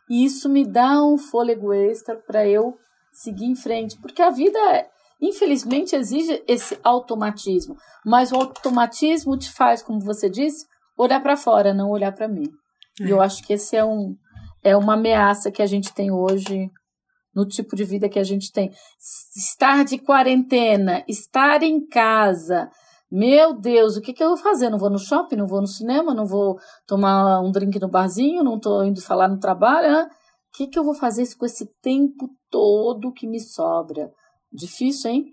E 0.09 0.25
isso 0.25 0.49
me 0.49 0.67
dá 0.67 1.03
um 1.05 1.17
fôlego 1.17 1.73
extra 1.73 2.17
para 2.17 2.47
eu 2.47 2.77
seguir 3.13 3.47
em 3.47 3.55
frente. 3.55 3.97
Porque 4.01 4.21
a 4.21 4.31
vida, 4.31 4.59
infelizmente, 5.21 5.95
exige 5.95 6.43
esse 6.49 6.79
automatismo. 6.83 7.77
Mas 8.05 8.33
o 8.33 8.37
automatismo 8.37 9.39
te 9.39 9.53
faz, 9.53 9.83
como 9.83 10.01
você 10.01 10.29
disse, 10.29 10.67
olhar 10.99 11.21
para 11.23 11.37
fora, 11.37 11.73
não 11.73 11.91
olhar 11.91 12.13
para 12.13 12.27
mim. 12.27 12.51
É. 13.01 13.05
E 13.05 13.11
eu 13.11 13.23
acho 13.23 13.43
que 13.45 13.53
esse 13.53 13.77
é 13.77 13.85
um 13.85 14.17
é 14.63 14.77
uma 14.77 14.95
ameaça 14.95 15.51
que 15.51 15.63
a 15.63 15.67
gente 15.67 15.93
tem 15.93 16.11
hoje 16.11 16.71
no 17.35 17.47
tipo 17.47 17.77
de 17.77 17.85
vida 17.85 18.09
que 18.09 18.19
a 18.19 18.25
gente 18.25 18.53
tem. 18.53 18.71
Estar 19.37 19.85
de 19.85 19.99
quarentena, 19.99 21.05
estar 21.09 21.63
em 21.63 21.87
casa. 21.87 22.71
Meu 23.11 23.53
Deus, 23.53 23.97
o 23.97 24.01
que, 24.01 24.13
que 24.13 24.23
eu 24.23 24.29
vou 24.29 24.37
fazer? 24.37 24.71
Não 24.71 24.79
vou 24.79 24.91
no 24.91 24.99
shopping, 24.99 25.37
não 25.37 25.47
vou 25.47 25.61
no 25.61 25.67
cinema, 25.67 26.15
não 26.15 26.27
vou 26.27 26.59
tomar 26.87 27.41
um 27.41 27.51
drink 27.51 27.79
no 27.81 27.89
barzinho, 27.89 28.45
não 28.45 28.57
estou 28.57 28.85
indo 28.85 29.01
falar 29.03 29.29
no 29.29 29.39
trabalho. 29.39 30.05
O 30.05 30.57
que, 30.57 30.67
que 30.67 30.79
eu 30.79 30.85
vou 30.85 30.95
fazer 30.95 31.27
com 31.37 31.47
esse 31.47 31.67
tempo 31.81 32.29
todo 32.51 33.13
que 33.13 33.27
me 33.27 33.41
sobra? 33.41 34.11
Difícil, 34.53 35.11
hein? 35.11 35.27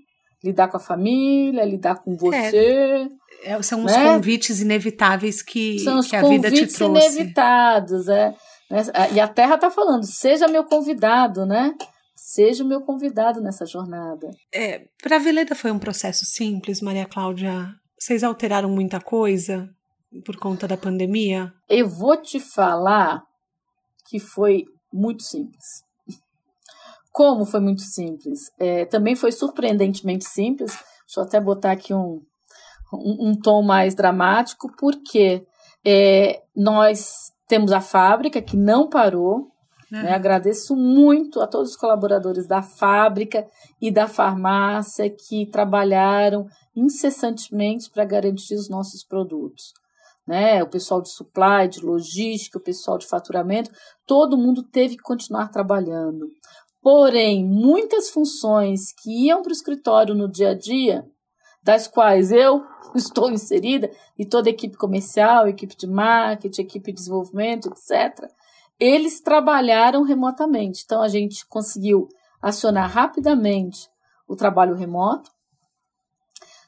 Lidar 0.44 0.68
com 0.70 0.78
a 0.78 0.80
família, 0.80 1.66
lidar 1.66 1.96
com 1.96 2.16
você. 2.16 3.10
É, 3.44 3.54
é 3.54 3.62
são 3.64 3.84
né? 3.84 3.92
os 3.92 4.14
convites 4.14 4.62
inevitáveis 4.62 5.42
que, 5.42 5.80
são 5.80 6.02
que 6.02 6.16
a 6.16 6.22
vida 6.22 6.50
te 6.52 6.58
trouxe. 6.58 6.78
São 6.78 6.94
os 6.94 7.00
convites 7.00 7.16
inevitados, 7.16 8.08
é. 8.08 8.36
Né? 8.70 8.82
E 9.14 9.20
a 9.20 9.28
Terra 9.28 9.56
está 9.56 9.70
falando: 9.70 10.04
seja 10.04 10.48
meu 10.48 10.64
convidado, 10.64 11.46
né? 11.46 11.76
Seja 12.16 12.64
o 12.64 12.68
meu 12.68 12.82
convidado 12.82 13.42
nessa 13.42 13.66
jornada. 13.66 14.30
É, 14.54 14.88
para 15.02 15.18
a 15.18 15.20
Veleda 15.20 15.56
foi 15.56 15.72
um 15.72 15.80
processo 15.80 16.26
simples, 16.26 16.82
Maria 16.82 17.06
Cláudia? 17.06 17.70
Vocês 17.98 18.24
alteraram 18.24 18.70
muita 18.70 19.00
coisa 19.00 19.70
por 20.26 20.38
conta 20.38 20.68
da 20.68 20.78
pandemia? 20.78 21.54
Eu 21.70 21.88
vou 21.88 22.18
te 22.18 22.40
falar 22.40 23.24
que 24.10 24.20
foi 24.20 24.66
muito 24.92 25.24
simples. 25.24 25.64
Como 27.12 27.46
foi 27.46 27.60
muito 27.60 27.82
simples? 27.82 28.40
É, 28.60 28.86
também 28.86 29.16
foi 29.16 29.32
surpreendentemente 29.32 30.26
simples, 30.26 30.78
Deixa 31.08 31.22
eu 31.22 31.24
até 31.24 31.40
botar 31.40 31.72
aqui 31.72 31.94
um, 31.94 32.22
um, 32.94 33.30
um 33.30 33.40
tom 33.40 33.64
mais 33.64 33.96
dramático, 33.96 34.70
porque 34.78 35.46
é, 35.86 36.44
nós 36.54 37.32
temos 37.48 37.72
a 37.72 37.82
fábrica 37.82 38.42
que 38.42 38.58
não 38.58 38.90
parou. 38.90 39.52
Uhum. 39.92 40.04
Né? 40.04 40.14
Agradeço 40.14 40.76
muito 40.76 41.42
a 41.42 41.48
todos 41.48 41.72
os 41.72 41.78
colaboradores 41.78 42.46
da 42.46 42.62
fábrica 42.62 43.48
e 43.82 43.90
da 43.90 44.08
farmácia 44.08 45.10
que 45.10 45.46
trabalharam 45.46 46.46
incessantemente 46.76 47.90
para 47.90 48.06
garantir 48.06 48.56
os 48.56 48.70
nossos 48.70 49.04
produtos. 49.04 49.74
Né? 50.28 50.62
O 50.62 50.68
pessoal 50.68 51.02
de 51.02 51.10
supply, 51.10 51.70
de 51.70 51.80
logística, 51.80 52.58
o 52.58 52.62
pessoal 52.62 52.98
de 52.98 53.08
faturamento, 53.08 53.72
todo 54.06 54.38
mundo 54.38 54.62
teve 54.62 54.98
que 54.98 55.04
continuar 55.04 55.48
trabalhando. 55.48 56.28
Porém, 56.82 57.46
muitas 57.46 58.10
funções 58.10 58.94
que 59.02 59.28
iam 59.28 59.42
para 59.42 59.50
o 59.50 59.54
escritório 59.54 60.14
no 60.14 60.30
dia 60.30 60.50
a 60.50 60.54
dia, 60.54 61.06
das 61.68 61.86
quais 61.86 62.32
eu 62.32 62.64
estou 62.96 63.30
inserida, 63.30 63.92
e 64.18 64.26
toda 64.26 64.48
a 64.48 64.52
equipe 64.52 64.78
comercial, 64.78 65.50
equipe 65.50 65.76
de 65.76 65.86
marketing, 65.86 66.62
equipe 66.62 66.94
de 66.94 66.98
desenvolvimento, 66.98 67.70
etc., 67.70 68.32
eles 68.80 69.20
trabalharam 69.20 70.04
remotamente. 70.04 70.84
Então, 70.86 71.02
a 71.02 71.10
gente 71.10 71.46
conseguiu 71.48 72.08
acionar 72.42 72.90
rapidamente 72.90 73.90
o 74.28 74.36
trabalho 74.36 74.76
remoto, 74.76 75.30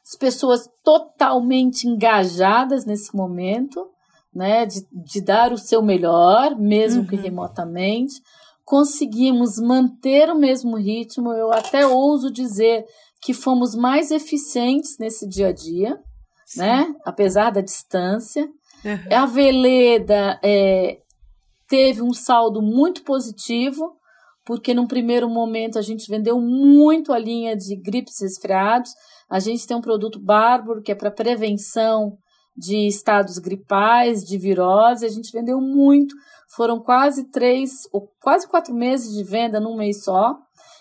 as 0.04 0.16
pessoas 0.16 0.70
totalmente 0.84 1.88
engajadas 1.88 2.84
nesse 2.84 3.16
momento, 3.16 3.88
né, 4.34 4.66
de, 4.66 4.86
de 4.91 5.22
dar 5.22 5.54
o 5.54 5.58
seu 5.58 5.82
melhor, 5.82 6.58
mesmo 6.58 7.04
uhum. 7.04 7.08
que 7.08 7.16
remotamente. 7.16 8.22
Conseguimos 8.66 9.60
manter 9.60 10.30
o 10.30 10.36
mesmo 10.36 10.76
ritmo, 10.76 11.32
eu 11.32 11.54
até 11.54 11.88
ouso 11.88 12.32
dizer 12.32 12.86
que 13.22 13.34
fomos 13.34 13.76
mais 13.76 14.12
eficientes 14.12 14.98
nesse 14.98 15.28
dia 15.28 15.48
a 15.48 15.52
dia, 15.52 16.00
Sim. 16.46 16.60
né, 16.60 16.96
apesar 17.06 17.52
da 17.52 17.62
distância. 17.62 18.48
Uhum. 18.84 19.16
A 19.16 19.26
Veleda 19.26 20.40
é, 20.44 21.00
teve 21.68 22.02
um 22.02 22.14
saldo 22.14 22.62
muito 22.62 23.04
positivo, 23.04 23.98
porque 24.46 24.74
num 24.74 24.88
primeiro 24.88 25.30
momento 25.30 25.78
a 25.78 25.82
gente 25.82 26.10
vendeu 26.10 26.40
muito 26.40 27.14
a 27.14 27.20
linha 27.20 27.56
de 27.56 27.76
gripes 27.76 28.20
resfriados. 28.22 28.92
A 29.30 29.40
gente 29.40 29.68
tem 29.68 29.78
um 29.78 29.82
produto 29.82 30.20
bárbaro 30.20 30.82
que 30.82 30.92
é 30.92 30.96
para 30.96 31.12
prevenção 31.12 32.18
de 32.58 32.88
estados 32.88 33.38
gripais, 33.38 34.24
de 34.24 34.38
virose. 34.38 35.06
A 35.06 35.10
gente 35.10 35.32
vendeu 35.32 35.62
muito. 35.62 36.16
Foram 36.56 36.80
quase 36.80 37.30
três 37.30 37.88
ou 37.94 38.12
quase 38.20 38.48
quatro 38.48 38.74
meses 38.74 39.14
de 39.14 39.24
venda 39.24 39.60
num 39.60 39.78
mês 39.78 40.04
só. 40.04 40.36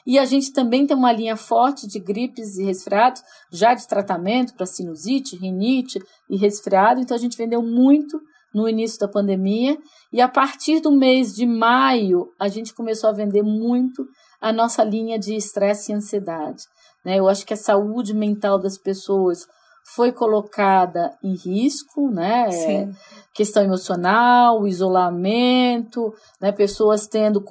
E 0.07 0.19
a 0.19 0.25
gente 0.25 0.53
também 0.53 0.87
tem 0.87 0.97
uma 0.97 1.13
linha 1.13 1.37
forte 1.37 1.87
de 1.87 1.99
gripes 1.99 2.57
e 2.57 2.65
resfriados, 2.65 3.23
já 3.51 3.75
de 3.75 3.87
tratamento 3.87 4.55
para 4.55 4.67
sinusite, 4.67 5.37
rinite 5.37 5.99
e 6.31 6.37
resfriado. 6.37 7.01
Então 7.01 7.17
a 7.17 7.21
gente 7.21 7.37
vendeu 7.37 7.63
muito 7.63 8.21
no 8.55 8.69
início 8.69 8.99
da 8.99 9.09
pandemia, 9.09 9.77
e 10.13 10.21
a 10.21 10.29
partir 10.29 10.81
do 10.81 10.91
mês 10.91 11.35
de 11.35 11.47
maio, 11.47 12.33
a 12.41 12.49
gente 12.49 12.75
começou 12.75 13.11
a 13.11 13.13
vender 13.13 13.43
muito 13.43 14.07
a 14.41 14.53
nossa 14.53 14.83
linha 14.83 15.19
de 15.19 15.35
estresse 15.35 15.93
e 15.93 15.95
ansiedade. 15.95 16.63
Né? 17.05 17.19
Eu 17.19 17.29
acho 17.29 17.45
que 17.45 17.55
a 17.55 17.59
saúde 17.59 18.15
mental 18.15 18.59
das 18.59 18.79
pessoas 18.79 19.47
foi 19.95 20.13
colocada 20.13 21.17
em 21.23 21.35
risco, 21.35 22.11
né? 22.11 22.51
Sim. 22.51 22.93
questão 23.35 23.63
emocional, 23.63 24.67
isolamento, 24.67 26.13
né? 26.41 26.53
pessoas 26.53 27.07
tendo, 27.07 27.43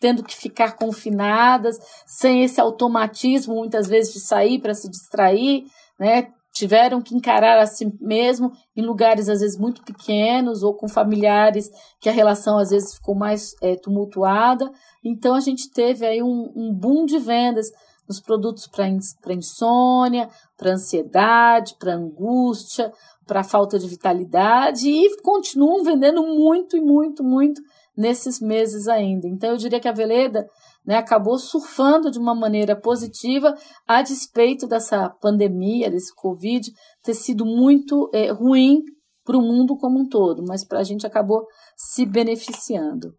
tendo 0.00 0.22
que 0.22 0.36
ficar 0.36 0.76
confinadas, 0.76 1.78
sem 2.06 2.42
esse 2.42 2.60
automatismo, 2.60 3.54
muitas 3.54 3.86
vezes, 3.86 4.12
de 4.12 4.20
sair 4.20 4.60
para 4.60 4.74
se 4.74 4.88
distrair, 4.88 5.64
né? 5.98 6.28
tiveram 6.58 7.00
que 7.00 7.14
encarar 7.14 7.56
a 7.58 7.66
si 7.66 7.86
mesmo 8.00 8.50
em 8.76 8.82
lugares 8.82 9.28
às 9.28 9.40
vezes 9.40 9.56
muito 9.56 9.80
pequenos 9.84 10.64
ou 10.64 10.74
com 10.74 10.88
familiares 10.88 11.70
que 12.00 12.08
a 12.08 12.12
relação 12.12 12.58
às 12.58 12.70
vezes 12.70 12.94
ficou 12.94 13.14
mais 13.14 13.54
é, 13.62 13.76
tumultuada. 13.76 14.68
Então 15.04 15.36
a 15.36 15.40
gente 15.40 15.70
teve 15.70 16.04
aí 16.04 16.20
um, 16.20 16.52
um 16.56 16.74
boom 16.74 17.04
de 17.04 17.18
vendas 17.18 17.70
nos 18.08 18.20
produtos 18.20 18.66
para 18.66 19.34
insônia, 19.34 20.28
para 20.56 20.72
ansiedade, 20.72 21.76
para 21.78 21.94
angústia, 21.94 22.90
para 23.24 23.44
falta 23.44 23.78
de 23.78 23.86
vitalidade 23.86 24.88
e 24.88 25.20
continuam 25.22 25.84
vendendo 25.84 26.22
muito 26.22 26.76
e 26.76 26.80
muito, 26.80 27.22
muito 27.22 27.62
nesses 27.98 28.40
meses 28.40 28.86
ainda. 28.86 29.26
Então 29.26 29.50
eu 29.50 29.56
diria 29.56 29.80
que 29.80 29.88
a 29.88 29.92
Veleda 29.92 30.48
né, 30.86 30.96
acabou 30.96 31.36
surfando 31.36 32.12
de 32.12 32.18
uma 32.18 32.32
maneira 32.32 32.76
positiva, 32.76 33.52
a 33.86 34.00
despeito 34.00 34.68
dessa 34.68 35.10
pandemia, 35.20 35.90
desse 35.90 36.14
Covid, 36.14 36.70
ter 37.02 37.14
sido 37.14 37.44
muito 37.44 38.08
é, 38.14 38.30
ruim 38.30 38.82
para 39.24 39.36
o 39.36 39.42
mundo 39.42 39.76
como 39.76 39.98
um 39.98 40.08
todo, 40.08 40.44
mas 40.46 40.64
para 40.64 40.78
a 40.78 40.84
gente 40.84 41.04
acabou 41.04 41.44
se 41.76 42.06
beneficiando. 42.06 43.12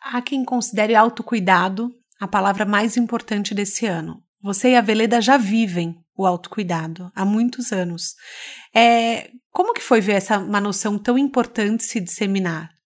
Há 0.00 0.22
quem 0.22 0.44
considere 0.44 0.94
autocuidado 0.94 1.90
a 2.20 2.28
palavra 2.28 2.64
mais 2.64 2.96
importante 2.96 3.54
desse 3.54 3.86
ano. 3.86 4.22
Você 4.40 4.70
e 4.70 4.76
a 4.76 4.80
Veleda 4.80 5.20
já 5.20 5.36
vivem 5.36 5.96
o 6.16 6.24
autocuidado 6.24 7.10
há 7.12 7.24
muitos 7.24 7.72
anos. 7.72 8.14
É, 8.72 9.30
como 9.50 9.74
que 9.74 9.82
foi 9.82 10.00
ver 10.00 10.12
essa 10.12 10.38
uma 10.38 10.60
noção 10.60 10.96
tão 10.96 11.18
importante 11.18 11.82
se 11.82 12.00
disseminar? 12.00 12.77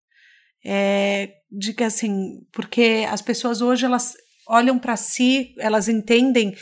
É, 0.65 1.35
de 1.51 1.73
que 1.73 1.83
assim, 1.83 2.47
porque 2.53 3.07
as 3.11 3.21
pessoas 3.21 3.61
hoje 3.61 3.85
elas 3.85 4.15
olham 4.49 4.79
para 4.79 4.97
si, 4.97 5.55
elas 5.59 5.89
entendem 5.89 6.55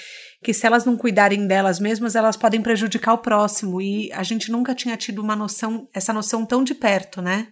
que 0.42 0.54
se 0.54 0.66
elas 0.66 0.84
não 0.84 0.96
cuidarem 0.96 1.46
delas 1.46 1.78
mesmas, 1.78 2.14
elas 2.14 2.36
podem 2.36 2.62
prejudicar 2.62 3.12
o 3.14 3.18
próximo 3.18 3.80
e 3.80 4.10
a 4.12 4.22
gente 4.22 4.50
nunca 4.50 4.74
tinha 4.74 4.96
tido 4.96 5.20
uma 5.20 5.36
noção, 5.36 5.88
essa 5.92 6.12
noção 6.12 6.46
tão 6.46 6.64
de 6.64 6.74
perto, 6.74 7.20
né? 7.20 7.48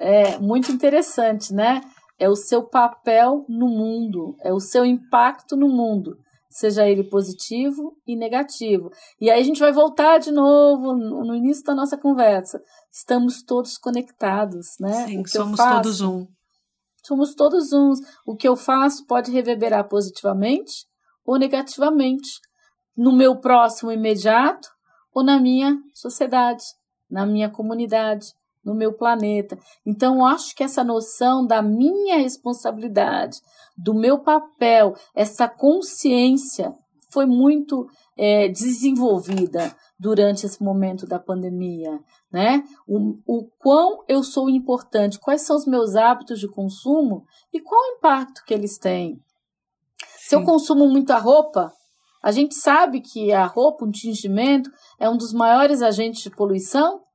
É 0.00 0.38
muito 0.38 0.72
interessante, 0.72 1.54
né? 1.54 1.80
É 2.18 2.28
o 2.28 2.34
seu 2.34 2.62
papel 2.62 3.44
no 3.48 3.68
mundo, 3.68 4.36
é 4.42 4.52
o 4.52 4.60
seu 4.60 4.84
impacto 4.84 5.56
no 5.56 5.68
mundo, 5.68 6.18
seja 6.58 6.88
ele 6.88 7.04
positivo 7.04 7.96
e 8.06 8.16
negativo. 8.16 8.90
E 9.20 9.30
aí 9.30 9.40
a 9.40 9.44
gente 9.44 9.60
vai 9.60 9.72
voltar 9.72 10.18
de 10.18 10.30
novo 10.30 10.94
no 10.94 11.34
início 11.34 11.64
da 11.64 11.74
nossa 11.74 11.96
conversa. 11.98 12.62
Estamos 12.90 13.42
todos 13.42 13.76
conectados, 13.76 14.76
né? 14.80 15.06
Sim, 15.06 15.26
somos 15.26 15.56
faço, 15.56 15.82
todos 15.82 16.00
um 16.00 16.26
somos 17.06 17.34
todos 17.34 17.72
uns. 17.72 18.00
O 18.26 18.34
que 18.34 18.48
eu 18.48 18.56
faço 18.56 19.06
pode 19.06 19.30
reverberar 19.30 19.88
positivamente 19.88 20.86
ou 21.24 21.38
negativamente 21.38 22.40
no 22.96 23.12
meu 23.12 23.36
próximo 23.36 23.92
imediato 23.92 24.68
ou 25.14 25.22
na 25.22 25.38
minha 25.38 25.78
sociedade, 25.94 26.64
na 27.08 27.24
minha 27.24 27.48
comunidade, 27.48 28.26
no 28.66 28.74
meu 28.74 28.92
planeta. 28.92 29.56
Então, 29.86 30.16
eu 30.16 30.26
acho 30.26 30.54
que 30.54 30.64
essa 30.64 30.82
noção 30.82 31.46
da 31.46 31.62
minha 31.62 32.18
responsabilidade, 32.18 33.40
do 33.78 33.94
meu 33.94 34.18
papel, 34.18 34.94
essa 35.14 35.48
consciência 35.48 36.74
foi 37.10 37.24
muito 37.24 37.86
é, 38.18 38.48
desenvolvida 38.48 39.74
durante 39.98 40.44
esse 40.44 40.62
momento 40.62 41.06
da 41.06 41.18
pandemia, 41.18 41.98
né? 42.30 42.62
O, 42.86 43.18
o 43.24 43.48
quão 43.58 44.04
eu 44.08 44.22
sou 44.22 44.50
importante, 44.50 45.18
quais 45.20 45.42
são 45.42 45.56
os 45.56 45.66
meus 45.66 45.94
hábitos 45.94 46.40
de 46.40 46.48
consumo 46.48 47.24
e 47.52 47.60
qual 47.60 47.80
o 47.80 47.96
impacto 47.96 48.44
que 48.44 48.52
eles 48.52 48.76
têm. 48.76 49.14
Sim. 49.14 50.28
Se 50.28 50.34
eu 50.34 50.44
consumo 50.44 50.86
muita 50.88 51.16
roupa, 51.16 51.72
a 52.22 52.32
gente 52.32 52.56
sabe 52.56 53.00
que 53.00 53.32
a 53.32 53.46
roupa, 53.46 53.84
um 53.84 53.90
tingimento, 53.90 54.68
é 54.98 55.08
um 55.08 55.16
dos 55.16 55.32
maiores 55.32 55.80
agentes 55.80 56.22
de 56.22 56.30
poluição. 56.30 57.05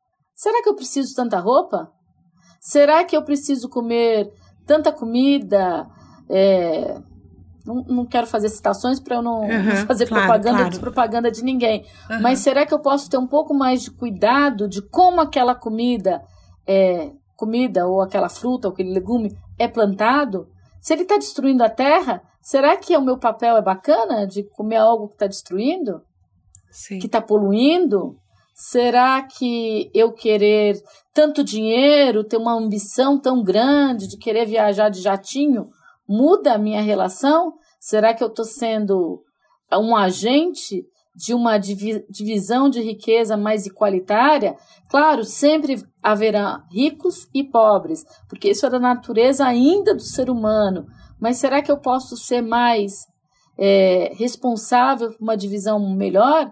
Será 0.41 0.63
que 0.63 0.69
eu 0.69 0.73
preciso 0.73 1.09
de 1.09 1.13
tanta 1.13 1.37
roupa? 1.37 1.91
Será 2.59 3.03
que 3.03 3.15
eu 3.15 3.23
preciso 3.23 3.69
comer 3.69 4.33
tanta 4.65 4.91
comida? 4.91 5.87
É, 6.27 6.99
não, 7.63 7.83
não 7.83 8.05
quero 8.07 8.25
fazer 8.25 8.49
citações 8.49 8.99
para 8.99 9.17
eu 9.17 9.21
não, 9.21 9.41
uhum, 9.41 9.75
fazer 9.85 10.07
claro, 10.07 10.23
propaganda 10.23 10.63
claro. 10.63 10.79
propaganda 10.79 11.31
de 11.31 11.43
ninguém. 11.43 11.85
Uhum. 12.09 12.21
Mas 12.21 12.39
será 12.39 12.65
que 12.65 12.73
eu 12.73 12.79
posso 12.79 13.07
ter 13.07 13.19
um 13.19 13.27
pouco 13.27 13.53
mais 13.53 13.83
de 13.83 13.91
cuidado 13.91 14.67
de 14.67 14.81
como 14.81 15.21
aquela 15.21 15.53
comida 15.53 16.23
é 16.65 17.11
comida 17.35 17.85
ou 17.85 18.01
aquela 18.01 18.27
fruta 18.27 18.67
ou 18.67 18.73
aquele 18.73 18.91
legume 18.91 19.37
é 19.59 19.67
plantado? 19.67 20.49
Se 20.81 20.91
ele 20.91 21.03
está 21.03 21.17
destruindo 21.17 21.63
a 21.63 21.69
terra, 21.69 22.19
será 22.41 22.75
que 22.77 22.97
o 22.97 23.01
meu 23.01 23.19
papel 23.19 23.57
é 23.57 23.61
bacana 23.61 24.25
de 24.25 24.41
comer 24.41 24.77
algo 24.77 25.07
que 25.07 25.13
está 25.13 25.27
destruindo? 25.27 26.01
Sim. 26.71 26.97
Que 26.97 27.05
está 27.05 27.21
poluindo? 27.21 28.19
Será 28.63 29.23
que 29.23 29.89
eu 29.91 30.13
querer 30.13 30.79
tanto 31.15 31.43
dinheiro, 31.43 32.23
ter 32.23 32.37
uma 32.37 32.53
ambição 32.53 33.19
tão 33.19 33.41
grande 33.41 34.07
de 34.07 34.19
querer 34.19 34.45
viajar 34.45 34.89
de 34.89 35.01
jatinho, 35.01 35.67
muda 36.07 36.53
a 36.53 36.57
minha 36.59 36.79
relação? 36.79 37.53
Será 37.79 38.13
que 38.13 38.23
eu 38.23 38.27
estou 38.27 38.45
sendo 38.45 39.23
um 39.73 39.95
agente 39.95 40.85
de 41.15 41.33
uma 41.33 41.57
divisão 41.57 42.69
de 42.69 42.81
riqueza 42.81 43.35
mais 43.35 43.65
igualitária? 43.65 44.55
Claro, 44.91 45.23
sempre 45.23 45.83
haverá 45.99 46.63
ricos 46.71 47.27
e 47.33 47.43
pobres, 47.43 48.05
porque 48.29 48.51
isso 48.51 48.67
é 48.67 48.69
da 48.69 48.79
natureza 48.79 49.43
ainda 49.43 49.95
do 49.95 50.03
ser 50.03 50.29
humano. 50.29 50.85
Mas 51.19 51.37
será 51.37 51.63
que 51.63 51.71
eu 51.71 51.79
posso 51.79 52.15
ser 52.15 52.43
mais 52.43 52.93
é, 53.57 54.11
responsável 54.13 55.09
por 55.09 55.23
uma 55.23 55.35
divisão 55.35 55.79
melhor? 55.95 56.51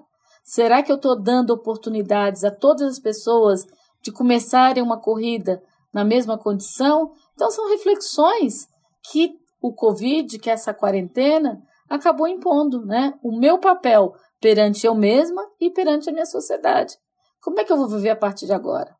Será 0.50 0.82
que 0.82 0.92
eu 0.92 0.96
estou 0.96 1.16
dando 1.16 1.52
oportunidades 1.52 2.44
a 2.44 2.50
todas 2.50 2.94
as 2.94 3.00
pessoas 3.00 3.68
de 4.02 4.12
começarem 4.12 4.82
uma 4.82 5.00
corrida 5.00 5.62
na 5.94 6.04
mesma 6.04 6.40
condição? 6.40 7.12
Então, 7.36 7.52
são 7.52 7.70
reflexões 7.70 8.68
que 9.12 9.32
o 9.62 9.72
Covid, 9.72 10.40
que 10.40 10.50
essa 10.50 10.74
quarentena, 10.74 11.62
acabou 11.88 12.28
impondo, 12.28 12.84
né? 12.84 13.14
O 13.22 13.38
meu 13.38 13.60
papel 13.60 14.12
perante 14.42 14.88
eu 14.88 14.96
mesma 14.96 15.48
e 15.62 15.70
perante 15.70 16.10
a 16.10 16.12
minha 16.12 16.26
sociedade. 16.26 16.98
Como 17.44 17.60
é 17.60 17.64
que 17.64 17.72
eu 17.72 17.78
vou 17.78 17.88
viver 17.88 18.10
a 18.10 18.16
partir 18.16 18.48
de 18.48 18.54
agora? 18.54 18.96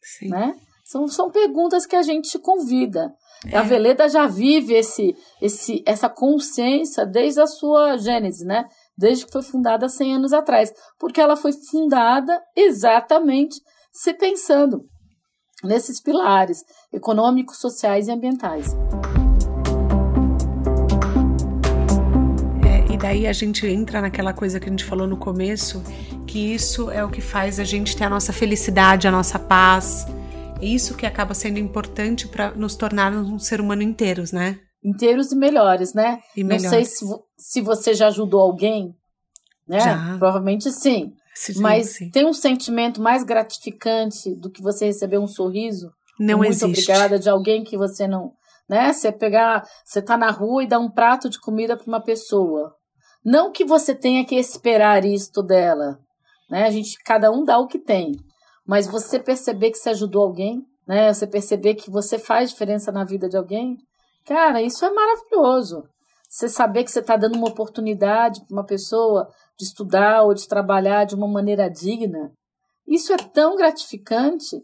Sim. 0.00 0.28
Né? 0.28 0.54
São, 0.84 1.08
são 1.08 1.28
perguntas 1.28 1.86
que 1.86 1.96
a 1.96 2.02
gente 2.02 2.38
convida. 2.38 3.12
É. 3.50 3.56
A 3.56 3.62
Veleda 3.62 4.08
já 4.08 4.28
vive 4.28 4.74
esse, 4.74 5.16
esse, 5.40 5.82
essa 5.84 6.08
consciência 6.08 7.04
desde 7.04 7.40
a 7.40 7.48
sua 7.48 7.96
gênese, 7.96 8.44
né? 8.44 8.68
Desde 8.96 9.26
que 9.26 9.32
foi 9.32 9.42
fundada 9.42 9.88
100 9.88 10.16
anos 10.16 10.32
atrás. 10.32 10.72
Porque 10.98 11.20
ela 11.20 11.36
foi 11.36 11.52
fundada 11.52 12.40
exatamente 12.56 13.56
se 13.92 14.14
pensando 14.14 14.84
nesses 15.62 16.00
pilares 16.00 16.64
econômicos, 16.92 17.58
sociais 17.58 18.08
e 18.08 18.10
ambientais. 18.10 18.74
É, 22.66 22.92
e 22.92 22.96
daí 22.96 23.26
a 23.26 23.32
gente 23.32 23.66
entra 23.66 24.00
naquela 24.00 24.32
coisa 24.32 24.58
que 24.58 24.66
a 24.66 24.70
gente 24.70 24.84
falou 24.84 25.06
no 25.06 25.16
começo, 25.16 25.82
que 26.26 26.54
isso 26.54 26.90
é 26.90 27.04
o 27.04 27.10
que 27.10 27.20
faz 27.20 27.60
a 27.60 27.64
gente 27.64 27.96
ter 27.96 28.04
a 28.04 28.10
nossa 28.10 28.32
felicidade, 28.32 29.06
a 29.06 29.10
nossa 29.10 29.38
paz, 29.38 30.06
isso 30.60 30.96
que 30.96 31.06
acaba 31.06 31.34
sendo 31.34 31.58
importante 31.58 32.26
para 32.28 32.52
nos 32.52 32.74
tornar 32.76 33.12
um 33.12 33.38
ser 33.38 33.60
humano 33.60 33.82
inteiros, 33.82 34.32
né? 34.32 34.58
Inteiros 34.84 35.30
e 35.32 35.36
melhores, 35.36 35.94
né? 35.94 36.20
E 36.36 36.42
melhores. 36.42 36.64
Não 36.64 36.70
sei 36.70 36.84
se, 36.84 37.04
se 37.36 37.60
você 37.60 37.94
já 37.94 38.08
ajudou 38.08 38.40
alguém, 38.40 38.94
né? 39.66 39.80
Já. 39.80 40.18
Provavelmente 40.18 40.70
sim. 40.72 41.12
sim 41.34 41.60
Mas 41.60 41.96
sim. 41.96 42.10
tem 42.10 42.26
um 42.26 42.32
sentimento 42.32 43.00
mais 43.00 43.22
gratificante 43.22 44.34
do 44.34 44.50
que 44.50 44.62
você 44.62 44.86
receber 44.86 45.18
um 45.18 45.28
sorriso? 45.28 45.92
Não 46.18 46.38
muito 46.38 46.50
existe. 46.50 46.66
Muito 46.66 46.78
obrigada 46.78 47.18
de 47.18 47.28
alguém 47.28 47.62
que 47.64 47.76
você 47.76 48.06
não, 48.06 48.32
né? 48.68 48.92
Você 48.92 49.12
pegar, 49.12 49.64
você 49.84 50.02
tá 50.02 50.16
na 50.16 50.30
rua 50.30 50.64
e 50.64 50.68
dá 50.68 50.78
um 50.78 50.90
prato 50.90 51.28
de 51.30 51.40
comida 51.40 51.76
para 51.76 51.86
uma 51.86 52.00
pessoa. 52.00 52.74
Não 53.24 53.52
que 53.52 53.64
você 53.64 53.94
tenha 53.94 54.24
que 54.24 54.34
esperar 54.34 55.04
isto 55.04 55.42
dela, 55.42 55.98
né? 56.50 56.64
A 56.64 56.70
gente 56.70 56.98
cada 57.04 57.30
um 57.30 57.44
dá 57.44 57.58
o 57.58 57.66
que 57.66 57.78
tem. 57.78 58.12
Mas 58.66 58.86
você 58.86 59.18
perceber 59.18 59.70
que 59.70 59.78
você 59.78 59.90
ajudou 59.90 60.22
alguém, 60.22 60.64
né? 60.86 61.12
Você 61.12 61.26
perceber 61.26 61.74
que 61.74 61.90
você 61.90 62.18
faz 62.18 62.50
diferença 62.50 62.90
na 62.92 63.04
vida 63.04 63.28
de 63.28 63.36
alguém, 63.36 63.76
cara, 64.24 64.62
isso 64.62 64.84
é 64.84 64.90
maravilhoso. 64.90 65.84
Você 66.28 66.48
saber 66.48 66.84
que 66.84 66.90
você 66.90 67.00
está 67.00 67.16
dando 67.16 67.36
uma 67.36 67.48
oportunidade 67.48 68.40
para 68.46 68.54
uma 68.54 68.64
pessoa 68.64 69.28
de 69.58 69.66
estudar 69.66 70.22
ou 70.22 70.32
de 70.32 70.48
trabalhar 70.48 71.04
de 71.04 71.14
uma 71.14 71.28
maneira 71.28 71.68
digna, 71.68 72.32
isso 72.86 73.12
é 73.12 73.16
tão 73.16 73.54
gratificante, 73.54 74.56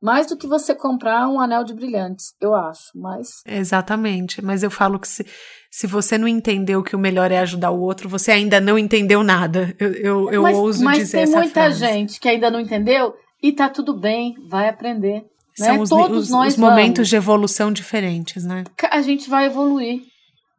mais 0.00 0.26
do 0.26 0.36
que 0.36 0.46
você 0.46 0.74
comprar 0.74 1.26
um 1.28 1.40
anel 1.40 1.64
de 1.64 1.74
brilhantes, 1.74 2.34
eu 2.40 2.54
acho. 2.54 2.90
Mas 2.94 3.40
exatamente. 3.46 4.44
Mas 4.44 4.62
eu 4.62 4.70
falo 4.70 4.98
que 4.98 5.08
se, 5.08 5.26
se 5.70 5.86
você 5.86 6.18
não 6.18 6.28
entendeu 6.28 6.82
que 6.82 6.94
o 6.94 6.98
melhor 6.98 7.32
é 7.32 7.38
ajudar 7.38 7.70
o 7.70 7.80
outro, 7.80 8.08
você 8.08 8.30
ainda 8.30 8.60
não 8.60 8.78
entendeu 8.78 9.22
nada. 9.22 9.74
Eu, 9.78 9.92
eu, 9.94 10.30
eu 10.30 10.42
mas, 10.42 10.56
ouso 10.56 10.84
mas 10.84 10.98
dizer 10.98 11.20
essa 11.20 11.32
frase. 11.32 11.46
Mas 11.46 11.52
tem 11.52 11.62
muita 11.62 11.76
gente 11.78 12.20
que 12.20 12.28
ainda 12.28 12.50
não 12.50 12.60
entendeu 12.60 13.14
e 13.42 13.52
tá 13.52 13.68
tudo 13.68 13.98
bem, 13.98 14.34
vai 14.48 14.68
aprender. 14.68 15.24
Né? 15.58 15.66
São 15.66 15.80
os, 15.80 15.88
Todos 15.88 16.24
os, 16.24 16.30
nós 16.30 16.54
os 16.54 16.58
momentos 16.58 17.08
de 17.08 17.16
evolução 17.16 17.72
diferentes, 17.72 18.44
né? 18.44 18.64
A 18.90 19.00
gente 19.00 19.28
vai 19.28 19.46
evoluir. 19.46 20.02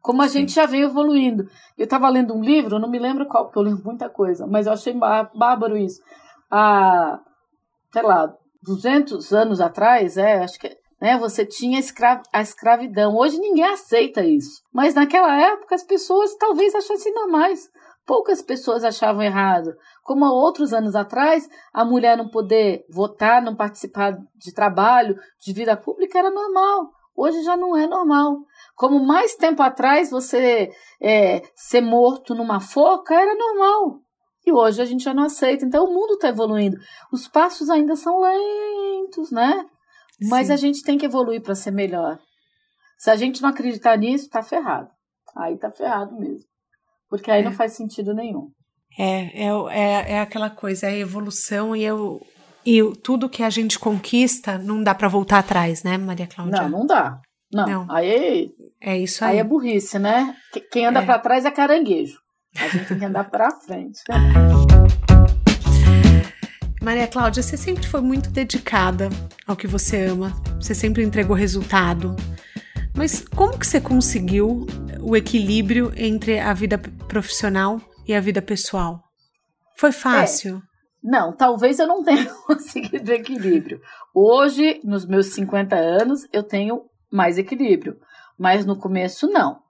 Como 0.00 0.22
a 0.22 0.28
Sim. 0.28 0.40
gente 0.40 0.54
já 0.54 0.66
vem 0.66 0.82
evoluindo. 0.82 1.48
Eu 1.76 1.84
estava 1.84 2.08
lendo 2.08 2.34
um 2.34 2.42
livro, 2.42 2.78
não 2.78 2.90
me 2.90 2.98
lembro 2.98 3.26
qual, 3.26 3.44
porque 3.44 3.58
eu 3.58 3.62
lembro 3.62 3.84
muita 3.84 4.08
coisa, 4.08 4.46
mas 4.46 4.66
eu 4.66 4.72
achei 4.72 4.94
bárbaro 4.94 5.76
isso. 5.76 6.00
Há, 6.50 7.18
sei 7.92 8.02
lá, 8.02 8.32
200 8.62 9.32
anos 9.32 9.60
atrás, 9.60 10.16
é, 10.16 10.42
acho 10.42 10.58
que 10.58 10.76
né, 11.00 11.18
você 11.18 11.44
tinha 11.44 11.80
a 12.32 12.40
escravidão. 12.40 13.16
Hoje 13.16 13.38
ninguém 13.38 13.64
aceita 13.64 14.24
isso. 14.24 14.62
Mas 14.72 14.94
naquela 14.94 15.40
época 15.40 15.74
as 15.74 15.84
pessoas 15.84 16.34
talvez 16.36 16.74
achassem 16.74 17.12
normais 17.14 17.68
poucas 18.08 18.40
pessoas 18.40 18.84
achavam 18.84 19.22
errado. 19.22 19.76
Como 20.02 20.24
há 20.24 20.32
outros 20.32 20.72
anos 20.72 20.96
atrás, 20.96 21.46
a 21.74 21.84
mulher 21.84 22.16
não 22.16 22.30
poder 22.30 22.86
votar, 22.88 23.42
não 23.42 23.54
participar 23.54 24.16
de 24.34 24.54
trabalho, 24.54 25.14
de 25.38 25.52
vida 25.52 25.76
pública 25.76 26.18
era 26.18 26.30
normal. 26.30 26.90
Hoje 27.14 27.42
já 27.42 27.54
não 27.54 27.76
é 27.76 27.86
normal. 27.86 28.38
Como 28.74 29.04
mais 29.04 29.34
tempo 29.34 29.62
atrás 29.62 30.10
você 30.10 30.72
é, 31.02 31.42
ser 31.54 31.82
morto 31.82 32.34
numa 32.34 32.60
foca 32.60 33.14
era 33.14 33.34
normal. 33.34 34.00
E 34.46 34.52
hoje 34.52 34.80
a 34.80 34.86
gente 34.86 35.04
já 35.04 35.12
não 35.12 35.24
aceita. 35.24 35.66
Então 35.66 35.84
o 35.84 35.92
mundo 35.92 36.14
está 36.14 36.28
evoluindo. 36.28 36.78
Os 37.12 37.28
passos 37.28 37.68
ainda 37.68 37.94
são 37.94 38.20
lentos, 38.20 39.30
né? 39.30 39.66
Mas 40.30 40.46
Sim. 40.46 40.52
a 40.54 40.56
gente 40.56 40.82
tem 40.82 40.96
que 40.96 41.04
evoluir 41.04 41.42
para 41.42 41.54
ser 41.54 41.72
melhor. 41.72 42.18
Se 42.96 43.10
a 43.10 43.16
gente 43.16 43.42
não 43.42 43.50
acreditar 43.50 43.98
nisso, 43.98 44.24
está 44.24 44.42
ferrado. 44.42 44.88
Aí 45.36 45.54
está 45.54 45.70
ferrado 45.70 46.18
mesmo. 46.18 46.47
Porque 47.08 47.30
aí 47.30 47.40
é. 47.40 47.44
não 47.44 47.52
faz 47.52 47.72
sentido 47.72 48.14
nenhum. 48.14 48.50
É, 48.98 49.44
é, 49.44 49.48
é, 49.70 50.12
é 50.12 50.20
aquela 50.20 50.50
coisa, 50.50 50.86
é 50.86 50.90
a 50.90 50.98
evolução 50.98 51.74
e 51.74 51.84
eu. 51.84 52.20
E 52.66 52.82
tudo 53.02 53.28
que 53.28 53.42
a 53.42 53.48
gente 53.48 53.78
conquista 53.78 54.58
não 54.58 54.82
dá 54.82 54.94
para 54.94 55.08
voltar 55.08 55.38
atrás, 55.38 55.82
né, 55.82 55.96
Maria 55.96 56.26
Cláudia? 56.26 56.62
Não, 56.62 56.68
não 56.68 56.86
dá. 56.86 57.20
Não. 57.52 57.66
não. 57.66 57.86
Aí 57.90 58.52
é 58.80 58.98
isso 58.98 59.24
aí. 59.24 59.32
Aí 59.32 59.38
é 59.38 59.44
burrice, 59.44 59.98
né? 59.98 60.36
Quem 60.70 60.86
anda 60.86 61.00
é. 61.00 61.06
para 61.06 61.18
trás 61.18 61.44
é 61.44 61.50
caranguejo. 61.50 62.18
A 62.58 62.68
gente 62.68 62.86
tem 62.86 62.98
que 62.98 63.04
andar 63.04 63.24
para 63.30 63.50
frente. 63.52 64.00
Maria 66.82 67.06
Cláudia, 67.06 67.42
você 67.42 67.56
sempre 67.56 67.86
foi 67.86 68.00
muito 68.00 68.30
dedicada 68.30 69.08
ao 69.46 69.56
que 69.56 69.66
você 69.66 70.04
ama. 70.04 70.32
Você 70.60 70.74
sempre 70.74 71.02
entregou 71.02 71.36
resultado. 71.36 72.14
Mas 72.98 73.24
como 73.28 73.56
que 73.56 73.64
você 73.64 73.80
conseguiu 73.80 74.66
o 75.00 75.16
equilíbrio 75.16 75.92
entre 75.96 76.40
a 76.40 76.52
vida 76.52 76.76
profissional 77.06 77.80
e 78.04 78.12
a 78.12 78.20
vida 78.20 78.42
pessoal? 78.42 79.04
Foi 79.76 79.92
fácil? 79.92 80.56
É. 80.56 80.60
Não, 81.00 81.32
talvez 81.32 81.78
eu 81.78 81.86
não 81.86 82.02
tenha 82.02 82.26
conseguido 82.44 83.12
equilíbrio. 83.12 83.80
Hoje, 84.12 84.80
nos 84.82 85.06
meus 85.06 85.26
50 85.28 85.76
anos, 85.76 86.26
eu 86.32 86.42
tenho 86.42 86.86
mais 87.08 87.38
equilíbrio, 87.38 87.96
mas 88.36 88.66
no 88.66 88.76
começo 88.76 89.28
não. 89.28 89.60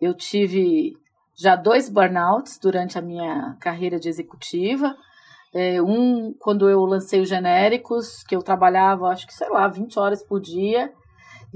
Eu 0.00 0.14
tive 0.14 0.92
já 1.36 1.56
dois 1.56 1.88
burnouts 1.88 2.56
durante 2.56 2.96
a 2.96 3.02
minha 3.02 3.56
carreira 3.58 3.98
de 3.98 4.08
executiva. 4.08 4.94
É, 5.52 5.82
um, 5.82 6.32
quando 6.38 6.70
eu 6.70 6.84
lancei 6.84 7.20
os 7.20 7.28
genéricos, 7.28 8.22
que 8.22 8.36
eu 8.36 8.42
trabalhava, 8.42 9.08
acho 9.08 9.26
que, 9.26 9.34
sei 9.34 9.48
lá, 9.48 9.66
20 9.66 9.98
horas 9.98 10.22
por 10.22 10.40
dia, 10.40 10.92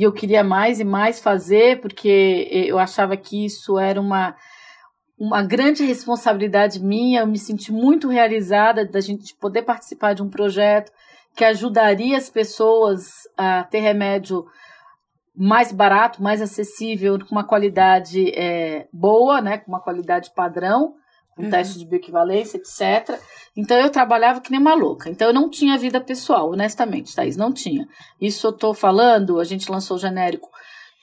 e 0.01 0.03
eu 0.03 0.11
queria 0.11 0.43
mais 0.43 0.81
e 0.81 0.85
mais 0.85 1.21
fazer, 1.21 1.79
porque 1.83 2.49
eu 2.51 2.79
achava 2.79 3.19
que 3.19 3.45
isso 3.45 3.79
era 3.79 4.01
uma, 4.01 4.35
uma 5.19 5.43
grande 5.43 5.85
responsabilidade 5.85 6.83
minha. 6.83 7.21
Eu 7.21 7.27
me 7.27 7.37
senti 7.37 7.71
muito 7.71 8.09
realizada 8.09 8.87
da 8.87 8.99
gente 8.99 9.37
poder 9.37 9.61
participar 9.61 10.15
de 10.15 10.23
um 10.23 10.31
projeto 10.31 10.91
que 11.37 11.45
ajudaria 11.45 12.17
as 12.17 12.31
pessoas 12.31 13.11
a 13.37 13.63
ter 13.65 13.81
remédio 13.81 14.47
mais 15.37 15.71
barato, 15.71 16.23
mais 16.23 16.41
acessível, 16.41 17.19
com 17.19 17.33
uma 17.33 17.45
qualidade 17.45 18.31
é, 18.31 18.89
boa, 18.91 19.43
né, 19.43 19.59
com 19.59 19.71
uma 19.71 19.83
qualidade 19.83 20.33
padrão, 20.35 20.95
com 21.41 21.47
uhum. 21.47 21.51
teste 21.51 21.79
de 21.79 21.87
bioequivalência, 21.87 22.59
etc. 22.59 23.19
Então 23.57 23.77
eu 23.79 23.91
trabalhava 23.91 24.41
que 24.41 24.51
nem 24.51 24.61
uma 24.61 24.75
louca. 24.75 25.09
Então 25.09 25.29
eu 25.29 25.35
não 25.35 25.49
tinha 25.49 25.79
vida 25.79 26.01
pessoal, 26.01 26.51
honestamente, 26.51 27.15
Thaís, 27.15 27.37
não 27.37 27.53
tinha. 27.53 27.89
Isso 28.21 28.47
eu 28.47 28.53
tô 28.53 28.75
falando, 28.75 29.41
a 29.41 29.45
gente 29.45 29.71
lançou 29.71 29.97
o 29.97 30.01
genérico 30.01 30.49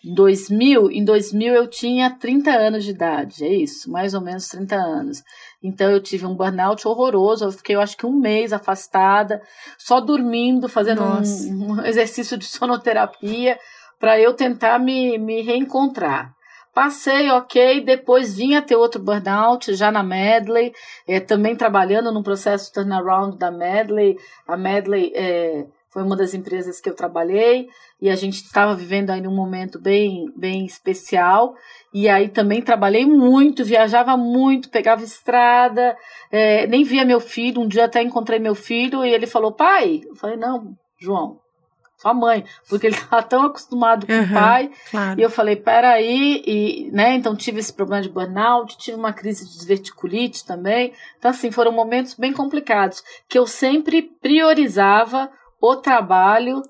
em 0.06 0.14
2000. 0.14 0.92
Em 0.92 1.04
2000 1.04 1.54
eu 1.54 1.68
tinha 1.68 2.10
30 2.10 2.52
anos 2.52 2.84
de 2.86 2.92
idade, 2.92 3.44
é 3.44 3.54
isso, 3.54 3.92
mais 3.92 4.14
ou 4.14 4.22
menos 4.22 4.48
30 4.48 4.76
anos. 4.76 5.24
Então 5.62 5.90
eu 5.90 6.02
tive 6.02 6.26
um 6.26 6.36
burnout 6.36 6.88
horroroso, 6.88 7.46
eu 7.46 7.52
fiquei 7.52 7.76
eu 7.76 7.82
acho 7.82 7.98
que 7.98 8.06
um 8.06 8.18
mês 8.18 8.54
afastada, 8.54 9.42
só 9.78 10.00
dormindo, 10.00 10.70
fazendo 10.70 11.02
um, 11.04 11.74
um 11.74 11.86
exercício 11.86 12.38
de 12.38 12.46
sonoterapia 12.46 13.58
para 14.00 14.20
eu 14.20 14.34
tentar 14.34 14.80
me, 14.80 15.18
me 15.18 15.42
reencontrar. 15.42 16.37
Passei, 16.78 17.32
ok, 17.32 17.82
depois 17.82 18.38
vinha 18.38 18.62
ter 18.62 18.76
outro 18.76 19.02
burnout 19.02 19.74
já 19.74 19.92
na 19.92 20.04
Medley, 20.04 20.72
é, 21.08 21.20
também 21.20 21.56
trabalhando 21.56 22.12
no 22.12 22.22
processo 22.22 22.72
turnaround 22.72 23.36
da 23.36 23.50
Medley. 23.50 24.16
A 24.48 24.56
Medley 24.56 25.12
é, 25.16 25.66
foi 25.90 26.04
uma 26.04 26.16
das 26.16 26.36
empresas 26.36 26.80
que 26.80 26.88
eu 26.88 26.94
trabalhei 26.94 27.68
e 28.00 28.12
a 28.12 28.16
gente 28.16 28.36
estava 28.36 28.76
vivendo 28.76 29.10
aí 29.10 29.28
um 29.28 29.34
momento 29.34 29.82
bem, 29.82 30.32
bem 30.38 30.68
especial. 30.68 31.56
E 31.92 32.08
aí 32.08 32.30
também 32.30 32.62
trabalhei 32.62 33.08
muito, 33.08 33.66
viajava 33.66 34.16
muito, 34.16 34.70
pegava 34.70 35.04
estrada, 35.04 35.98
é, 36.32 36.68
nem 36.68 36.84
via 36.84 37.04
meu 37.04 37.20
filho. 37.20 37.60
Um 37.60 37.68
dia 37.68 37.86
até 37.86 38.04
encontrei 38.04 38.38
meu 38.38 38.54
filho 38.54 39.04
e 39.04 39.10
ele 39.10 39.26
falou: 39.26 39.52
pai, 39.52 40.02
eu 40.08 40.16
falei: 40.16 40.38
não, 40.38 40.76
João, 41.02 41.40
sua 41.98 42.14
mãe, 42.14 42.46
porque 42.70 42.88
ele 42.88 42.96
estava 42.96 43.24
tão 43.24 43.46
acostumado 43.46 44.06
com 44.06 44.14
uhum, 44.14 44.24
o 44.24 44.34
pai. 44.34 44.72
Claro. 44.92 45.20
E 45.20 45.24
eu 45.24 45.30
falei, 45.30 45.56
peraí, 45.56 46.44
e, 46.46 46.92
né? 46.92 47.16
Então 47.16 47.36
tive 47.36 47.60
esse 47.60 47.74
problema 47.74 48.02
de 48.02 48.10
burnout, 48.10 48.78
tive 48.78 48.98
uma 48.98 49.12
crise 49.12 49.46
de 49.46 49.54
desverticulite 49.54 50.46
também. 50.46 50.94
Então, 51.18 51.32
assim, 51.32 51.52
foram 51.52 51.72
momentos 51.72 52.14
bem 52.14 52.32
complicados, 52.32 53.04
que 53.28 53.38
eu 53.38 53.48
sempre 53.48 54.04
priorizava 54.22 55.30
o 55.60 55.76
trabalho 55.76 56.62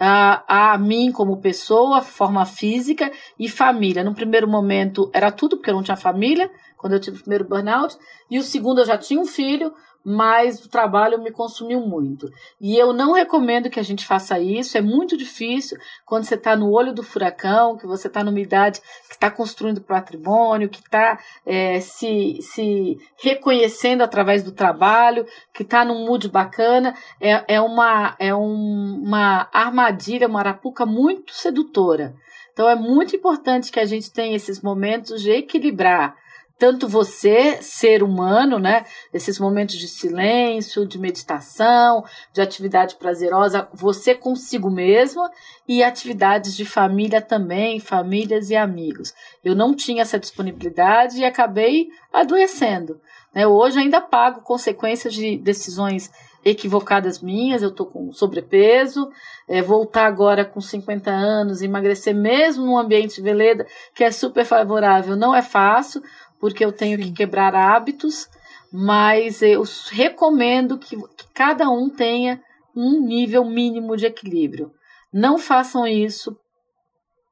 a, 0.00 0.72
a 0.72 0.78
mim 0.78 1.12
como 1.12 1.42
pessoa, 1.42 2.00
forma 2.00 2.46
física 2.46 3.12
e 3.38 3.50
família. 3.50 4.02
No 4.02 4.14
primeiro 4.14 4.48
momento 4.48 5.10
era 5.12 5.30
tudo, 5.30 5.58
porque 5.58 5.68
eu 5.68 5.74
não 5.74 5.82
tinha 5.82 5.96
família, 5.96 6.50
quando 6.78 6.94
eu 6.94 7.00
tive 7.00 7.18
o 7.18 7.20
primeiro 7.20 7.44
burnout, 7.44 7.98
e 8.30 8.38
o 8.38 8.42
segundo 8.42 8.80
eu 8.80 8.86
já 8.86 8.96
tinha 8.96 9.20
um 9.20 9.26
filho, 9.26 9.74
mas 10.04 10.64
o 10.64 10.68
trabalho 10.68 11.22
me 11.22 11.30
consumiu 11.30 11.80
muito. 11.80 12.30
E 12.60 12.76
eu 12.76 12.92
não 12.92 13.12
recomendo 13.12 13.68
que 13.68 13.78
a 13.78 13.82
gente 13.82 14.06
faça 14.06 14.38
isso, 14.38 14.78
é 14.78 14.80
muito 14.80 15.16
difícil 15.16 15.78
quando 16.06 16.24
você 16.24 16.34
está 16.34 16.56
no 16.56 16.70
olho 16.70 16.92
do 16.92 17.02
furacão, 17.02 17.76
que 17.76 17.86
você 17.86 18.06
está 18.06 18.24
numa 18.24 18.40
idade 18.40 18.80
que 18.80 19.14
está 19.14 19.30
construindo 19.30 19.80
patrimônio, 19.80 20.68
que 20.68 20.80
está 20.80 21.18
é, 21.44 21.80
se, 21.80 22.38
se 22.40 22.98
reconhecendo 23.22 24.02
através 24.02 24.42
do 24.42 24.52
trabalho, 24.52 25.26
que 25.52 25.62
está 25.62 25.84
num 25.84 26.06
mood 26.06 26.28
bacana. 26.28 26.94
É, 27.20 27.54
é, 27.54 27.60
uma, 27.60 28.16
é 28.18 28.34
um, 28.34 29.02
uma 29.04 29.48
armadilha, 29.52 30.28
uma 30.28 30.40
arapuca 30.40 30.86
muito 30.86 31.34
sedutora. 31.34 32.14
Então 32.52 32.68
é 32.68 32.74
muito 32.74 33.14
importante 33.14 33.70
que 33.70 33.80
a 33.80 33.84
gente 33.84 34.10
tenha 34.10 34.36
esses 34.36 34.60
momentos 34.60 35.22
de 35.22 35.30
equilibrar 35.30 36.16
tanto 36.60 36.86
você, 36.86 37.56
ser 37.62 38.02
humano, 38.02 38.58
né? 38.58 38.84
Esses 39.14 39.38
momentos 39.38 39.76
de 39.76 39.88
silêncio, 39.88 40.86
de 40.86 40.98
meditação, 40.98 42.04
de 42.34 42.42
atividade 42.42 42.96
prazerosa, 42.96 43.66
você 43.72 44.14
consigo 44.14 44.70
mesma 44.70 45.30
e 45.66 45.82
atividades 45.82 46.54
de 46.54 46.66
família 46.66 47.22
também, 47.22 47.80
famílias 47.80 48.50
e 48.50 48.56
amigos. 48.56 49.14
Eu 49.42 49.54
não 49.54 49.74
tinha 49.74 50.02
essa 50.02 50.18
disponibilidade 50.18 51.18
e 51.18 51.24
acabei 51.24 51.88
adoecendo. 52.12 53.00
Né? 53.34 53.46
Hoje 53.46 53.78
ainda 53.78 53.98
pago 53.98 54.42
consequências 54.42 55.14
de 55.14 55.38
decisões 55.38 56.10
equivocadas 56.44 57.20
minhas, 57.20 57.62
eu 57.62 57.70
tô 57.70 57.84
com 57.84 58.12
sobrepeso, 58.12 59.10
é, 59.46 59.60
voltar 59.60 60.06
agora 60.06 60.44
com 60.44 60.60
50 60.60 61.10
anos, 61.10 61.60
emagrecer 61.60 62.14
mesmo 62.14 62.64
num 62.64 62.78
ambiente 62.78 63.20
veleda 63.20 63.66
que 63.94 64.02
é 64.02 64.10
super 64.10 64.44
favorável, 64.44 65.16
não 65.16 65.34
é 65.34 65.42
fácil, 65.42 66.02
porque 66.40 66.64
eu 66.64 66.72
tenho 66.72 66.98
que 66.98 67.12
quebrar 67.12 67.54
hábitos, 67.54 68.28
mas 68.72 69.42
eu 69.42 69.62
recomendo 69.90 70.78
que, 70.78 70.96
que 70.96 71.28
cada 71.34 71.68
um 71.68 71.90
tenha 71.90 72.40
um 72.74 73.00
nível 73.00 73.44
mínimo 73.44 73.96
de 73.96 74.06
equilíbrio. 74.06 74.72
Não 75.12 75.38
façam 75.38 75.86
isso 75.86 76.36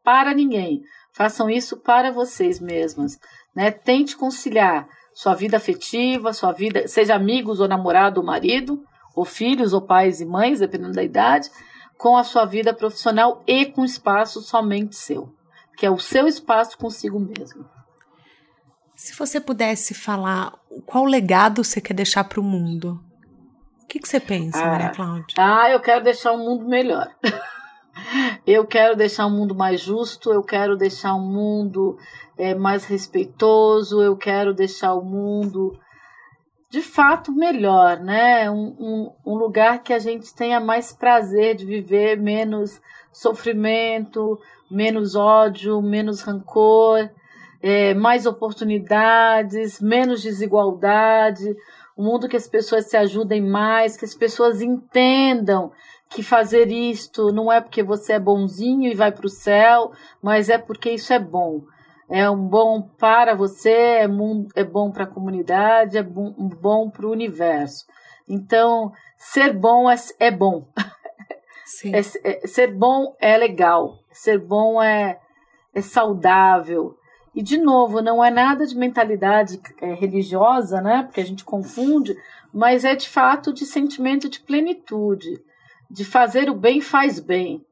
para 0.04 0.34
ninguém, 0.34 0.82
façam 1.12 1.48
isso 1.48 1.76
para 1.76 2.12
vocês 2.12 2.60
mesmas. 2.60 3.18
Né? 3.54 3.70
Tente 3.70 4.16
conciliar 4.16 4.88
sua 5.14 5.34
vida 5.34 5.56
afetiva, 5.56 6.32
sua 6.32 6.52
vida, 6.52 6.86
seja 6.86 7.14
amigos 7.14 7.60
ou 7.60 7.68
namorado 7.68 8.20
ou 8.20 8.26
marido, 8.26 8.84
ou 9.14 9.24
filhos 9.24 9.72
ou 9.72 9.80
pais 9.80 10.20
e 10.20 10.24
mães, 10.24 10.60
dependendo 10.60 10.92
da 10.92 11.02
idade, 11.02 11.50
com 11.96 12.16
a 12.16 12.22
sua 12.22 12.44
vida 12.44 12.72
profissional 12.72 13.42
e 13.46 13.66
com 13.66 13.84
espaço 13.84 14.40
somente 14.40 14.94
seu, 14.94 15.34
que 15.76 15.84
é 15.84 15.90
o 15.90 15.98
seu 15.98 16.28
espaço 16.28 16.78
consigo 16.78 17.18
mesmo. 17.18 17.77
Se 18.98 19.14
você 19.14 19.40
pudesse 19.40 19.94
falar 19.94 20.58
qual 20.84 21.04
legado 21.04 21.62
você 21.62 21.80
quer 21.80 21.94
deixar 21.94 22.24
para 22.24 22.40
o 22.40 22.42
mundo, 22.42 23.00
o 23.84 23.86
que, 23.86 24.00
que 24.00 24.08
você 24.08 24.18
pensa, 24.18 24.60
ah, 24.60 24.66
Maria 24.66 24.90
Cláudia? 24.90 25.36
Ah, 25.38 25.70
eu 25.70 25.78
quero 25.78 26.02
deixar 26.02 26.32
um 26.32 26.38
mundo 26.38 26.68
melhor. 26.68 27.08
eu 28.44 28.66
quero 28.66 28.96
deixar 28.96 29.26
um 29.26 29.30
mundo 29.30 29.54
mais 29.54 29.80
justo, 29.80 30.32
eu 30.32 30.42
quero 30.42 30.76
deixar 30.76 31.14
um 31.14 31.24
mundo 31.24 31.96
é, 32.36 32.56
mais 32.56 32.86
respeitoso, 32.86 34.02
eu 34.02 34.16
quero 34.16 34.52
deixar 34.52 34.94
o 34.94 35.04
mundo 35.04 35.78
de 36.68 36.82
fato 36.82 37.30
melhor, 37.30 38.00
né? 38.00 38.50
Um, 38.50 38.74
um, 38.80 39.12
um 39.24 39.34
lugar 39.36 39.80
que 39.84 39.92
a 39.92 40.00
gente 40.00 40.34
tenha 40.34 40.58
mais 40.58 40.92
prazer 40.92 41.54
de 41.54 41.64
viver, 41.64 42.20
menos 42.20 42.80
sofrimento, 43.12 44.40
menos 44.68 45.14
ódio, 45.14 45.80
menos 45.80 46.20
rancor 46.20 47.08
é, 47.62 47.94
mais 47.94 48.26
oportunidades, 48.26 49.80
menos 49.80 50.22
desigualdade, 50.22 51.56
um 51.96 52.04
mundo 52.04 52.28
que 52.28 52.36
as 52.36 52.46
pessoas 52.46 52.86
se 52.86 52.96
ajudem 52.96 53.40
mais, 53.40 53.96
que 53.96 54.04
as 54.04 54.14
pessoas 54.14 54.62
entendam 54.62 55.72
que 56.08 56.22
fazer 56.22 56.68
isto 56.68 57.32
não 57.32 57.52
é 57.52 57.60
porque 57.60 57.82
você 57.82 58.14
é 58.14 58.18
bonzinho 58.18 58.90
e 58.90 58.94
vai 58.94 59.12
para 59.12 59.26
o 59.26 59.30
céu, 59.30 59.92
mas 60.22 60.48
é 60.48 60.56
porque 60.56 60.90
isso 60.90 61.12
é 61.12 61.18
bom. 61.18 61.62
É 62.10 62.28
um 62.30 62.48
bom 62.48 62.80
para 62.80 63.34
você, 63.34 63.70
é, 63.70 64.08
é 64.54 64.64
bom 64.64 64.90
para 64.90 65.04
a 65.04 65.06
comunidade, 65.06 65.98
é 65.98 66.02
bom, 66.02 66.32
bom 66.38 66.88
para 66.88 67.06
o 67.06 67.10
universo. 67.10 67.84
Então, 68.26 68.92
ser 69.16 69.52
bom 69.52 69.90
é, 69.90 69.96
é 70.18 70.30
bom. 70.30 70.66
É, 71.84 71.98
é, 72.24 72.46
ser 72.46 72.72
bom 72.72 73.14
é 73.20 73.36
legal. 73.36 73.98
Ser 74.10 74.38
bom 74.38 74.82
é, 74.82 75.20
é 75.74 75.82
saudável. 75.82 76.97
E, 77.38 77.42
de 77.42 77.56
novo, 77.56 78.02
não 78.02 78.24
é 78.24 78.32
nada 78.32 78.66
de 78.66 78.76
mentalidade 78.76 79.60
é, 79.80 79.94
religiosa, 79.94 80.80
né? 80.80 81.04
Porque 81.04 81.20
a 81.20 81.24
gente 81.24 81.44
confunde, 81.44 82.16
mas 82.52 82.84
é 82.84 82.96
de 82.96 83.08
fato 83.08 83.52
de 83.52 83.64
sentimento 83.64 84.28
de 84.28 84.40
plenitude, 84.40 85.40
de 85.88 86.04
fazer 86.04 86.50
o 86.50 86.54
bem 86.56 86.80
faz 86.80 87.20
bem. 87.20 87.64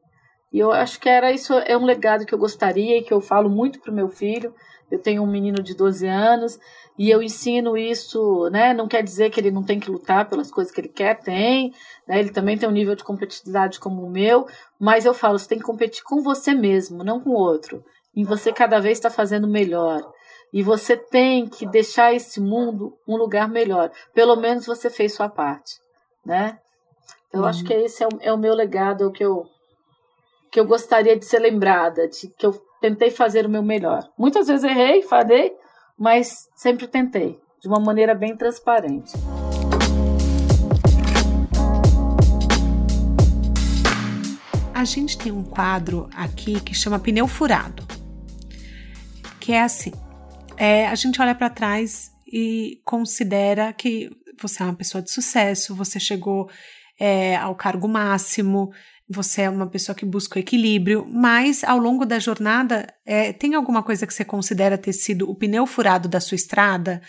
E 0.53 0.61
eu 0.61 0.71
acho 0.71 1.01
que 1.01 1.09
era 1.09 1.33
isso, 1.33 1.53
é 1.53 1.77
um 1.77 1.85
legado 1.85 2.25
que 2.25 2.33
eu 2.33 2.39
gostaria 2.39 2.97
e 2.97 3.03
que 3.03 3.13
eu 3.13 3.21
falo 3.21 3.51
muito 3.51 3.81
para 3.81 3.91
o 3.91 3.95
meu 3.95 4.09
filho. 4.09 4.55
Eu 4.89 5.03
tenho 5.03 5.21
um 5.21 5.27
menino 5.27 5.61
de 5.61 5.75
12 5.75 6.07
anos 6.07 6.61
e 6.97 7.11
eu 7.11 7.21
ensino 7.21 7.77
isso, 7.77 8.49
né? 8.51 8.73
Não 8.73 8.87
quer 8.87 9.03
dizer 9.03 9.31
que 9.31 9.41
ele 9.41 9.51
não 9.51 9.65
tem 9.65 9.81
que 9.81 9.91
lutar 9.91 10.29
pelas 10.29 10.49
coisas 10.49 10.73
que 10.73 10.81
ele 10.81 10.89
quer, 10.89 11.19
tem, 11.19 11.75
né? 12.07 12.21
Ele 12.21 12.31
também 12.31 12.57
tem 12.57 12.69
um 12.69 12.73
nível 12.73 12.95
de 12.95 13.03
competitividade 13.03 13.81
como 13.81 14.07
o 14.07 14.11
meu, 14.11 14.47
mas 14.79 15.05
eu 15.05 15.13
falo, 15.13 15.37
você 15.37 15.49
tem 15.49 15.59
que 15.59 15.65
competir 15.65 16.05
com 16.05 16.23
você 16.23 16.55
mesmo, 16.55 17.03
não 17.03 17.19
com 17.19 17.31
o 17.31 17.37
outro 17.37 17.85
e 18.17 18.25
você 18.25 18.51
cada 18.51 18.81
vez 18.81 18.97
está 18.97 19.11
fazendo 19.11 19.47
melhor. 19.47 20.03
E 20.51 20.63
você 20.63 20.97
tem 20.97 21.47
que 21.47 21.67
deixar 21.67 22.15
esse 22.15 22.41
mundo 22.41 22.97
um 23.07 23.15
lugar 23.15 23.47
melhor. 23.47 23.91
Pelo 24.15 24.37
menos 24.37 24.65
você 24.65 24.89
fez 24.89 25.13
sua 25.13 25.29
parte, 25.29 25.75
né? 26.25 26.59
Então, 27.29 27.43
uhum. 27.43 27.47
acho 27.47 27.63
que 27.63 27.75
esse 27.75 28.03
é 28.03 28.07
o, 28.07 28.11
é 28.21 28.33
o 28.33 28.39
meu 28.39 28.55
legado, 28.55 29.05
é 29.05 29.07
o 29.07 29.13
que 29.13 29.23
eu, 29.23 29.45
que 30.51 30.59
eu 30.59 30.65
gostaria 30.65 31.15
de 31.15 31.27
ser 31.27 31.41
lembrada, 31.41 32.09
de 32.09 32.29
que 32.29 32.47
eu 32.47 32.59
tentei 32.81 33.11
fazer 33.11 33.45
o 33.45 33.51
meu 33.51 33.63
melhor. 33.63 34.09
Muitas 34.17 34.47
vezes 34.47 34.65
errei, 34.65 35.03
falei, 35.03 35.55
mas 35.99 36.49
sempre 36.57 36.89
tentei, 36.89 37.39
de 37.61 37.69
uma 37.69 37.81
maneira 37.81 38.15
bem 38.15 38.35
transparente. 38.35 39.13
A 44.73 44.85
gente 44.85 45.19
tem 45.19 45.33
um 45.33 45.43
quadro 45.43 46.09
aqui 46.17 46.61
que 46.61 46.73
chama 46.73 46.99
Pneu 46.99 47.27
Furado 47.27 48.06
que 49.47 49.53
é 50.57 50.89
a 50.89 50.95
gente 50.97 51.23
olha 51.23 51.33
para 51.33 51.49
trás 51.49 52.11
e 52.27 52.81
considera 52.85 53.73
que 53.73 54.11
você 54.43 54.61
é 54.61 54.67
uma 54.67 54.75
pessoa 54.75 55.01
de 55.01 55.09
sucesso, 55.09 55.73
você 55.73 56.01
chegou 56.01 56.51
é, 56.99 57.37
ao 57.37 57.55
cargo 57.55 57.87
máximo, 57.87 58.73
você 59.09 59.43
é 59.43 59.51
uma 59.51 59.69
pessoa 59.69 59.95
que 59.95 60.05
busca 60.05 60.37
o 60.37 60.41
equilíbrio, 60.41 61.07
mas 61.09 61.63
ao 61.63 61.79
longo 61.79 62.05
da 62.05 62.19
jornada, 62.19 62.93
é, 63.07 63.33
tem 63.33 63.55
alguma 63.55 63.85
coisa 63.85 64.05
que 64.05 64.13
você 64.13 64.25
considera 64.25 64.77
ter 64.77 64.93
sido 64.93 65.31
o 65.31 65.35
pneu 65.37 65.65
furado 65.65 66.09
da 66.09 66.19
sua 66.19 66.35
estrada? 66.35 67.01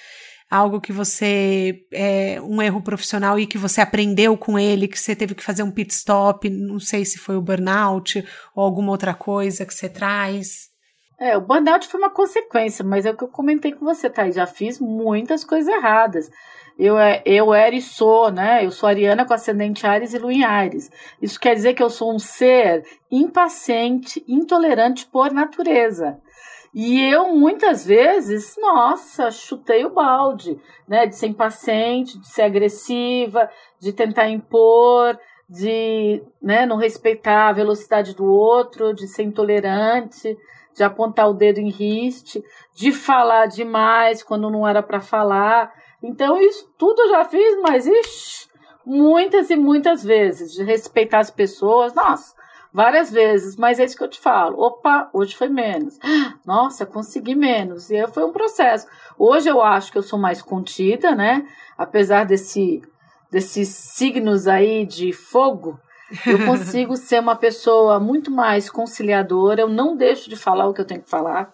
Algo 0.49 0.79
que 0.79 0.93
você. 0.93 1.87
É, 1.91 2.39
um 2.39 2.61
erro 2.61 2.81
profissional 2.81 3.39
e 3.39 3.47
que 3.47 3.57
você 3.57 3.81
aprendeu 3.81 4.37
com 4.37 4.59
ele, 4.59 4.87
que 4.87 4.99
você 4.99 5.15
teve 5.15 5.33
que 5.33 5.43
fazer 5.43 5.63
um 5.63 5.71
pit 5.71 5.91
stop, 5.91 6.47
não 6.49 6.79
sei 6.79 7.03
se 7.03 7.17
foi 7.17 7.35
o 7.35 7.41
burnout 7.41 8.23
ou 8.55 8.63
alguma 8.63 8.91
outra 8.91 9.13
coisa 9.15 9.65
que 9.65 9.73
você 9.73 9.89
traz? 9.89 10.76
É, 11.19 11.35
o 11.35 11.41
burnout 11.41 11.87
foi 11.87 11.99
uma 11.99 12.11
consequência, 12.11 12.85
mas 12.85 13.05
é 13.05 13.09
o 13.09 13.17
que 13.17 13.23
eu 13.23 13.27
comentei 13.27 13.71
com 13.71 13.83
você, 13.83 14.07
tá? 14.07 14.29
Já 14.29 14.45
fiz 14.45 14.79
muitas 14.79 15.43
coisas 15.43 15.73
erradas. 15.73 16.29
Eu, 16.77 16.95
é, 16.95 17.23
eu 17.25 17.55
era 17.55 17.75
e 17.75 17.81
sou, 17.81 18.31
né? 18.31 18.63
Eu 18.63 18.69
sou 18.69 18.87
Ariana 18.87 19.25
com 19.25 19.33
ascendente 19.33 19.87
Ares 19.87 20.13
e 20.13 20.19
Lua 20.19 20.31
em 20.31 20.43
Ares. 20.43 20.91
Isso 21.19 21.39
quer 21.39 21.55
dizer 21.55 21.73
que 21.73 21.81
eu 21.81 21.89
sou 21.89 22.13
um 22.13 22.19
ser 22.19 22.85
impaciente, 23.09 24.23
intolerante 24.27 25.07
por 25.07 25.31
natureza. 25.31 26.19
E 26.71 27.01
eu, 27.01 27.33
muitas 27.35 27.83
vezes, 27.83 28.55
nossa, 28.59 29.31
chutei 29.31 29.85
o 29.85 29.93
balde, 29.93 30.59
né? 30.87 31.07
De 31.07 31.15
ser 31.15 31.27
impaciente, 31.27 32.19
de 32.19 32.27
ser 32.27 32.43
agressiva, 32.43 33.49
de 33.79 33.91
tentar 33.91 34.29
impor, 34.29 35.17
de 35.49 36.21
né, 36.39 36.65
não 36.65 36.77
respeitar 36.77 37.47
a 37.47 37.53
velocidade 37.53 38.13
do 38.13 38.25
outro, 38.25 38.93
de 38.93 39.07
ser 39.07 39.23
intolerante 39.23 40.37
de 40.77 40.83
apontar 40.83 41.27
o 41.27 41.33
dedo 41.33 41.59
em 41.59 41.69
riste, 41.69 42.43
de 42.71 42.91
falar 42.91 43.47
demais 43.47 44.21
quando 44.21 44.49
não 44.49 44.67
era 44.67 44.83
para 44.83 45.01
falar. 45.01 45.73
Então, 46.03 46.39
isso 46.39 46.71
tudo 46.77 47.01
eu 47.01 47.09
já 47.09 47.25
fiz, 47.25 47.59
mas 47.63 47.87
ixi, 47.87 48.47
muitas 48.85 49.49
e 49.49 49.55
muitas 49.55 50.03
vezes, 50.03 50.53
de 50.53 50.63
respeitar 50.63 51.17
as 51.17 51.31
pessoas. 51.31 51.95
Nossa, 51.95 52.35
várias 52.71 53.11
vezes, 53.11 53.55
mas 53.57 53.79
é 53.79 53.85
isso 53.85 53.97
que 53.97 54.03
eu 54.03 54.07
te 54.07 54.19
falo. 54.19 54.61
Opa, 54.61 55.09
hoje 55.11 55.35
foi 55.35 55.49
menos. 55.49 55.97
Nossa, 56.45 56.85
consegui 56.85 57.33
menos. 57.33 57.89
E 57.89 58.05
foi 58.09 58.23
um 58.23 58.31
processo. 58.31 58.85
Hoje 59.17 59.49
eu 59.49 59.63
acho 59.63 59.91
que 59.91 59.97
eu 59.97 60.03
sou 60.03 60.19
mais 60.19 60.43
contida, 60.43 61.15
né? 61.15 61.43
Apesar 61.75 62.23
desse, 62.23 62.83
desses 63.31 63.69
signos 63.69 64.47
aí 64.47 64.85
de 64.85 65.11
fogo, 65.11 65.79
eu 66.25 66.45
consigo 66.45 66.95
ser 66.95 67.19
uma 67.19 67.35
pessoa 67.35 67.99
muito 67.99 68.31
mais 68.31 68.69
conciliadora. 68.69 69.61
Eu 69.61 69.69
não 69.69 69.95
deixo 69.95 70.29
de 70.29 70.35
falar 70.35 70.67
o 70.67 70.73
que 70.73 70.81
eu 70.81 70.85
tenho 70.85 71.01
que 71.01 71.09
falar. 71.09 71.53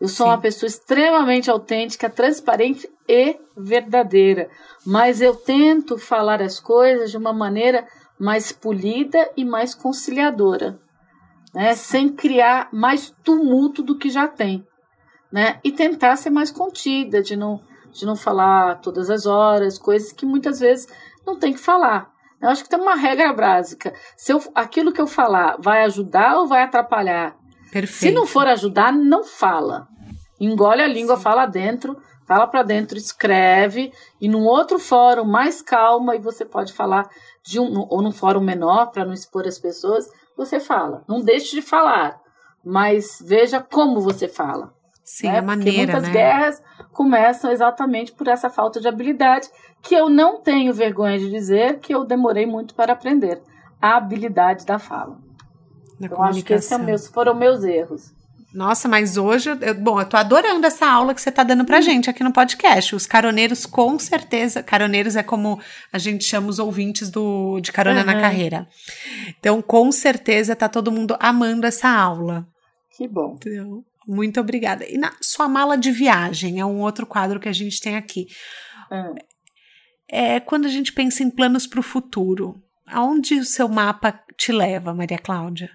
Eu 0.00 0.06
sou 0.06 0.26
Sim. 0.26 0.32
uma 0.32 0.38
pessoa 0.38 0.68
extremamente 0.68 1.50
autêntica, 1.50 2.08
transparente 2.08 2.88
e 3.08 3.36
verdadeira. 3.56 4.48
Mas 4.86 5.20
eu 5.20 5.34
tento 5.34 5.98
falar 5.98 6.40
as 6.40 6.60
coisas 6.60 7.10
de 7.10 7.16
uma 7.16 7.32
maneira 7.32 7.86
mais 8.18 8.52
polida 8.52 9.30
e 9.36 9.44
mais 9.44 9.74
conciliadora, 9.74 10.80
né? 11.54 11.74
sem 11.74 12.08
criar 12.08 12.68
mais 12.72 13.14
tumulto 13.22 13.82
do 13.82 13.96
que 13.96 14.10
já 14.10 14.26
tem. 14.26 14.66
Né? 15.30 15.60
E 15.62 15.70
tentar 15.70 16.16
ser 16.16 16.30
mais 16.30 16.50
contida, 16.50 17.20
de 17.20 17.36
não, 17.36 17.60
de 17.92 18.06
não 18.06 18.16
falar 18.16 18.80
todas 18.80 19.10
as 19.10 19.26
horas, 19.26 19.78
coisas 19.78 20.12
que 20.12 20.24
muitas 20.24 20.60
vezes 20.60 20.88
não 21.26 21.38
tem 21.38 21.52
que 21.52 21.60
falar. 21.60 22.10
Eu 22.40 22.48
acho 22.50 22.62
que 22.62 22.68
tem 22.68 22.80
uma 22.80 22.94
regra 22.94 23.32
básica. 23.32 23.92
Se 24.16 24.32
eu, 24.32 24.40
aquilo 24.54 24.92
que 24.92 25.00
eu 25.00 25.06
falar 25.06 25.56
vai 25.58 25.82
ajudar 25.84 26.38
ou 26.38 26.46
vai 26.46 26.62
atrapalhar? 26.62 27.36
Perfeito. 27.72 28.00
Se 28.00 28.10
não 28.10 28.26
for 28.26 28.46
ajudar, 28.46 28.92
não 28.92 29.24
fala. 29.24 29.88
Engole 30.40 30.82
a 30.82 30.86
língua, 30.86 31.16
Sim. 31.16 31.22
fala 31.22 31.46
dentro, 31.46 32.00
fala 32.26 32.46
para 32.46 32.62
dentro, 32.62 32.96
escreve, 32.96 33.92
e 34.20 34.28
num 34.28 34.44
outro 34.44 34.78
fórum 34.78 35.24
mais 35.24 35.60
calma, 35.60 36.14
e 36.14 36.20
você 36.20 36.44
pode 36.44 36.72
falar 36.72 37.08
de 37.42 37.58
um, 37.58 37.86
ou 37.88 38.00
num 38.00 38.12
fórum 38.12 38.40
menor, 38.40 38.90
para 38.92 39.04
não 39.04 39.12
expor 39.12 39.46
as 39.46 39.58
pessoas, 39.58 40.08
você 40.36 40.60
fala. 40.60 41.02
Não 41.08 41.20
deixe 41.20 41.56
de 41.56 41.62
falar, 41.62 42.20
mas 42.64 43.22
veja 43.24 43.60
como 43.60 44.00
você 44.00 44.28
fala. 44.28 44.72
Sim, 45.08 45.28
né? 45.28 45.38
a 45.38 45.42
maneira, 45.42 45.70
Porque 45.70 45.92
muitas 45.92 46.02
né? 46.02 46.10
guerras 46.12 46.62
começam 46.92 47.50
exatamente 47.50 48.12
por 48.12 48.28
essa 48.28 48.50
falta 48.50 48.78
de 48.78 48.86
habilidade, 48.86 49.48
que 49.80 49.94
eu 49.94 50.10
não 50.10 50.42
tenho 50.42 50.74
vergonha 50.74 51.18
de 51.18 51.30
dizer 51.30 51.78
que 51.78 51.94
eu 51.94 52.04
demorei 52.04 52.44
muito 52.44 52.74
para 52.74 52.92
aprender. 52.92 53.40
A 53.80 53.96
habilidade 53.96 54.66
da 54.66 54.78
fala. 54.78 55.16
Da 55.98 56.06
então, 56.06 56.22
acho 56.22 56.44
que 56.44 56.52
esses 56.52 56.70
é 56.70 56.98
foram 57.10 57.34
meus 57.34 57.64
erros. 57.64 58.12
Nossa, 58.52 58.86
mas 58.86 59.16
hoje, 59.16 59.48
eu, 59.48 59.74
bom, 59.76 59.98
eu 59.98 60.06
tô 60.06 60.16
adorando 60.18 60.66
essa 60.66 60.86
aula 60.86 61.14
que 61.14 61.22
você 61.22 61.32
tá 61.32 61.42
dando 61.42 61.64
pra 61.64 61.78
hum. 61.78 61.82
gente 61.82 62.10
aqui 62.10 62.22
no 62.22 62.32
podcast. 62.32 62.94
Os 62.94 63.06
caroneiros, 63.06 63.64
com 63.64 63.98
certeza, 63.98 64.62
caroneiros 64.62 65.16
é 65.16 65.22
como 65.22 65.58
a 65.90 65.96
gente 65.96 66.24
chama 66.24 66.48
os 66.48 66.58
ouvintes 66.58 67.08
do, 67.08 67.60
de 67.60 67.72
Carona 67.72 68.00
uhum. 68.00 68.06
na 68.06 68.20
Carreira. 68.20 68.68
Então, 69.38 69.62
com 69.62 69.90
certeza, 69.90 70.54
tá 70.54 70.68
todo 70.68 70.92
mundo 70.92 71.16
amando 71.18 71.66
essa 71.66 71.88
aula. 71.88 72.46
Que 72.90 73.08
bom. 73.08 73.38
Então, 73.38 73.84
muito 74.08 74.40
obrigada. 74.40 74.86
E 74.88 74.96
na 74.96 75.12
sua 75.20 75.46
mala 75.46 75.76
de 75.76 75.92
viagem, 75.92 76.58
é 76.58 76.64
um 76.64 76.80
outro 76.80 77.06
quadro 77.06 77.38
que 77.38 77.48
a 77.48 77.52
gente 77.52 77.78
tem 77.78 77.94
aqui. 77.94 78.26
Uhum. 78.90 79.14
É 80.08 80.40
quando 80.40 80.64
a 80.64 80.70
gente 80.70 80.94
pensa 80.94 81.22
em 81.22 81.30
planos 81.30 81.66
para 81.66 81.80
o 81.80 81.82
futuro. 81.82 82.54
Aonde 82.86 83.34
o 83.34 83.44
seu 83.44 83.68
mapa 83.68 84.18
te 84.34 84.50
leva, 84.50 84.94
Maria 84.94 85.18
Cláudia? 85.18 85.68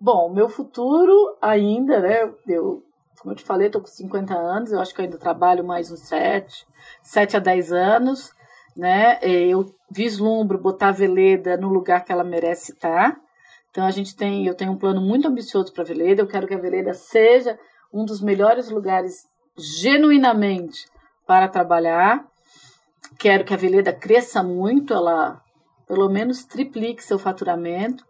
Bom, 0.00 0.32
meu 0.32 0.48
futuro 0.48 1.36
ainda, 1.42 2.00
né? 2.00 2.22
Eu, 2.48 2.82
como 3.20 3.32
eu 3.32 3.36
te 3.36 3.44
falei, 3.44 3.66
estou 3.66 3.82
com 3.82 3.86
50 3.86 4.34
anos, 4.34 4.72
eu 4.72 4.80
acho 4.80 4.94
que 4.94 5.00
eu 5.02 5.04
ainda 5.04 5.18
trabalho 5.18 5.62
mais 5.62 5.90
uns 5.90 6.08
7, 6.08 6.66
7 7.02 7.36
a 7.36 7.40
10 7.40 7.72
anos, 7.72 8.30
né? 8.74 9.18
Eu 9.22 9.66
vislumbro 9.90 10.58
botar 10.58 10.88
a 10.88 10.92
Veleda 10.92 11.58
no 11.58 11.68
lugar 11.68 12.02
que 12.02 12.12
ela 12.12 12.24
merece 12.24 12.72
estar. 12.72 13.20
Então 13.74 13.84
a 13.84 13.90
gente 13.90 14.14
tem, 14.14 14.46
eu 14.46 14.54
tenho 14.54 14.70
um 14.70 14.78
plano 14.78 15.00
muito 15.00 15.26
ambicioso 15.26 15.72
para 15.72 15.82
Veleda, 15.82 16.22
eu 16.22 16.28
quero 16.28 16.46
que 16.46 16.54
a 16.54 16.58
Veleda 16.58 16.94
seja 16.94 17.58
um 17.92 18.04
dos 18.04 18.20
melhores 18.20 18.70
lugares 18.70 19.26
genuinamente 19.58 20.86
para 21.26 21.48
trabalhar. 21.48 22.24
Quero 23.18 23.44
que 23.44 23.52
a 23.52 23.56
Veleda 23.56 23.92
cresça 23.92 24.44
muito, 24.44 24.94
ela 24.94 25.42
pelo 25.88 26.08
menos 26.08 26.44
triplique 26.44 27.02
seu 27.02 27.18
faturamento. 27.18 28.04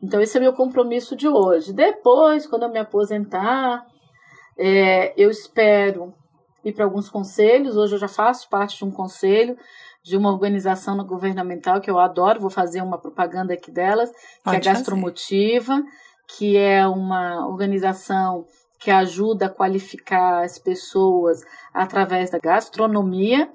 Então, 0.00 0.20
esse 0.20 0.36
é 0.36 0.40
meu 0.40 0.52
compromisso 0.52 1.16
de 1.16 1.26
hoje. 1.26 1.72
Depois, 1.72 2.46
quando 2.46 2.62
eu 2.62 2.70
me 2.70 2.78
aposentar, 2.78 3.84
é, 4.56 5.20
eu 5.20 5.30
espero 5.30 6.14
ir 6.64 6.72
para 6.72 6.84
alguns 6.84 7.10
conselhos. 7.10 7.76
Hoje 7.76 7.96
eu 7.96 7.98
já 7.98 8.08
faço 8.08 8.48
parte 8.48 8.78
de 8.78 8.84
um 8.84 8.90
conselho 8.92 9.58
de 10.02 10.16
uma 10.16 10.30
organização 10.30 10.96
governamental 11.04 11.80
que 11.80 11.90
eu 11.90 11.98
adoro, 11.98 12.40
vou 12.40 12.50
fazer 12.50 12.82
uma 12.82 12.98
propaganda 12.98 13.54
aqui 13.54 13.70
delas, 13.70 14.10
Pode 14.42 14.60
que 14.60 14.68
é 14.68 14.70
a 14.70 14.74
Gastromotiva, 14.74 15.76
fazer. 15.76 15.88
que 16.36 16.56
é 16.56 16.86
uma 16.86 17.46
organização 17.46 18.46
que 18.82 18.90
ajuda 18.90 19.46
a 19.46 19.50
qualificar 19.50 20.42
as 20.42 20.58
pessoas 20.58 21.42
através 21.72 22.30
da 22.30 22.38
gastronomia. 22.38 23.48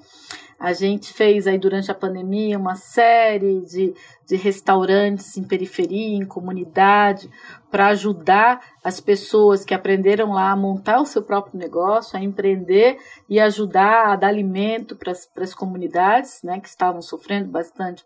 A 0.60 0.74
gente 0.74 1.14
fez 1.14 1.46
aí 1.46 1.58
durante 1.58 1.92
a 1.92 1.96
pandemia 1.96 2.58
uma 2.58 2.76
série 2.76 3.62
de, 3.62 3.94
de 4.26 4.36
restaurantes 4.36 5.38
em 5.38 5.44
periferia, 5.44 6.18
em 6.18 6.26
comunidade, 6.26 7.30
para 7.70 7.88
ajudar 7.88 8.60
as 8.84 9.00
pessoas 9.00 9.64
que 9.64 9.74
aprenderam 9.74 10.32
lá 10.32 10.50
a 10.50 10.56
montar 10.56 11.00
o 11.00 11.06
seu 11.06 11.22
próprio 11.22 11.60
negócio, 11.60 12.18
a 12.18 12.24
empreender 12.24 12.98
e 13.30 13.40
ajudar 13.40 14.08
a 14.08 14.16
dar 14.16 14.30
alimento 14.30 14.96
para 14.96 15.12
as 15.12 15.54
comunidades 15.54 16.42
né, 16.42 16.60
que 16.60 16.70
estavam 16.70 17.02
sofrendo 17.02 17.52
bastante 17.52 18.04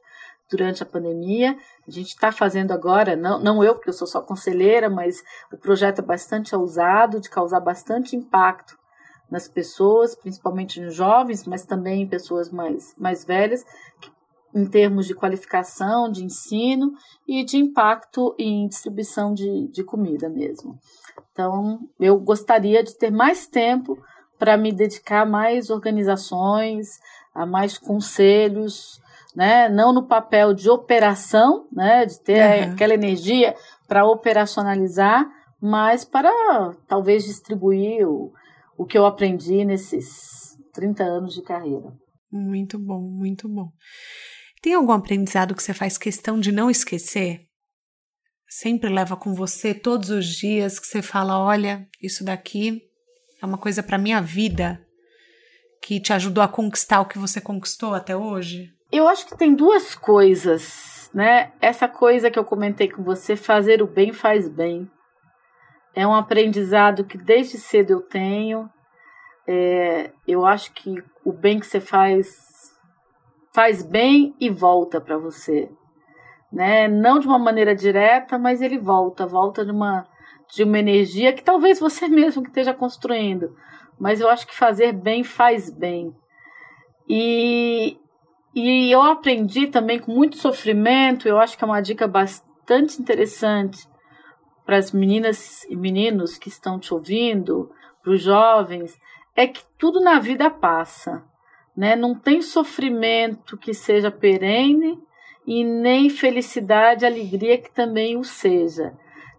durante 0.52 0.84
a 0.84 0.86
pandemia. 0.86 1.58
A 1.88 1.90
gente 1.90 2.10
está 2.10 2.32
fazendo 2.32 2.74
agora, 2.74 3.16
não, 3.16 3.40
não 3.40 3.64
eu, 3.64 3.74
porque 3.74 3.90
eu 3.90 3.94
sou 3.94 4.06
só 4.06 4.22
conselheira, 4.22 4.90
mas 4.90 5.24
o 5.52 5.58
projeto 5.58 6.00
é 6.00 6.04
bastante 6.04 6.54
ousado, 6.54 7.22
de 7.22 7.30
causar 7.30 7.62
bastante 7.62 8.16
impacto 8.16 8.78
nas 9.30 9.48
pessoas, 9.48 10.14
principalmente 10.14 10.82
nos 10.82 10.94
jovens, 10.94 11.46
mas 11.46 11.66
também 11.66 12.02
em 12.02 12.08
pessoas 12.08 12.52
mais, 12.52 12.94
mais 12.98 13.24
velhas, 13.24 13.64
em 14.54 14.66
termos 14.66 15.08
de 15.08 15.16
qualificação, 15.16 16.12
de 16.12 16.26
ensino 16.26 16.92
e 17.26 17.46
de 17.46 17.56
impacto 17.56 18.36
em 18.38 18.68
distribuição 18.68 19.34
de, 19.34 19.70
de 19.70 19.86
comida 19.86 20.28
mesmo. 20.28 20.78
Então, 21.32 21.80
eu 21.98 22.20
gostaria 22.20 22.84
de 22.84 22.94
ter 22.98 23.10
mais 23.10 23.48
tempo 23.48 23.98
para 24.38 24.58
me 24.58 24.74
dedicar 24.74 25.22
a 25.22 25.26
mais 25.26 25.70
organizações, 25.70 27.00
a 27.34 27.46
mais 27.46 27.78
conselhos, 27.78 29.00
né? 29.36 29.70
não 29.70 29.94
no 29.94 30.08
papel 30.08 30.54
de 30.54 30.70
operação, 30.70 31.68
né? 31.72 32.06
de 32.06 32.20
ter 32.20 32.68
uhum. 32.68 32.74
aquela 32.74 32.94
energia 32.94 33.56
para 33.88 34.06
operacionalizar, 34.06 35.30
mas 35.62 36.04
para 36.04 36.32
talvez 36.88 37.24
distribuir 37.24 38.08
o, 38.08 38.32
o 38.78 38.86
que 38.86 38.98
eu 38.98 39.06
aprendi 39.06 39.64
nesses 39.64 40.58
30 40.74 41.04
anos 41.04 41.34
de 41.34 41.42
carreira. 41.42 41.94
Muito 42.32 42.80
bom, 42.80 43.02
muito 43.02 43.48
bom. 43.50 43.70
Tem 44.62 44.74
algum 44.74 44.92
aprendizado 44.92 45.56
que 45.56 45.62
você 45.62 45.74
faz 45.74 45.98
questão 45.98 46.40
de 46.40 46.52
não 46.52 46.70
esquecer? 46.70 47.48
Sempre 48.48 48.90
leva 48.90 49.16
com 49.16 49.34
você 49.34 49.74
todos 49.74 50.10
os 50.10 50.26
dias 50.26 50.80
que 50.80 50.86
você 50.86 51.02
fala: 51.02 51.40
olha, 51.40 51.88
isso 52.02 52.24
daqui 52.24 52.82
é 53.42 53.46
uma 53.46 53.58
coisa 53.58 53.82
para 53.82 53.98
minha 53.98 54.22
vida 54.22 54.86
que 55.82 56.00
te 56.00 56.14
ajudou 56.14 56.44
a 56.44 56.48
conquistar 56.48 57.02
o 57.02 57.08
que 57.08 57.18
você 57.18 57.42
conquistou 57.42 57.94
até 57.94 58.16
hoje? 58.16 58.70
Eu 58.92 59.08
acho 59.08 59.26
que 59.26 59.38
tem 59.38 59.56
duas 59.56 59.96
coisas, 59.96 61.10
né? 61.14 61.54
Essa 61.62 61.88
coisa 61.88 62.30
que 62.30 62.38
eu 62.38 62.44
comentei 62.44 62.90
com 62.90 63.02
você, 63.02 63.38
fazer 63.38 63.82
o 63.82 63.88
bem 63.88 64.12
faz 64.12 64.50
bem. 64.50 64.90
É 65.96 66.06
um 66.06 66.14
aprendizado 66.14 67.06
que 67.06 67.18
desde 67.18 67.58
cedo 67.58 67.92
eu 67.92 68.02
tenho. 68.02 68.70
É, 69.48 70.12
eu 70.28 70.46
acho 70.46 70.74
que 70.74 71.02
o 71.24 71.32
bem 71.32 71.60
que 71.60 71.66
você 71.66 71.80
faz 71.80 72.52
faz 73.54 73.84
bem 73.84 74.34
e 74.40 74.50
volta 74.50 75.02
para 75.02 75.18
você, 75.18 75.70
né? 76.52 76.88
Não 76.88 77.20
de 77.20 77.28
uma 77.28 77.40
maneira 77.40 77.76
direta, 77.76 78.38
mas 78.38 78.62
ele 78.62 78.78
volta, 78.78 79.26
volta 79.26 79.66
de 79.66 79.72
uma 79.72 80.06
de 80.54 80.64
uma 80.64 80.80
energia 80.80 81.32
que 81.32 81.44
talvez 81.44 81.80
você 81.80 82.08
mesmo 82.10 82.44
que 82.44 82.50
esteja 82.50 82.74
construindo, 82.74 83.56
mas 83.98 84.20
eu 84.20 84.30
acho 84.30 84.46
que 84.46 84.56
fazer 84.56 84.92
bem 84.92 85.24
faz 85.24 85.70
bem. 85.70 86.14
E 87.08 87.98
e 88.54 88.92
eu 88.92 89.02
aprendi 89.02 89.68
também 89.68 90.00
com 90.00 90.12
muito 90.12 90.38
sofrimento, 90.38 91.28
eu 91.28 91.40
acho 91.40 91.58
que 91.58 91.64
é 91.64 91.68
uma 91.68 91.82
dica 91.82 92.08
bastante 92.08 93.02
interessante 93.02 93.88
para 94.66 94.78
as 94.78 94.92
meninas 94.92 95.64
e 95.66 95.76
meninos 95.76 96.38
que 96.38 96.50
estão 96.50 96.80
te 96.80 96.94
ouvindo, 96.94 97.72
para 98.02 98.14
os 98.14 98.22
jovens, 98.22 99.00
é 99.36 99.48
que 99.48 99.62
tudo 99.78 100.02
na 100.02 100.20
vida 100.20 100.50
passa, 100.50 101.24
né? 101.76 101.96
Não 101.96 102.14
tem 102.14 102.42
sofrimento 102.42 103.58
que 103.58 103.74
seja 103.74 104.12
perene 104.12 105.00
e 105.46 105.64
nem 105.64 106.10
felicidade, 106.10 107.06
alegria 107.06 107.58
que 107.58 107.72
também 107.72 108.18
o 108.18 108.24
seja, 108.24 108.94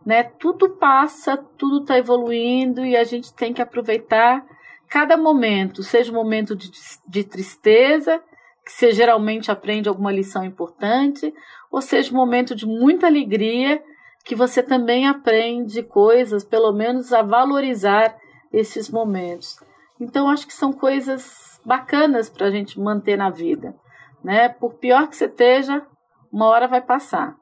né? 0.05 0.23
Tudo 0.23 0.71
passa, 0.71 1.37
tudo 1.37 1.83
está 1.83 1.99
evoluindo 1.99 2.85
e 2.85 2.97
a 2.97 3.05
gente 3.05 3.33
tem 3.35 3.53
que 3.53 3.63
aproveitar 3.63 4.45
cada 4.89 5.17
momento, 5.17 5.83
seja 5.83 6.13
um 6.13 6.15
momento 6.15 6.55
de, 6.55 6.71
de 7.07 7.25
tristeza, 7.25 8.23
que 8.65 8.73
você 8.73 8.93
geralmente 8.93 9.51
aprende 9.51 9.89
alguma 9.89 10.13
lição 10.13 10.45
importante, 10.45 11.33
ou 11.71 11.81
seja, 11.81 12.13
um 12.13 12.17
momento 12.17 12.55
de 12.55 12.67
muita 12.67 13.07
alegria 13.07 13.83
que 14.25 14.35
você 14.35 14.63
também 14.63 15.09
aprende 15.09 15.83
coisas, 15.83 16.45
pelo 16.45 16.73
menos 16.73 17.13
a 17.13 17.23
valorizar 17.23 18.17
esses 18.53 18.89
momentos. 18.89 19.57
Então, 20.01 20.29
acho 20.29 20.47
que 20.47 20.53
são 20.53 20.73
coisas 20.73 21.61
bacanas 21.65 22.29
para 22.29 22.47
a 22.47 22.51
gente 22.51 22.79
manter 22.79 23.17
na 23.17 23.31
vida. 23.31 23.75
Né? 24.23 24.49
Por 24.49 24.75
pior 24.75 25.09
que 25.09 25.17
você 25.17 25.27
esteja, 25.27 25.85
uma 26.33 26.47
hora 26.47 26.69
vai 26.69 26.81
passar. 26.81 27.37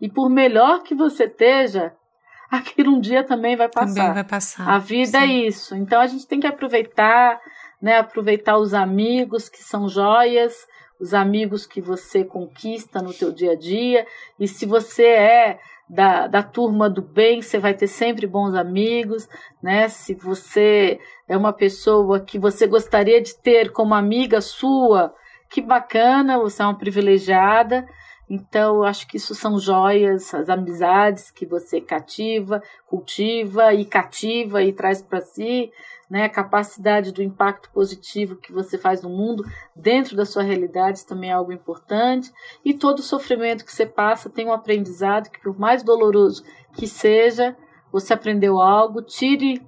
E 0.00 0.08
por 0.08 0.28
melhor 0.28 0.82
que 0.82 0.94
você 0.94 1.24
esteja, 1.24 1.92
aquilo 2.50 2.92
um 2.92 3.00
dia 3.00 3.24
também 3.24 3.56
vai 3.56 3.68
passar. 3.68 3.94
Também 3.94 4.14
vai 4.14 4.24
passar. 4.24 4.68
A 4.68 4.78
vida 4.78 5.18
é 5.18 5.26
sim. 5.26 5.44
é 5.44 5.46
isso. 5.48 5.76
Então 5.76 6.00
a 6.00 6.06
gente 6.06 6.26
tem 6.26 6.40
que 6.40 6.46
aproveitar, 6.46 7.40
né? 7.80 7.98
Aproveitar 7.98 8.58
os 8.58 8.74
amigos 8.74 9.48
que 9.48 9.62
são 9.62 9.88
joias, 9.88 10.66
os 11.00 11.14
amigos 11.14 11.66
que 11.66 11.80
você 11.80 12.24
conquista 12.24 13.00
no 13.00 13.14
teu 13.14 13.32
dia 13.32 13.52
a 13.52 13.56
dia. 13.56 14.06
E 14.38 14.48
se 14.48 14.66
você 14.66 15.06
é 15.06 15.58
da, 15.88 16.26
da 16.26 16.42
turma 16.42 16.90
do 16.90 17.00
bem, 17.00 17.40
você 17.40 17.58
vai 17.58 17.72
ter 17.74 17.86
sempre 17.86 18.26
bons 18.26 18.54
amigos, 18.54 19.28
né? 19.62 19.88
Se 19.88 20.14
você 20.14 20.98
é 21.26 21.36
uma 21.36 21.52
pessoa 21.52 22.20
que 22.20 22.38
você 22.38 22.66
gostaria 22.66 23.20
de 23.20 23.36
ter 23.36 23.72
como 23.72 23.94
amiga 23.94 24.40
sua, 24.40 25.14
que 25.48 25.62
bacana, 25.62 26.38
você 26.38 26.62
é 26.62 26.66
uma 26.66 26.76
privilegiada. 26.76 27.86
Então, 28.30 28.76
eu 28.76 28.84
acho 28.84 29.06
que 29.08 29.16
isso 29.16 29.34
são 29.34 29.58
joias, 29.58 30.34
as 30.34 30.48
amizades 30.50 31.30
que 31.30 31.46
você 31.46 31.80
cativa, 31.80 32.62
cultiva 32.86 33.72
e 33.72 33.84
cativa 33.84 34.62
e 34.62 34.72
traz 34.72 35.00
para 35.00 35.20
si, 35.20 35.70
né? 36.10 36.24
A 36.24 36.28
capacidade 36.28 37.12
do 37.12 37.22
impacto 37.22 37.70
positivo 37.70 38.36
que 38.36 38.52
você 38.52 38.76
faz 38.76 39.02
no 39.02 39.08
mundo 39.08 39.44
dentro 39.74 40.14
da 40.16 40.26
sua 40.26 40.42
realidade 40.42 41.06
também 41.06 41.30
é 41.30 41.32
algo 41.32 41.52
importante. 41.52 42.30
E 42.64 42.74
todo 42.74 43.02
sofrimento 43.02 43.64
que 43.64 43.72
você 43.72 43.86
passa 43.86 44.28
tem 44.28 44.46
um 44.46 44.52
aprendizado 44.52 45.30
que, 45.30 45.40
por 45.40 45.58
mais 45.58 45.82
doloroso 45.82 46.44
que 46.74 46.86
seja, 46.86 47.56
você 47.90 48.12
aprendeu 48.12 48.60
algo, 48.60 49.02
tire 49.02 49.66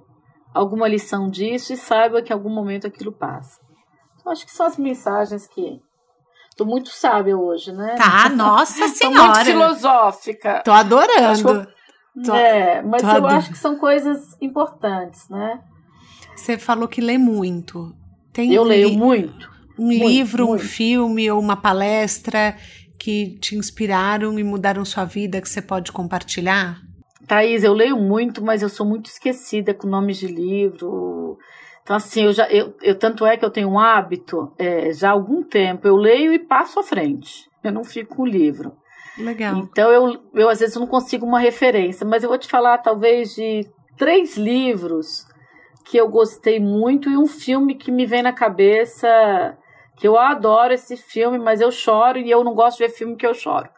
alguma 0.53 0.87
lição 0.87 1.29
disso 1.29 1.73
e 1.73 1.77
saiba 1.77 2.21
que 2.21 2.31
em 2.31 2.35
algum 2.35 2.49
momento 2.49 2.85
aquilo 2.85 3.11
passa. 3.11 3.59
Então, 4.19 4.31
acho 4.31 4.45
que 4.45 4.51
são 4.51 4.67
as 4.67 4.77
mensagens 4.77 5.47
que 5.47 5.81
Tô 6.55 6.65
muito 6.65 6.89
sábia 6.89 7.37
hoje, 7.37 7.71
né? 7.71 7.95
Tá, 7.95 8.29
nossa 8.29 8.87
senhora. 8.87 9.15
Tô 9.17 9.25
muito 9.25 9.45
filosófica. 9.45 10.61
Tô 10.63 10.71
adorando. 10.71 11.67
Tô, 12.25 12.35
é, 12.35 12.81
mas 12.81 13.03
eu 13.03 13.09
adorando. 13.09 13.37
acho 13.37 13.51
que 13.51 13.57
são 13.57 13.77
coisas 13.77 14.35
importantes, 14.41 15.29
né? 15.29 15.61
Você 16.35 16.57
falou 16.57 16.87
que 16.87 16.99
lê 16.99 17.17
muito. 17.17 17.95
Tem 18.33 18.53
eu 18.53 18.63
leio 18.63 18.91
muito. 18.91 19.49
Um 19.79 19.85
muito, 19.85 20.07
livro, 20.07 20.47
muito. 20.47 20.61
um 20.61 20.67
filme 20.67 21.31
ou 21.31 21.39
uma 21.39 21.55
palestra 21.55 22.55
que 22.99 23.37
te 23.39 23.55
inspiraram 23.55 24.37
e 24.37 24.43
mudaram 24.43 24.85
sua 24.85 25.05
vida 25.05 25.41
que 25.41 25.49
você 25.49 25.61
pode 25.61 25.91
compartilhar? 25.91 26.79
Thaís, 27.27 27.63
eu 27.63 27.73
leio 27.73 27.97
muito, 27.97 28.43
mas 28.43 28.61
eu 28.61 28.69
sou 28.69 28.85
muito 28.85 29.05
esquecida 29.05 29.73
com 29.73 29.87
nomes 29.87 30.17
de 30.17 30.27
livro. 30.27 31.20
Então, 31.83 31.95
assim, 31.95 32.25
eu 32.25 32.33
já, 32.33 32.49
eu, 32.49 32.75
eu 32.81 32.95
tanto 32.97 33.25
é 33.25 33.35
que 33.35 33.43
eu 33.43 33.49
tenho 33.49 33.69
um 33.69 33.79
hábito, 33.79 34.53
é, 34.57 34.91
já 34.93 35.09
há 35.09 35.11
algum 35.11 35.43
tempo, 35.43 35.87
eu 35.87 35.95
leio 35.95 36.31
e 36.31 36.39
passo 36.39 36.79
à 36.79 36.83
frente. 36.83 37.49
Eu 37.63 37.71
não 37.71 37.83
fico 37.83 38.15
com 38.15 38.23
o 38.23 38.27
livro. 38.27 38.73
Legal. 39.17 39.57
Então, 39.57 39.91
eu, 39.91 40.21
eu 40.33 40.49
às 40.49 40.59
vezes 40.59 40.75
não 40.75 40.87
consigo 40.87 41.25
uma 41.25 41.39
referência, 41.39 42.05
mas 42.05 42.23
eu 42.23 42.29
vou 42.29 42.37
te 42.37 42.47
falar 42.47 42.77
talvez 42.77 43.35
de 43.35 43.67
três 43.97 44.37
livros 44.37 45.25
que 45.85 45.97
eu 45.97 46.07
gostei 46.07 46.59
muito 46.59 47.09
e 47.09 47.17
um 47.17 47.27
filme 47.27 47.75
que 47.75 47.91
me 47.91 48.05
vem 48.05 48.21
na 48.21 48.31
cabeça, 48.31 49.57
que 49.97 50.07
eu 50.07 50.17
adoro 50.17 50.73
esse 50.73 50.95
filme, 50.95 51.37
mas 51.37 51.61
eu 51.61 51.71
choro 51.71 52.17
e 52.17 52.31
eu 52.31 52.43
não 52.43 52.53
gosto 52.53 52.77
de 52.77 52.85
ver 52.85 52.93
filme 52.93 53.15
que 53.15 53.25
eu 53.25 53.33
choro. 53.33 53.69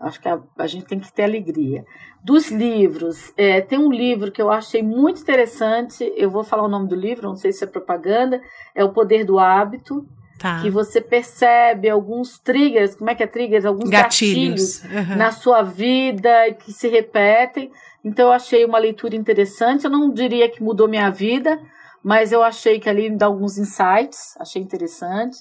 Acho 0.00 0.20
que 0.20 0.28
a, 0.28 0.38
a 0.56 0.66
gente 0.66 0.86
tem 0.86 1.00
que 1.00 1.12
ter 1.12 1.24
alegria. 1.24 1.84
Dos 2.22 2.50
livros, 2.50 3.32
é, 3.36 3.60
tem 3.60 3.78
um 3.78 3.90
livro 3.90 4.30
que 4.30 4.40
eu 4.40 4.50
achei 4.50 4.82
muito 4.82 5.20
interessante. 5.20 6.12
Eu 6.16 6.30
vou 6.30 6.44
falar 6.44 6.62
o 6.64 6.68
nome 6.68 6.88
do 6.88 6.94
livro, 6.94 7.28
não 7.28 7.36
sei 7.36 7.52
se 7.52 7.64
é 7.64 7.66
propaganda. 7.66 8.40
É 8.74 8.84
O 8.84 8.92
Poder 8.92 9.24
do 9.24 9.38
Hábito. 9.38 10.06
Tá. 10.38 10.62
Que 10.62 10.70
você 10.70 11.00
percebe 11.00 11.90
alguns 11.90 12.38
triggers, 12.38 12.94
como 12.94 13.10
é 13.10 13.14
que 13.16 13.24
é 13.24 13.26
triggers? 13.26 13.64
Alguns 13.64 13.90
gatilhos, 13.90 14.78
gatilhos 14.78 15.08
uhum. 15.08 15.16
na 15.16 15.32
sua 15.32 15.62
vida 15.62 16.30
que 16.60 16.72
se 16.72 16.86
repetem. 16.86 17.72
Então 18.04 18.26
eu 18.26 18.32
achei 18.32 18.64
uma 18.64 18.78
leitura 18.78 19.16
interessante. 19.16 19.84
Eu 19.84 19.90
não 19.90 20.10
diria 20.10 20.48
que 20.48 20.62
mudou 20.62 20.86
minha 20.86 21.10
vida, 21.10 21.60
mas 22.04 22.30
eu 22.30 22.40
achei 22.40 22.78
que 22.78 22.88
ali 22.88 23.10
me 23.10 23.16
dá 23.16 23.26
alguns 23.26 23.58
insights, 23.58 24.36
achei 24.38 24.62
interessante. 24.62 25.38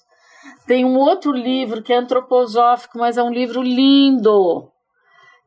Tem 0.66 0.84
um 0.84 0.98
outro 0.98 1.32
livro 1.32 1.82
que 1.82 1.93
é 1.93 1.98
antroposófico, 1.98 2.98
mas 2.98 3.18
é 3.18 3.24
um 3.24 3.32
livro 3.32 3.62
lindo, 3.62 4.70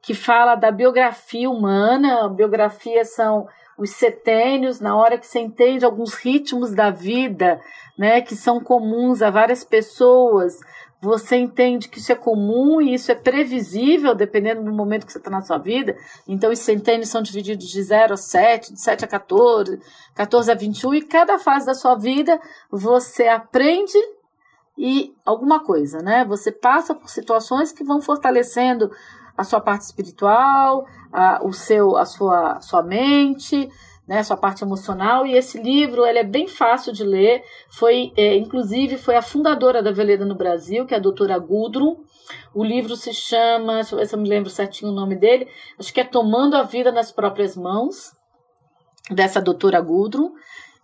que 0.03 0.15
fala 0.15 0.55
da 0.55 0.71
biografia 0.71 1.51
humana. 1.51 2.29
Biografias 2.29 3.15
são 3.15 3.47
os 3.79 3.91
setênios, 3.91 4.79
na 4.79 4.95
hora 4.97 5.17
que 5.17 5.27
você 5.27 5.41
entende 5.41 5.85
alguns 5.85 6.15
ritmos 6.15 6.75
da 6.75 6.91
vida, 6.91 7.61
né, 7.99 8.21
que 8.21 8.37
são 8.37 8.61
comuns 8.61 9.23
a 9.23 9.31
várias 9.31 9.65
pessoas. 9.65 10.59
Você 11.03 11.37
entende 11.37 11.89
que 11.89 11.99
isso 11.99 12.13
é 12.13 12.15
comum 12.15 12.79
e 12.79 12.93
isso 12.93 13.11
é 13.11 13.15
previsível, 13.15 14.15
dependendo 14.15 14.63
do 14.63 14.71
momento 14.71 15.07
que 15.07 15.13
você 15.13 15.19
está 15.19 15.31
na 15.31 15.41
sua 15.41 15.57
vida. 15.57 15.97
Então, 16.29 16.51
os 16.51 16.59
centênios 16.59 17.09
são 17.09 17.23
divididos 17.23 17.69
de 17.69 17.83
0 17.83 18.13
a 18.13 18.17
7, 18.19 18.75
de 18.75 18.81
7 18.81 19.07
a 19.07 19.09
14, 19.09 19.81
14 20.15 20.53
a 20.53 20.55
21, 20.55 20.95
e 20.95 21.03
cada 21.03 21.39
fase 21.39 21.65
da 21.65 21.75
sua 21.75 21.95
vida 21.95 22.39
você 22.71 23.29
aprende 23.29 23.97
e 24.83 25.15
alguma 25.27 25.61
coisa, 25.61 25.99
né? 25.99 26.25
Você 26.25 26.51
passa 26.51 26.95
por 26.95 27.11
situações 27.11 27.71
que 27.71 27.85
vão 27.85 28.01
fortalecendo 28.01 28.91
a 29.37 29.45
sua 29.45 29.61
parte 29.61 29.83
espiritual, 29.83 30.87
a, 31.13 31.45
o 31.45 31.53
seu, 31.53 31.99
a 31.99 32.07
sua, 32.07 32.63
sua 32.63 32.83
mente, 32.83 33.69
né, 34.09 34.23
sua 34.23 34.39
parte 34.39 34.65
emocional. 34.65 35.27
E 35.27 35.37
esse 35.37 35.61
livro 35.61 36.07
ele 36.07 36.19
é 36.19 36.25
bem 36.25 36.49
fácil 36.49 36.95
de 36.95 37.05
ler. 37.05 37.45
Foi, 37.69 38.11
é, 38.17 38.37
inclusive, 38.37 38.97
foi 38.97 39.17
a 39.17 39.23
fundadora 39.23 39.83
da 39.83 39.93
Veleda 39.93 40.25
no 40.25 40.35
Brasil, 40.35 40.87
que 40.87 40.95
é 40.95 40.97
a 40.97 41.01
doutora 41.01 41.39
Gudrun. 41.39 41.97
O 42.55 42.65
livro 42.65 42.97
se 42.97 43.13
chama, 43.13 43.85
se 43.85 43.95
eu 43.95 44.19
me 44.19 44.31
lembro 44.31 44.49
certinho 44.49 44.91
o 44.91 44.95
nome 44.95 45.15
dele, 45.15 45.47
acho 45.79 45.93
que 45.93 46.01
é 46.01 46.05
Tomando 46.05 46.57
a 46.57 46.63
Vida 46.63 46.91
nas 46.91 47.13
Próprias 47.13 47.55
Mãos, 47.55 48.13
dessa 49.11 49.43
doutora 49.43 49.79
Gudrun. 49.79 50.33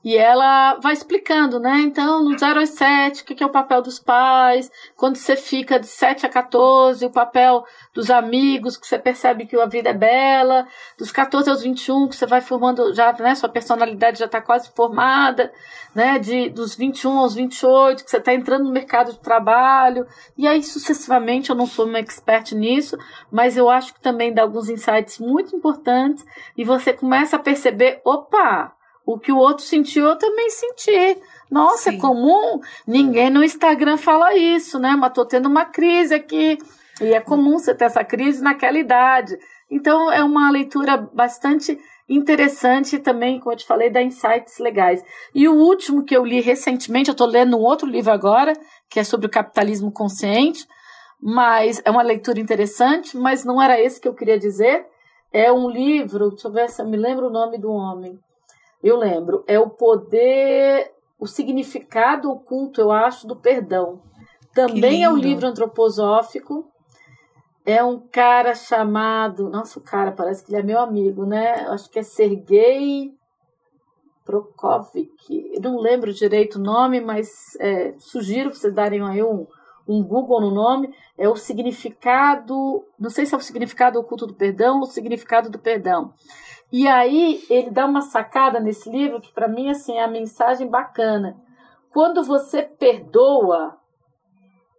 E 0.06 0.16
ela 0.16 0.76
vai 0.76 0.92
explicando, 0.92 1.58
né? 1.58 1.80
Então, 1.80 2.22
no 2.22 2.38
0 2.38 2.60
aos 2.60 2.68
7, 2.68 3.22
o 3.22 3.24
que 3.26 3.42
é 3.42 3.46
o 3.46 3.50
papel 3.50 3.82
dos 3.82 3.98
pais? 3.98 4.70
Quando 4.94 5.16
você 5.16 5.34
fica 5.34 5.80
de 5.80 5.88
7 5.88 6.24
a 6.24 6.28
14, 6.28 7.04
o 7.04 7.10
papel 7.10 7.64
dos 7.92 8.08
amigos, 8.08 8.76
que 8.76 8.86
você 8.86 9.00
percebe 9.00 9.46
que 9.46 9.58
a 9.58 9.66
vida 9.66 9.90
é 9.90 9.92
bela. 9.92 10.64
Dos 10.96 11.10
14 11.10 11.50
aos 11.50 11.60
21, 11.60 12.06
que 12.06 12.14
você 12.14 12.24
vai 12.24 12.40
formando 12.40 12.94
já, 12.94 13.12
né? 13.14 13.34
Sua 13.34 13.48
personalidade 13.48 14.20
já 14.20 14.26
está 14.26 14.40
quase 14.40 14.70
formada, 14.76 15.52
né? 15.92 16.20
De, 16.20 16.50
dos 16.50 16.76
21 16.76 17.18
aos 17.18 17.34
28, 17.34 18.04
que 18.04 18.08
você 18.08 18.18
está 18.18 18.32
entrando 18.32 18.62
no 18.62 18.70
mercado 18.70 19.10
de 19.10 19.18
trabalho. 19.18 20.06
E 20.38 20.46
aí, 20.46 20.62
sucessivamente, 20.62 21.50
eu 21.50 21.56
não 21.56 21.66
sou 21.66 21.84
uma 21.84 21.98
expert 21.98 22.52
nisso, 22.54 22.96
mas 23.28 23.56
eu 23.56 23.68
acho 23.68 23.92
que 23.92 24.00
também 24.00 24.32
dá 24.32 24.42
alguns 24.42 24.68
insights 24.68 25.18
muito 25.18 25.56
importantes. 25.56 26.24
E 26.56 26.62
você 26.62 26.92
começa 26.92 27.34
a 27.34 27.40
perceber, 27.40 28.00
opa! 28.04 28.76
O 29.06 29.18
que 29.18 29.30
o 29.30 29.38
outro 29.38 29.64
sentiu, 29.64 30.04
eu 30.04 30.16
também 30.16 30.50
senti. 30.50 31.22
Nossa, 31.48 31.90
é 31.90 31.92
Sim. 31.92 31.98
é 31.98 32.00
comum? 32.00 32.60
Ninguém 32.84 33.30
no 33.30 33.44
Instagram 33.44 33.96
fala 33.96 34.36
isso, 34.36 34.80
né? 34.80 34.96
Mas 34.96 35.12
tô 35.12 35.24
tendo 35.24 35.48
uma 35.48 35.64
crise 35.64 36.12
aqui. 36.12 36.58
E 37.00 37.14
é 37.14 37.20
comum 37.20 37.58
você 37.58 37.72
ter 37.72 37.84
essa 37.84 38.02
crise 38.02 38.42
naquela 38.42 38.78
idade. 38.78 39.38
Então, 39.70 40.10
é 40.12 40.24
uma 40.24 40.50
leitura 40.50 40.96
bastante 40.96 41.78
interessante 42.08 42.98
também, 42.98 43.38
como 43.38 43.52
eu 43.52 43.56
te 43.56 43.66
falei, 43.66 43.90
dá 43.90 44.02
insights 44.02 44.58
legais. 44.58 45.04
E 45.34 45.48
o 45.48 45.54
último 45.54 46.04
que 46.04 46.16
eu 46.16 46.24
li 46.24 46.40
recentemente, 46.40 47.08
eu 47.08 47.12
estou 47.12 47.26
lendo 47.26 47.56
um 47.56 47.62
outro 47.62 47.88
livro 47.88 48.12
agora, 48.12 48.52
que 48.88 48.98
é 48.98 49.04
sobre 49.04 49.26
o 49.26 49.30
capitalismo 49.30 49.90
consciente, 49.92 50.66
mas 51.20 51.80
é 51.84 51.90
uma 51.90 52.02
leitura 52.02 52.40
interessante, 52.40 53.16
mas 53.16 53.44
não 53.44 53.60
era 53.60 53.80
esse 53.80 54.00
que 54.00 54.08
eu 54.08 54.14
queria 54.14 54.38
dizer. 54.38 54.86
É 55.32 55.52
um 55.52 55.68
livro, 55.68 56.30
deixa 56.30 56.48
eu 56.48 56.52
ver 56.52 56.70
se 56.70 56.80
eu 56.80 56.86
me 56.86 56.96
lembro 56.96 57.26
o 57.26 57.32
nome 57.32 57.58
do 57.58 57.70
homem. 57.70 58.18
Eu 58.82 58.96
lembro, 58.96 59.44
é 59.46 59.58
o 59.58 59.70
poder, 59.70 60.92
o 61.18 61.26
significado 61.26 62.30
oculto, 62.30 62.80
eu 62.80 62.92
acho, 62.92 63.26
do 63.26 63.36
perdão. 63.36 64.00
Também 64.56 65.04
é 65.04 65.10
um 65.10 65.16
livro 65.16 65.46
antroposófico. 65.46 66.66
É 67.64 67.84
um 67.84 67.98
cara 67.98 68.54
chamado. 68.54 69.50
Nossa, 69.50 69.78
o 69.78 69.82
cara 69.82 70.12
parece 70.12 70.42
que 70.42 70.50
ele 70.50 70.60
é 70.60 70.64
meu 70.64 70.80
amigo, 70.80 71.26
né? 71.26 71.66
Acho 71.68 71.90
que 71.90 71.98
é 71.98 72.02
Sergei 72.02 73.12
Prokofiev. 74.24 75.10
Eu 75.28 75.60
não 75.60 75.78
lembro 75.78 76.12
direito 76.12 76.56
o 76.56 76.62
nome, 76.62 77.00
mas 77.00 77.28
é, 77.60 77.94
sugiro 77.98 78.50
que 78.50 78.56
vocês 78.56 78.72
darem 78.72 79.02
aí 79.02 79.22
um, 79.22 79.46
um 79.86 80.02
Google 80.02 80.40
no 80.40 80.50
nome. 80.50 80.94
É 81.18 81.28
o 81.28 81.36
significado. 81.36 82.84
Não 82.98 83.10
sei 83.10 83.26
se 83.26 83.34
é 83.34 83.38
o 83.38 83.42
significado 83.42 83.98
oculto 83.98 84.26
do 84.26 84.34
perdão 84.34 84.76
ou 84.76 84.82
o 84.84 84.86
significado 84.86 85.50
do 85.50 85.58
perdão. 85.58 86.14
E 86.72 86.86
aí 86.88 87.44
ele 87.48 87.70
dá 87.70 87.86
uma 87.86 88.02
sacada 88.02 88.58
nesse 88.58 88.90
livro 88.90 89.20
que 89.20 89.32
para 89.32 89.48
mim 89.48 89.70
assim 89.70 89.94
é 89.94 90.04
a 90.04 90.08
mensagem 90.08 90.68
bacana. 90.68 91.36
Quando 91.90 92.22
você 92.24 92.62
perdoa, 92.62 93.78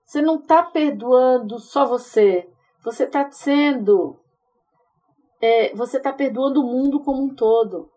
você 0.06 0.22
não 0.22 0.36
está 0.36 0.64
perdoando 0.64 1.60
só 1.60 1.86
você. 1.86 2.48
Você 2.84 3.04
está 3.04 3.30
sendo. 3.32 4.20
É, 5.42 5.74
você 5.76 5.98
está 5.98 6.14
perdoando 6.14 6.62
o 6.62 6.66
mundo 6.66 7.00
como 7.00 7.24
um 7.24 7.34
todo. 7.34 7.90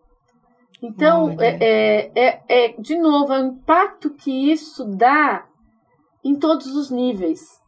Então, 0.82 1.36
é, 1.38 1.59
é, 1.61 2.12
é, 2.14 2.43
é, 2.49 2.68
de 2.78 2.99
novo, 2.99 3.32
é 3.32 3.41
o 3.41 3.47
impacto 3.49 4.11
que 4.11 4.51
isso 4.51 4.84
dá 4.84 5.47
em 6.24 6.34
todos 6.38 6.74
os 6.74 6.91
níveis. 6.91 7.61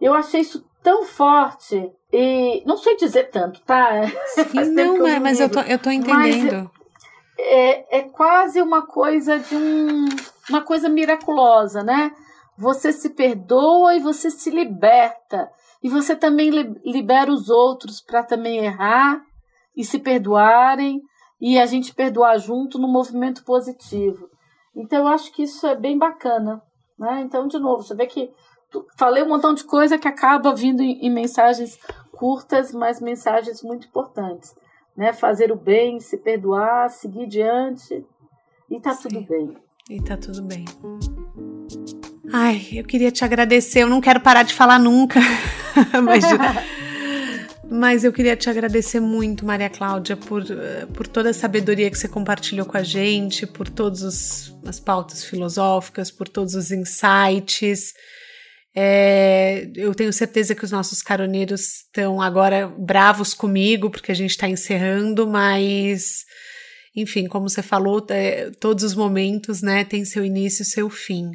Eu 0.00 0.14
achei 0.14 0.40
isso 0.40 0.68
tão 0.86 1.02
forte 1.02 1.92
e 2.12 2.62
não 2.64 2.76
sei 2.76 2.96
dizer 2.96 3.24
tanto, 3.24 3.60
tá? 3.62 4.06
Sim, 4.38 4.70
não, 4.70 4.98
mas, 4.98 5.20
mas 5.20 5.40
eu 5.40 5.50
tô, 5.50 5.58
eu 5.62 5.80
tô 5.80 5.90
entendendo. 5.90 6.70
É, 7.36 7.98
é 7.98 8.02
quase 8.02 8.62
uma 8.62 8.86
coisa 8.86 9.36
de 9.36 9.56
um, 9.56 10.04
uma 10.48 10.62
coisa 10.62 10.88
miraculosa, 10.88 11.82
né? 11.82 12.12
Você 12.56 12.92
se 12.92 13.10
perdoa 13.10 13.96
e 13.96 14.00
você 14.00 14.30
se 14.30 14.48
liberta. 14.48 15.50
E 15.82 15.88
você 15.88 16.14
também 16.14 16.50
libera 16.84 17.32
os 17.32 17.50
outros 17.50 18.00
para 18.00 18.22
também 18.22 18.64
errar 18.64 19.20
e 19.76 19.84
se 19.84 19.98
perdoarem 19.98 21.02
e 21.40 21.58
a 21.58 21.66
gente 21.66 21.92
perdoar 21.92 22.38
junto 22.38 22.78
no 22.78 22.86
movimento 22.86 23.44
positivo. 23.44 24.28
Então 24.72 25.00
eu 25.00 25.08
acho 25.08 25.32
que 25.32 25.42
isso 25.42 25.66
é 25.66 25.74
bem 25.74 25.98
bacana, 25.98 26.62
né? 26.96 27.22
Então 27.22 27.48
de 27.48 27.58
novo, 27.58 27.82
você 27.82 27.94
vê 27.96 28.06
que 28.06 28.30
falei 28.96 29.22
um 29.22 29.28
montão 29.28 29.54
de 29.54 29.64
coisa 29.64 29.98
que 29.98 30.08
acaba 30.08 30.54
vindo 30.54 30.82
em, 30.82 31.06
em 31.06 31.10
mensagens 31.10 31.78
curtas, 32.12 32.72
mas 32.72 33.00
mensagens 33.00 33.62
muito 33.62 33.86
importantes, 33.86 34.54
né? 34.96 35.12
Fazer 35.12 35.52
o 35.52 35.56
bem, 35.56 36.00
se 36.00 36.16
perdoar, 36.16 36.90
seguir 36.90 37.26
diante 37.26 38.04
e 38.70 38.80
tá 38.80 38.92
Sim. 38.92 39.08
tudo 39.08 39.26
bem. 39.26 39.56
E 39.88 40.02
tá 40.02 40.16
tudo 40.16 40.42
bem. 40.42 40.64
Ai, 42.32 42.60
eu 42.72 42.84
queria 42.84 43.12
te 43.12 43.24
agradecer. 43.24 43.82
Eu 43.82 43.88
não 43.88 44.00
quero 44.00 44.20
parar 44.20 44.42
de 44.42 44.52
falar 44.52 44.78
nunca, 44.78 45.20
mas 46.02 46.24
Mas 47.68 48.04
eu 48.04 48.12
queria 48.12 48.36
te 48.36 48.48
agradecer 48.48 49.00
muito, 49.00 49.44
Maria 49.44 49.68
Cláudia, 49.68 50.16
por, 50.16 50.44
por 50.94 51.06
toda 51.06 51.30
a 51.30 51.34
sabedoria 51.34 51.90
que 51.90 51.98
você 51.98 52.08
compartilhou 52.08 52.64
com 52.64 52.76
a 52.76 52.82
gente, 52.82 53.44
por 53.44 53.68
todas 53.68 54.54
as 54.64 54.78
pautas 54.78 55.24
filosóficas, 55.24 56.10
por 56.10 56.28
todos 56.28 56.54
os 56.54 56.70
insights. 56.70 57.92
É, 58.78 59.70
eu 59.74 59.94
tenho 59.94 60.12
certeza 60.12 60.54
que 60.54 60.62
os 60.62 60.70
nossos 60.70 61.00
caroneiros 61.00 61.84
estão 61.86 62.20
agora 62.20 62.68
bravos 62.68 63.32
comigo, 63.32 63.88
porque 63.88 64.12
a 64.12 64.14
gente 64.14 64.32
está 64.32 64.46
encerrando, 64.46 65.26
mas, 65.26 66.26
enfim, 66.94 67.26
como 67.26 67.48
você 67.48 67.62
falou, 67.62 68.04
é, 68.10 68.50
todos 68.60 68.84
os 68.84 68.94
momentos 68.94 69.62
né, 69.62 69.82
têm 69.82 70.04
seu 70.04 70.22
início 70.22 70.60
e 70.60 70.66
seu 70.66 70.90
fim. 70.90 71.30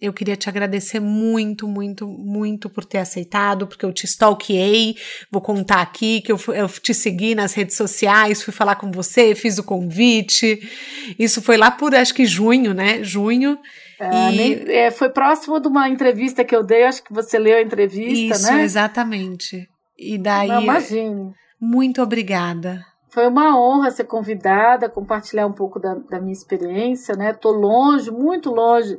Eu 0.00 0.12
queria 0.12 0.34
te 0.34 0.48
agradecer 0.48 0.98
muito, 0.98 1.68
muito, 1.68 2.08
muito 2.08 2.68
por 2.68 2.84
ter 2.84 2.98
aceitado, 2.98 3.68
porque 3.68 3.84
eu 3.84 3.92
te 3.92 4.04
stalkeei. 4.04 4.96
Vou 5.30 5.40
contar 5.40 5.80
aqui 5.80 6.20
que 6.20 6.32
eu, 6.32 6.40
eu 6.48 6.68
te 6.68 6.92
segui 6.92 7.36
nas 7.36 7.54
redes 7.54 7.76
sociais, 7.76 8.42
fui 8.42 8.52
falar 8.52 8.74
com 8.74 8.90
você, 8.90 9.36
fiz 9.36 9.58
o 9.58 9.62
convite. 9.62 10.68
Isso 11.16 11.40
foi 11.40 11.56
lá 11.56 11.70
por 11.70 11.94
acho 11.94 12.12
que 12.12 12.26
junho, 12.26 12.74
né? 12.74 13.04
Junho. 13.04 13.56
É, 14.02 14.32
e... 14.32 14.36
nem, 14.36 14.76
é, 14.76 14.90
foi 14.90 15.10
próximo 15.10 15.60
de 15.60 15.68
uma 15.68 15.88
entrevista 15.88 16.44
que 16.44 16.56
eu 16.56 16.64
dei, 16.64 16.82
acho 16.82 17.04
que 17.04 17.12
você 17.12 17.38
leu 17.38 17.56
a 17.56 17.62
entrevista, 17.62 18.34
Isso, 18.34 18.46
né? 18.46 18.54
Isso, 18.54 18.64
exatamente. 18.64 19.68
E 19.96 20.18
daí. 20.18 20.48
Não, 20.48 20.60
imagine. 20.60 21.32
Muito 21.60 22.02
obrigada. 22.02 22.84
Foi 23.10 23.28
uma 23.28 23.56
honra 23.56 23.92
ser 23.92 24.04
convidada, 24.04 24.88
compartilhar 24.88 25.46
um 25.46 25.52
pouco 25.52 25.78
da, 25.78 25.94
da 25.94 26.18
minha 26.18 26.32
experiência, 26.32 27.14
né? 27.14 27.32
Tô 27.32 27.52
longe, 27.52 28.10
muito 28.10 28.50
longe 28.50 28.98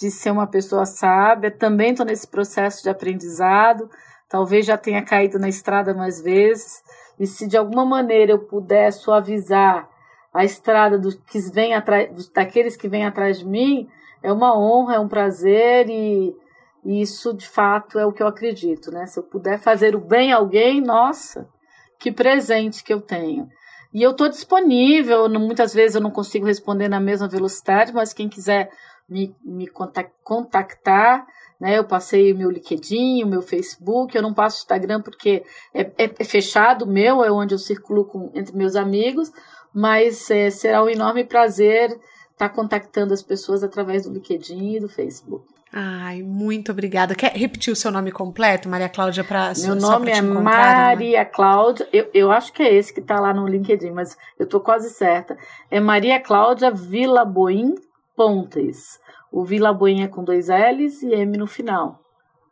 de 0.00 0.10
ser 0.10 0.32
uma 0.32 0.46
pessoa 0.46 0.84
sábia, 0.84 1.50
também 1.50 1.90
estou 1.90 2.06
nesse 2.06 2.26
processo 2.26 2.82
de 2.82 2.88
aprendizado, 2.88 3.88
talvez 4.28 4.66
já 4.66 4.76
tenha 4.76 5.02
caído 5.02 5.38
na 5.38 5.48
estrada 5.48 5.94
mais 5.94 6.20
vezes, 6.20 6.82
e 7.18 7.26
se 7.26 7.46
de 7.46 7.56
alguma 7.56 7.84
maneira 7.84 8.32
eu 8.32 8.38
puder 8.38 8.90
suavizar 8.92 9.88
a 10.32 10.44
estrada 10.44 10.98
dos 10.98 11.14
que 11.14 11.38
vem 11.52 11.74
atrás, 11.74 12.28
daqueles 12.28 12.76
que 12.76 12.88
vêm 12.88 13.04
atrás 13.04 13.40
de 13.40 13.46
mim, 13.46 13.88
é 14.22 14.32
uma 14.32 14.58
honra, 14.58 14.96
é 14.96 15.00
um 15.00 15.08
prazer 15.08 15.88
e, 15.88 16.34
isso 16.84 17.34
de 17.34 17.46
fato 17.46 17.98
é 17.98 18.06
o 18.06 18.12
que 18.12 18.22
eu 18.22 18.26
acredito, 18.26 18.90
né? 18.90 19.06
Se 19.06 19.18
eu 19.18 19.22
puder 19.22 19.58
fazer 19.58 19.94
o 19.94 20.00
bem 20.00 20.32
a 20.32 20.36
alguém, 20.36 20.80
nossa, 20.80 21.46
que 21.98 22.10
presente 22.10 22.82
que 22.82 22.92
eu 22.92 23.00
tenho. 23.00 23.48
E 23.92 24.02
eu 24.02 24.12
estou 24.12 24.28
disponível, 24.28 25.28
muitas 25.28 25.74
vezes 25.74 25.96
eu 25.96 26.00
não 26.00 26.10
consigo 26.10 26.46
responder 26.46 26.88
na 26.88 27.00
mesma 27.00 27.28
velocidade, 27.28 27.92
mas 27.92 28.14
quem 28.14 28.28
quiser 28.28 28.70
me, 29.08 29.34
me 29.44 29.66
contactar, 30.22 31.26
né? 31.60 31.76
Eu 31.76 31.84
passei 31.84 32.32
o 32.32 32.36
meu 32.36 32.50
LinkedIn, 32.50 33.24
o 33.24 33.28
meu 33.28 33.42
Facebook, 33.42 34.16
eu 34.16 34.22
não 34.22 34.32
passo 34.32 34.56
o 34.56 34.60
Instagram 34.60 35.02
porque 35.02 35.44
é, 35.74 35.82
é, 35.82 36.10
é 36.18 36.24
fechado 36.24 36.86
meu, 36.86 37.22
é 37.22 37.30
onde 37.30 37.54
eu 37.54 37.58
circulo 37.58 38.06
com, 38.06 38.30
entre 38.34 38.56
meus 38.56 38.76
amigos, 38.76 39.30
mas 39.74 40.30
é, 40.30 40.48
será 40.48 40.82
um 40.82 40.88
enorme 40.88 41.24
prazer 41.24 41.98
estar 42.40 42.48
tá 42.48 42.54
contactando 42.54 43.12
as 43.12 43.22
pessoas 43.22 43.62
através 43.62 44.04
do 44.04 44.12
LinkedIn 44.12 44.76
e 44.76 44.80
do 44.80 44.88
Facebook. 44.88 45.44
Ai, 45.72 46.22
muito 46.22 46.72
obrigada. 46.72 47.14
Quer 47.14 47.32
repetir 47.32 47.72
o 47.72 47.76
seu 47.76 47.92
nome 47.92 48.10
completo, 48.10 48.68
Maria 48.68 48.88
Cláudia, 48.88 49.22
para 49.22 49.52
Meu 49.58 49.76
nome 49.76 50.10
é 50.10 50.20
Maria 50.20 51.24
Cláudia. 51.24 51.88
Eu, 51.92 52.10
eu 52.12 52.30
acho 52.30 52.52
que 52.52 52.62
é 52.62 52.74
esse 52.74 52.92
que 52.92 53.00
está 53.00 53.20
lá 53.20 53.32
no 53.32 53.46
LinkedIn, 53.46 53.90
mas 53.90 54.16
eu 54.38 54.44
estou 54.44 54.60
quase 54.60 54.90
certa. 54.90 55.36
É 55.70 55.78
Maria 55.78 56.18
Cláudia 56.18 56.70
Vila 56.72 57.24
Boim 57.24 57.74
Pontes. 58.16 58.98
O 59.30 59.44
Vila 59.44 59.72
Boinha 59.72 60.06
é 60.06 60.08
com 60.08 60.24
dois 60.24 60.48
L's 60.48 61.02
e 61.02 61.14
M 61.14 61.36
no 61.38 61.46
final. 61.46 62.00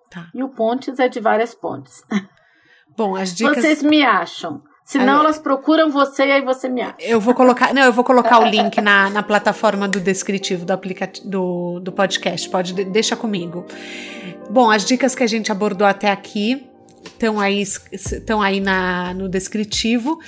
Tá. 0.08 0.28
E 0.32 0.42
o 0.44 0.48
Pontes 0.48 1.00
é 1.00 1.08
de 1.08 1.18
várias 1.18 1.54
pontes. 1.54 2.04
Bom, 2.96 3.16
as 3.16 3.34
dicas. 3.34 3.56
Vocês 3.56 3.82
me 3.82 4.04
acham. 4.04 4.62
Senão 4.88 5.16
aí, 5.16 5.20
elas 5.20 5.38
procuram 5.38 5.90
você 5.90 6.28
e 6.28 6.32
aí 6.32 6.40
você 6.40 6.66
me 6.66 6.80
acha. 6.80 6.96
Eu 6.98 7.20
vou 7.20 7.34
colocar. 7.34 7.74
Não, 7.74 7.82
eu 7.82 7.92
vou 7.92 8.02
colocar 8.02 8.38
o 8.38 8.44
link 8.48 8.80
na, 8.80 9.10
na 9.10 9.22
plataforma 9.22 9.86
do 9.86 10.00
descritivo 10.00 10.64
do, 10.64 10.72
aplicativo, 10.72 11.28
do, 11.28 11.80
do 11.80 11.92
podcast. 11.92 12.48
Pode, 12.48 12.72
deixa 12.72 13.14
comigo. 13.14 13.66
Bom, 14.48 14.70
as 14.70 14.86
dicas 14.86 15.14
que 15.14 15.22
a 15.22 15.26
gente 15.26 15.52
abordou 15.52 15.86
até 15.86 16.10
aqui 16.10 16.66
estão 17.04 17.38
aí, 17.38 17.62
estão 17.92 18.40
aí 18.40 18.60
na, 18.60 19.12
no 19.12 19.28
descritivo. 19.28 20.18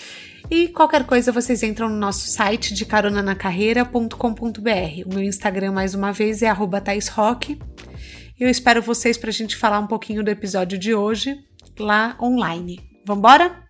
E 0.50 0.68
qualquer 0.68 1.06
coisa 1.06 1.32
vocês 1.32 1.62
entram 1.62 1.88
no 1.88 1.96
nosso 1.96 2.28
site 2.28 2.74
de 2.74 2.84
caronanacarreira.com.br. 2.84 5.06
O 5.06 5.14
meu 5.14 5.22
Instagram, 5.22 5.72
mais 5.72 5.94
uma 5.94 6.12
vez, 6.12 6.42
é 6.42 6.52
@taisrock. 6.84 7.58
Eu 8.38 8.50
espero 8.50 8.82
vocês 8.82 9.16
para 9.16 9.30
a 9.30 9.32
gente 9.32 9.56
falar 9.56 9.78
um 9.78 9.86
pouquinho 9.86 10.22
do 10.22 10.28
episódio 10.28 10.78
de 10.78 10.94
hoje 10.94 11.34
lá 11.78 12.14
online. 12.20 12.78
Vambora? 13.06 13.69